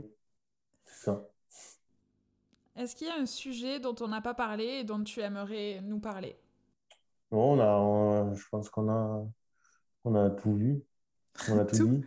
C'est 0.86 1.04
ça. 1.04 1.28
Est-ce 2.76 2.94
qu'il 2.94 3.06
y 3.06 3.10
a 3.10 3.16
un 3.16 3.26
sujet 3.26 3.80
dont 3.80 3.94
on 4.00 4.08
n'a 4.08 4.20
pas 4.20 4.34
parlé 4.34 4.64
et 4.64 4.84
dont 4.84 5.02
tu 5.02 5.20
aimerais 5.20 5.80
nous 5.82 5.98
parler? 5.98 6.36
On 7.30 7.58
a, 7.58 8.34
je 8.34 8.44
pense 8.50 8.68
qu'on 8.68 8.90
a, 8.90 9.26
on 10.04 10.14
a 10.14 10.30
tout 10.30 10.54
vu. 10.54 10.82
On 11.48 11.58
a 11.58 11.64
tout, 11.64 11.86
dit. 11.88 12.04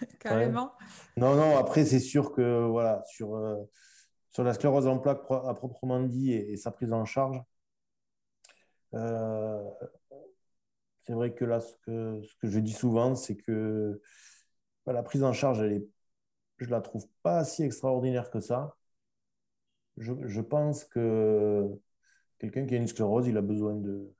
Carrément. 0.20 0.72
Non, 1.16 1.36
non, 1.36 1.56
après, 1.56 1.84
c'est 1.84 2.00
sûr 2.00 2.32
que 2.32 2.66
voilà, 2.66 3.02
sur, 3.06 3.36
euh, 3.36 3.56
sur 4.30 4.42
la 4.42 4.52
sclérose 4.52 4.88
en 4.88 4.98
plaques 4.98 5.22
à 5.30 5.54
proprement 5.54 6.00
dit 6.00 6.32
et, 6.32 6.56
sa 6.56 6.72
prise 6.72 6.92
en 6.92 7.04
charge, 7.04 7.40
euh, 8.94 9.62
c'est 11.02 11.12
vrai 11.12 11.34
que 11.34 11.44
là, 11.44 11.60
ce 11.60 11.76
que, 11.86 12.20
ce 12.22 12.34
que 12.36 12.48
je 12.48 12.58
dis 12.58 12.72
souvent, 12.72 13.14
c'est 13.14 13.36
que 13.36 14.02
bah, 14.86 14.92
la 14.92 15.04
prise 15.04 15.22
en 15.22 15.32
charge, 15.32 15.60
elle 15.60 15.72
est, 15.72 15.88
je 16.58 16.66
ne 16.66 16.70
la 16.72 16.80
trouve 16.80 17.06
pas 17.22 17.44
si 17.44 17.62
extraordinaire 17.62 18.30
que 18.30 18.40
ça. 18.40 18.76
Je, 20.00 20.40
pense 20.40 20.84
que 20.84 21.68
quelqu'un 22.38 22.66
qui 22.66 22.74
a 22.74 22.78
une 22.78 22.88
sclérose, 22.88 23.26
il 23.28 23.36
a 23.36 23.42
besoin 23.42 23.74
de, 23.74 24.14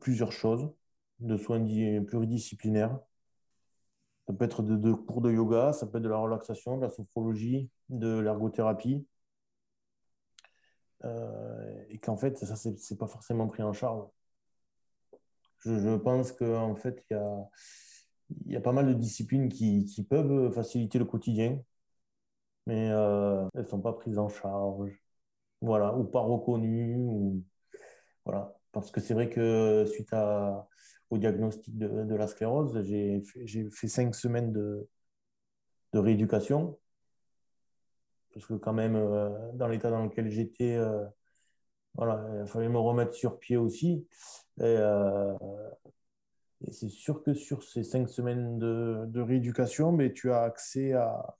plusieurs 0.00 0.32
choses, 0.32 0.72
de 1.18 1.36
soins 1.36 1.62
pluridisciplinaires. 2.06 2.98
Ça 4.26 4.32
peut 4.32 4.46
être 4.46 4.62
de, 4.62 4.92
cours 4.94 5.20
de 5.20 5.30
yoga, 5.30 5.74
ça 5.74 5.86
peut 5.86 5.98
être 5.98 6.04
de 6.04 6.08
la 6.08 6.16
relaxation, 6.16 6.78
de 6.78 6.82
la 6.82 6.88
sophrologie, 6.88 7.68
de 7.90 8.18
l'ergothérapie. 8.18 9.06
Euh, 11.04 11.84
et 11.90 11.98
qu'en 11.98 12.16
fait, 12.16 12.38
ça, 12.38 12.56
c'est 12.56 12.98
pas 12.98 13.06
forcément 13.06 13.48
pris 13.48 13.62
en 13.62 13.74
charge. 13.74 14.08
Je, 15.58 15.96
pense 15.96 16.32
qu'en 16.32 16.74
fait, 16.74 17.04
il 17.10 18.52
y 18.52 18.56
a, 18.56 18.60
pas 18.62 18.72
mal 18.72 18.86
de 18.86 18.94
disciplines 18.94 19.50
qui 19.50 20.06
peuvent 20.08 20.50
faciliter 20.52 20.98
le 20.98 21.04
quotidien, 21.04 21.62
mais 22.70 22.88
euh, 22.92 23.48
elles 23.54 23.66
sont 23.66 23.80
pas 23.80 23.92
prises 23.92 24.18
en 24.18 24.28
charge, 24.28 24.92
voilà, 25.60 25.92
ou 25.96 26.04
pas 26.04 26.20
reconnues. 26.20 27.42
Voilà. 28.24 28.56
Parce 28.70 28.92
que 28.92 29.00
c'est 29.00 29.12
vrai 29.12 29.28
que 29.28 29.84
suite 29.86 30.14
au 31.10 31.18
diagnostic 31.18 31.76
de, 31.76 32.14
la 32.14 32.28
sclérose, 32.28 32.80
j'ai 32.84 33.22
fait, 33.72 33.88
cinq 33.88 34.14
semaines 34.14 34.52
de, 34.52 34.88
de 35.94 35.98
rééducation. 35.98 36.78
Parce 38.32 38.46
que 38.46 38.54
quand 38.54 38.72
même, 38.72 38.94
euh, 38.94 39.50
dans 39.54 39.66
l'état 39.66 39.90
dans 39.90 40.04
lequel 40.04 40.30
j'étais, 40.30 40.76
euh, 40.76 41.04
voilà, 41.94 42.24
il 42.42 42.46
fallait 42.46 42.68
me 42.68 42.78
remettre 42.78 43.14
sur 43.14 43.40
pied 43.40 43.56
aussi. 43.56 44.06
Et, 44.60 44.76
et 46.64 46.70
c'est 46.70 46.88
sûr 46.88 47.24
que 47.24 47.34
sur 47.34 47.64
ces 47.64 47.82
cinq 47.82 48.08
semaines 48.08 48.60
de, 48.60 49.06
de 49.08 49.20
rééducation, 49.20 49.90
mais 49.90 50.12
tu 50.12 50.30
as 50.30 50.42
accès 50.42 50.92
à, 50.92 51.36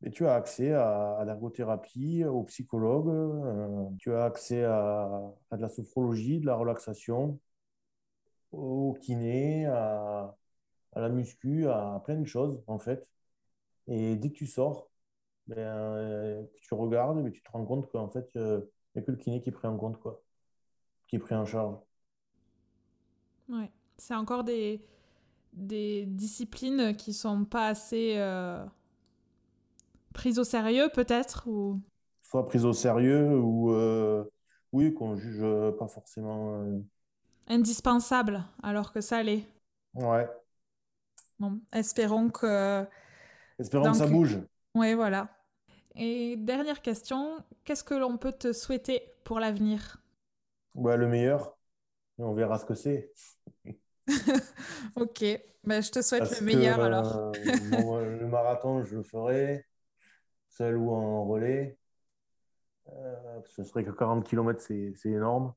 mais 0.00 0.10
tu 0.10 0.26
as 0.26 0.34
accès 0.34 0.72
à, 0.72 1.22
l'ergothérapie, 1.26 2.24
au 2.24 2.44
psychologue, 2.44 3.08
euh, 3.08 3.84
tu 3.98 4.12
as 4.14 4.24
accès 4.24 4.64
à, 4.64 5.34
de 5.52 5.60
la 5.60 5.68
sophrologie, 5.68 6.40
de 6.40 6.46
la 6.46 6.54
relaxation, 6.54 7.40
au 8.52 8.96
kiné, 9.00 9.66
à, 9.66 10.34
la 10.94 11.08
muscu, 11.08 11.68
à 11.68 12.00
plein 12.04 12.16
de 12.16 12.24
choses 12.26 12.62
en 12.66 12.78
fait. 12.78 13.10
Et 13.88 14.16
dès 14.16 14.30
que 14.30 14.34
tu 14.36 14.46
sors, 14.46 14.90
ben, 15.46 15.58
euh, 15.58 16.44
tu 16.62 16.74
regardes, 16.74 17.16
mais 17.18 17.24
ben, 17.24 17.32
tu 17.32 17.42
te 17.42 17.50
rends 17.50 17.64
compte 17.64 17.90
qu'en 17.90 18.08
fait, 18.08 18.30
il 18.34 18.62
n'y 18.94 19.02
a 19.02 19.02
que 19.02 19.10
le 19.10 19.16
kiné 19.16 19.40
qui 19.40 19.48
est 19.50 19.52
pris 19.52 19.68
en 19.68 19.76
compte, 19.76 19.98
quoi, 19.98 20.22
qui 21.08 21.16
est 21.16 21.18
pris 21.18 21.34
en 21.34 21.46
charge. 21.46 21.76
Ouais. 23.48 23.70
C'est 23.96 24.14
encore 24.14 24.44
des, 24.44 24.80
des 25.52 26.06
disciplines 26.06 26.94
qui 26.96 27.12
sont 27.12 27.44
pas 27.44 27.68
assez 27.68 28.16
euh, 30.18 30.20
prises 30.20 30.38
au 30.38 30.44
sérieux, 30.44 30.88
peut-être 30.92 31.44
ou... 31.46 31.80
Soit 32.22 32.46
prises 32.46 32.64
au 32.64 32.72
sérieux 32.72 33.38
ou, 33.38 33.72
euh, 33.72 34.24
oui, 34.72 34.92
qu'on 34.92 35.16
juge 35.16 35.44
pas 35.78 35.88
forcément. 35.88 36.62
Euh, 36.62 36.78
Indispensable, 37.46 38.44
alors 38.62 38.92
que 38.92 39.00
ça 39.00 39.22
l'est. 39.22 39.46
Ouais. 39.94 40.28
Bon, 41.38 41.60
espérons 41.72 42.28
que. 42.28 42.84
Espérons 43.58 43.92
que 43.92 43.96
ça 43.96 44.06
bouge. 44.06 44.38
Oui, 44.74 44.92
voilà. 44.94 45.28
Et 45.94 46.36
dernière 46.36 46.82
question, 46.82 47.38
qu'est-ce 47.64 47.82
que 47.82 47.94
l'on 47.94 48.18
peut 48.18 48.32
te 48.32 48.52
souhaiter 48.52 49.02
pour 49.24 49.40
l'avenir? 49.40 50.02
Ouais, 50.74 50.96
Le 50.96 51.08
meilleur. 51.08 51.56
On 52.18 52.34
verra 52.34 52.58
ce 52.58 52.64
que 52.64 52.74
c'est. 52.74 53.12
ok, 54.96 55.24
ben, 55.64 55.82
je 55.82 55.90
te 55.90 56.02
souhaite 56.02 56.40
le 56.40 56.44
meilleur 56.44 56.80
alors. 56.80 57.32
Euh, 57.36 58.18
le 58.18 58.26
marathon, 58.26 58.82
je 58.82 58.96
le 58.96 59.02
ferai, 59.02 59.64
seul 60.58 60.76
ou 60.76 60.90
en 60.90 61.24
relais. 61.24 61.78
Euh, 62.88 63.40
ce 63.46 63.62
serait 63.62 63.84
que 63.84 63.90
40 63.90 64.24
km, 64.26 64.60
c'est 64.60 64.92
énorme. 65.04 65.54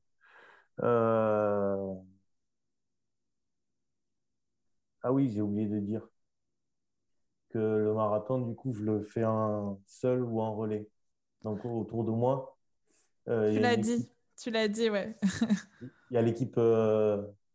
Euh, 0.80 1.94
ah 5.02 5.12
oui, 5.12 5.30
j'ai 5.30 5.40
oublié 5.40 5.66
de 5.66 5.80
dire 5.80 6.08
que 7.50 7.58
le 7.58 7.92
marathon, 7.92 8.38
du 8.38 8.54
coup, 8.54 8.72
je 8.72 8.84
le 8.84 9.02
fais 9.02 9.24
en 9.24 9.80
seul 9.86 10.22
ou 10.22 10.40
en 10.40 10.54
relais. 10.54 10.88
Donc 11.42 11.64
autour 11.64 12.04
de 12.04 12.12
moi. 12.12 12.56
tu 13.26 13.58
l'as 13.58 13.76
dit, 13.76 14.08
tu 14.36 14.50
l'as 14.50 14.68
dit, 14.68 14.88
ouais. 14.88 15.18
il 15.82 16.14
y 16.14 16.16
a 16.16 16.22
l'équipe 16.22 16.58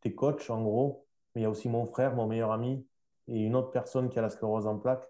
des 0.04 0.16
coachs, 0.16 0.50
en 0.50 0.62
gros, 0.62 1.08
mais 1.34 1.42
il 1.42 1.44
y 1.44 1.48
a 1.48 1.50
aussi 1.50 1.70
mon 1.70 1.86
frère, 1.86 2.14
mon 2.14 2.28
meilleur 2.28 2.52
ami, 2.52 2.86
et 3.30 3.40
une 3.40 3.56
autre 3.56 3.72
personne 3.72 4.10
qui 4.10 4.20
a 4.20 4.22
la 4.22 4.30
sclérose 4.30 4.68
en 4.68 4.78
plaques. 4.78 5.10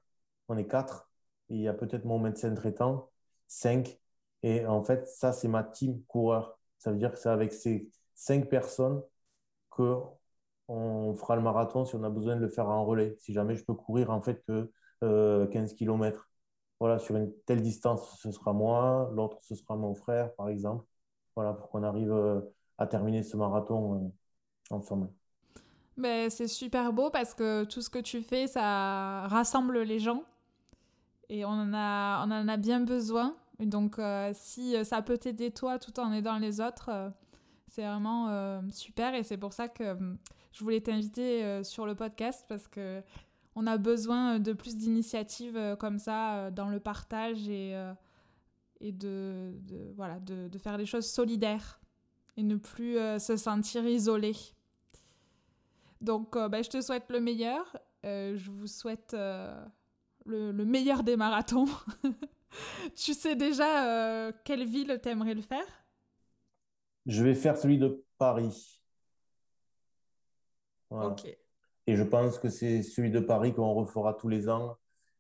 On 0.49 0.57
est 0.57 0.67
quatre. 0.67 1.07
Il 1.49 1.61
y 1.61 1.67
a 1.67 1.73
peut-être 1.73 2.05
mon 2.05 2.19
médecin 2.19 2.53
traitant, 2.55 3.09
cinq. 3.47 3.99
Et 4.43 4.65
en 4.65 4.83
fait, 4.83 5.07
ça, 5.07 5.33
c'est 5.33 5.47
ma 5.47 5.63
team 5.63 6.03
coureur. 6.03 6.59
Ça 6.79 6.91
veut 6.91 6.97
dire 6.97 7.11
que 7.11 7.19
c'est 7.19 7.29
avec 7.29 7.53
ces 7.53 7.89
cinq 8.15 8.49
personnes 8.49 9.01
que 9.71 9.95
on 10.67 11.15
fera 11.15 11.35
le 11.35 11.41
marathon 11.41 11.85
si 11.85 11.95
on 11.95 12.03
a 12.03 12.09
besoin 12.09 12.35
de 12.35 12.41
le 12.41 12.49
faire 12.49 12.67
en 12.67 12.85
relais. 12.85 13.15
Si 13.19 13.33
jamais 13.33 13.55
je 13.55 13.63
peux 13.63 13.73
courir 13.73 14.09
en 14.11 14.21
fait 14.21 14.43
que 14.45 14.71
15 15.01 15.03
euh, 15.03 15.75
km. 15.75 16.29
Voilà, 16.79 16.99
sur 16.99 17.15
une 17.15 17.33
telle 17.45 17.61
distance, 17.61 18.19
ce 18.21 18.31
sera 18.31 18.53
moi, 18.53 19.09
l'autre, 19.15 19.39
ce 19.41 19.55
sera 19.55 19.75
mon 19.75 19.95
frère, 19.95 20.33
par 20.35 20.49
exemple. 20.49 20.85
Voilà, 21.35 21.53
pour 21.53 21.69
qu'on 21.69 21.81
arrive 21.81 22.11
euh, 22.11 22.41
à 22.77 22.85
terminer 22.85 23.23
ce 23.23 23.35
marathon 23.35 23.95
euh, 23.95 24.75
ensemble. 24.75 25.09
Ben, 25.97 26.29
c'est 26.29 26.47
super 26.47 26.93
beau 26.93 27.09
parce 27.09 27.33
que 27.33 27.63
tout 27.63 27.81
ce 27.81 27.89
que 27.89 27.97
tu 27.97 28.21
fais, 28.21 28.45
ça 28.45 29.27
rassemble 29.27 29.81
les 29.81 29.97
gens. 29.97 30.23
Et 31.30 31.45
on 31.45 31.49
en 31.49 31.73
a, 31.73 32.25
on 32.25 32.32
en 32.32 32.47
a 32.47 32.57
bien 32.57 32.80
besoin. 32.80 33.36
donc, 33.59 33.99
si 34.34 34.75
ça 34.86 35.01
peut 35.01 35.17
t'aider 35.17 35.51
toi 35.51 35.80
tout 35.80 35.99
en 35.99 36.11
aidant 36.13 36.38
les 36.38 36.61
autres, 36.61 37.11
c'est 37.67 37.84
vraiment 37.84 38.61
super. 38.71 39.13
Et 39.13 39.23
c'est 39.23 39.38
pour 39.38 39.53
ça 39.53 39.67
que 39.67 39.97
je 40.53 40.63
voulais 40.63 40.82
t'inviter 40.82 41.63
sur 41.63 41.86
le 41.86 41.95
podcast 41.95 42.45
parce 42.47 42.67
que 42.67 43.01
on 43.55 43.65
a 43.65 43.78
besoin 43.78 44.39
de 44.39 44.53
plus 44.53 44.78
d'initiatives 44.78 45.75
comme 45.80 45.97
ça 45.97 46.51
dans 46.51 46.69
le 46.69 46.80
partage 46.80 47.49
et, 47.49 47.75
et 48.80 48.91
de, 48.91 49.51
voilà, 49.95 50.19
de, 50.19 50.47
de, 50.47 50.57
faire 50.59 50.78
des 50.78 50.86
choses 50.86 51.07
solidaires 51.07 51.82
et 52.38 52.43
ne 52.43 52.55
plus 52.55 52.95
se 53.19 53.36
sentir 53.36 53.86
isolé. 53.86 54.34
Donc, 55.99 56.38
ben, 56.38 56.63
je 56.63 56.69
te 56.69 56.82
souhaite 56.82 57.09
le 57.09 57.19
meilleur. 57.19 57.75
je 58.03 58.51
vous 58.51 58.67
souhaite 58.67 59.15
le, 60.28 60.51
le, 60.51 60.65
meilleur 60.65 61.03
des 61.03 61.15
marathons. 61.15 61.67
tu 62.95 63.13
sais 63.13 63.36
déjà 63.36 64.32
quelle 64.45 64.65
ville 64.65 64.99
t'aimerais 65.01 65.34
le 65.34 65.41
faire? 65.41 65.65
Je 67.05 67.23
vais 67.23 67.36
faire 67.36 67.57
celui 67.57 67.78
de 67.78 68.03
Paris. 68.17 68.82
Et 71.88 71.95
je 71.95 72.03
pense 72.03 72.38
que 72.38 72.49
c'est 72.49 72.84
celui 72.84 73.11
de 73.11 73.19
Paris 73.19 73.53
qu'on 73.53 73.73
refera 73.73 74.13
tous 74.13 74.28
les 74.28 74.49
ans 74.49 74.78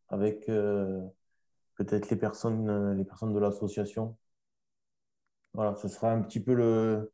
avec 0.09 0.49
euh, 0.49 1.01
peut-être 1.75 2.09
les 2.09 2.17
personnes, 2.17 2.93
les 2.93 3.05
personnes 3.05 3.33
de 3.33 3.39
l'association. 3.39 4.17
Voilà, 5.53 5.75
ce 5.75 5.87
sera 5.87 6.11
un 6.11 6.21
petit 6.21 6.39
peu 6.39 6.53
le, 6.53 7.11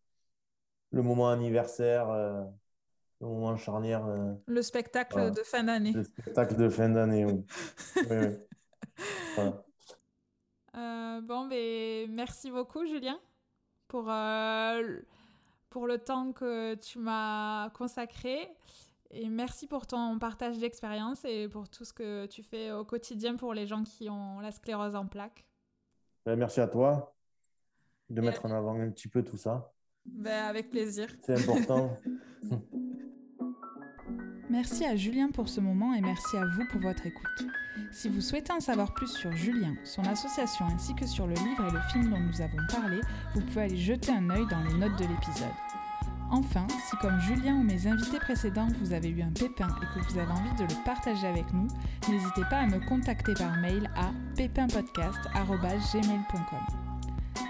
le 0.91 1.01
moment 1.01 1.29
anniversaire, 1.29 2.09
euh, 2.09 2.43
le 3.23 3.33
moment 3.33 3.57
charnière. 3.57 4.05
Euh, 4.05 4.33
le 4.45 4.61
spectacle 4.61 5.31
de 5.31 5.41
fin 5.43 5.63
d'année. 5.63 5.93
Le 5.93 6.03
spectacle 6.03 6.55
de 6.55 6.69
fin 6.69 6.89
d'année, 6.89 7.25
oui. 7.25 7.43
bon, 11.23 11.45
mais 11.45 12.05
merci 12.09 12.51
beaucoup, 12.51 12.85
Julien 12.85 13.17
pour, 13.93 14.09
euh, 14.09 14.97
pour 15.69 15.85
le 15.85 15.99
temps 15.99 16.33
que 16.33 16.73
tu 16.73 16.97
m'as 16.97 17.69
consacré. 17.69 18.49
Et 19.11 19.29
merci 19.29 19.67
pour 19.67 19.85
ton 19.85 20.17
partage 20.17 20.57
d'expérience 20.57 21.23
et 21.25 21.47
pour 21.47 21.69
tout 21.69 21.85
ce 21.85 21.93
que 21.93 22.25
tu 22.25 22.41
fais 22.41 22.71
au 22.71 22.83
quotidien 22.83 23.35
pour 23.35 23.53
les 23.53 23.67
gens 23.67 23.83
qui 23.83 24.09
ont 24.09 24.39
la 24.39 24.51
sclérose 24.51 24.95
en 24.95 25.05
plaques. 25.05 25.45
Ben, 26.25 26.35
merci 26.35 26.59
à 26.59 26.67
toi 26.67 27.15
de 28.09 28.19
mettre 28.21 28.45
en 28.45 28.51
avant 28.51 28.79
un 28.79 28.89
petit 28.89 29.07
peu 29.07 29.23
tout 29.23 29.37
ça. 29.37 29.71
Ben, 30.05 30.45
avec 30.45 30.71
plaisir. 30.71 31.07
C'est 31.21 31.47
important. 31.47 31.95
merci 34.53 34.85
à 34.85 34.95
Julien 34.95 35.27
pour 35.33 35.49
ce 35.49 35.59
moment 35.59 35.93
et 35.95 36.01
merci 36.01 36.37
à 36.37 36.45
vous 36.45 36.63
pour 36.71 36.79
votre 36.79 37.07
écoute. 37.07 37.47
Si 37.91 38.07
vous 38.07 38.21
souhaitez 38.21 38.53
en 38.53 38.59
savoir 38.59 38.93
plus 38.93 39.11
sur 39.11 39.35
Julien, 39.35 39.73
son 39.83 40.03
association 40.03 40.67
ainsi 40.67 40.93
que 40.93 41.07
sur 41.07 41.25
le 41.25 41.33
livre 41.33 41.65
et 41.67 41.71
le 41.71 41.79
film 41.91 42.11
dont 42.11 42.19
nous 42.19 42.39
avons 42.39 42.59
parlé, 42.69 43.01
vous 43.33 43.41
pouvez 43.41 43.63
aller 43.63 43.77
jeter 43.77 44.11
un 44.11 44.29
œil 44.29 44.45
dans 44.49 44.61
les 44.61 44.75
notes 44.75 44.99
de 44.99 45.05
l'épisode. 45.05 45.49
Enfin, 46.29 46.67
si 46.87 46.95
comme 46.97 47.19
Julien 47.19 47.55
ou 47.55 47.63
mes 47.63 47.87
invités 47.87 48.19
précédents, 48.19 48.67
vous 48.79 48.93
avez 48.93 49.09
eu 49.09 49.23
un 49.23 49.31
pépin 49.31 49.69
et 49.81 49.87
que 49.93 49.99
vous 50.07 50.19
avez 50.19 50.31
envie 50.31 50.53
de 50.55 50.63
le 50.63 50.83
partager 50.85 51.25
avec 51.27 51.51
nous, 51.51 51.67
n'hésitez 52.07 52.43
pas 52.49 52.59
à 52.59 52.67
me 52.67 52.79
contacter 52.87 53.33
par 53.33 53.57
mail 53.57 53.89
à 53.95 54.11
pépinpodcast.gmail.com. 54.35 56.82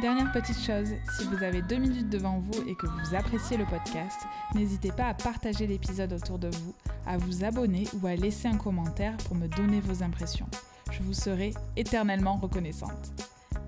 Dernière 0.01 0.31
petite 0.31 0.59
chose, 0.59 0.89
si 1.17 1.25
vous 1.25 1.43
avez 1.43 1.61
deux 1.61 1.77
minutes 1.77 2.09
devant 2.09 2.39
vous 2.39 2.67
et 2.67 2.75
que 2.75 2.87
vous 2.87 3.15
appréciez 3.15 3.57
le 3.57 3.65
podcast, 3.65 4.19
n'hésitez 4.53 4.91
pas 4.91 5.05
à 5.05 5.13
partager 5.13 5.65
l'épisode 5.65 6.13
autour 6.13 6.39
de 6.39 6.49
vous, 6.49 6.73
à 7.05 7.17
vous 7.17 7.43
abonner 7.43 7.85
ou 8.01 8.07
à 8.07 8.15
laisser 8.15 8.47
un 8.47 8.57
commentaire 8.57 9.15
pour 9.25 9.35
me 9.35 9.47
donner 9.47 9.79
vos 9.79 10.03
impressions. 10.03 10.47
Je 10.91 11.01
vous 11.03 11.13
serai 11.13 11.53
éternellement 11.77 12.37
reconnaissante. 12.37 13.13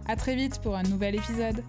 A 0.07 0.15
très 0.15 0.36
vite 0.36 0.59
pour 0.61 0.76
un 0.76 0.84
nouvel 0.84 1.15
épisode 1.15 1.63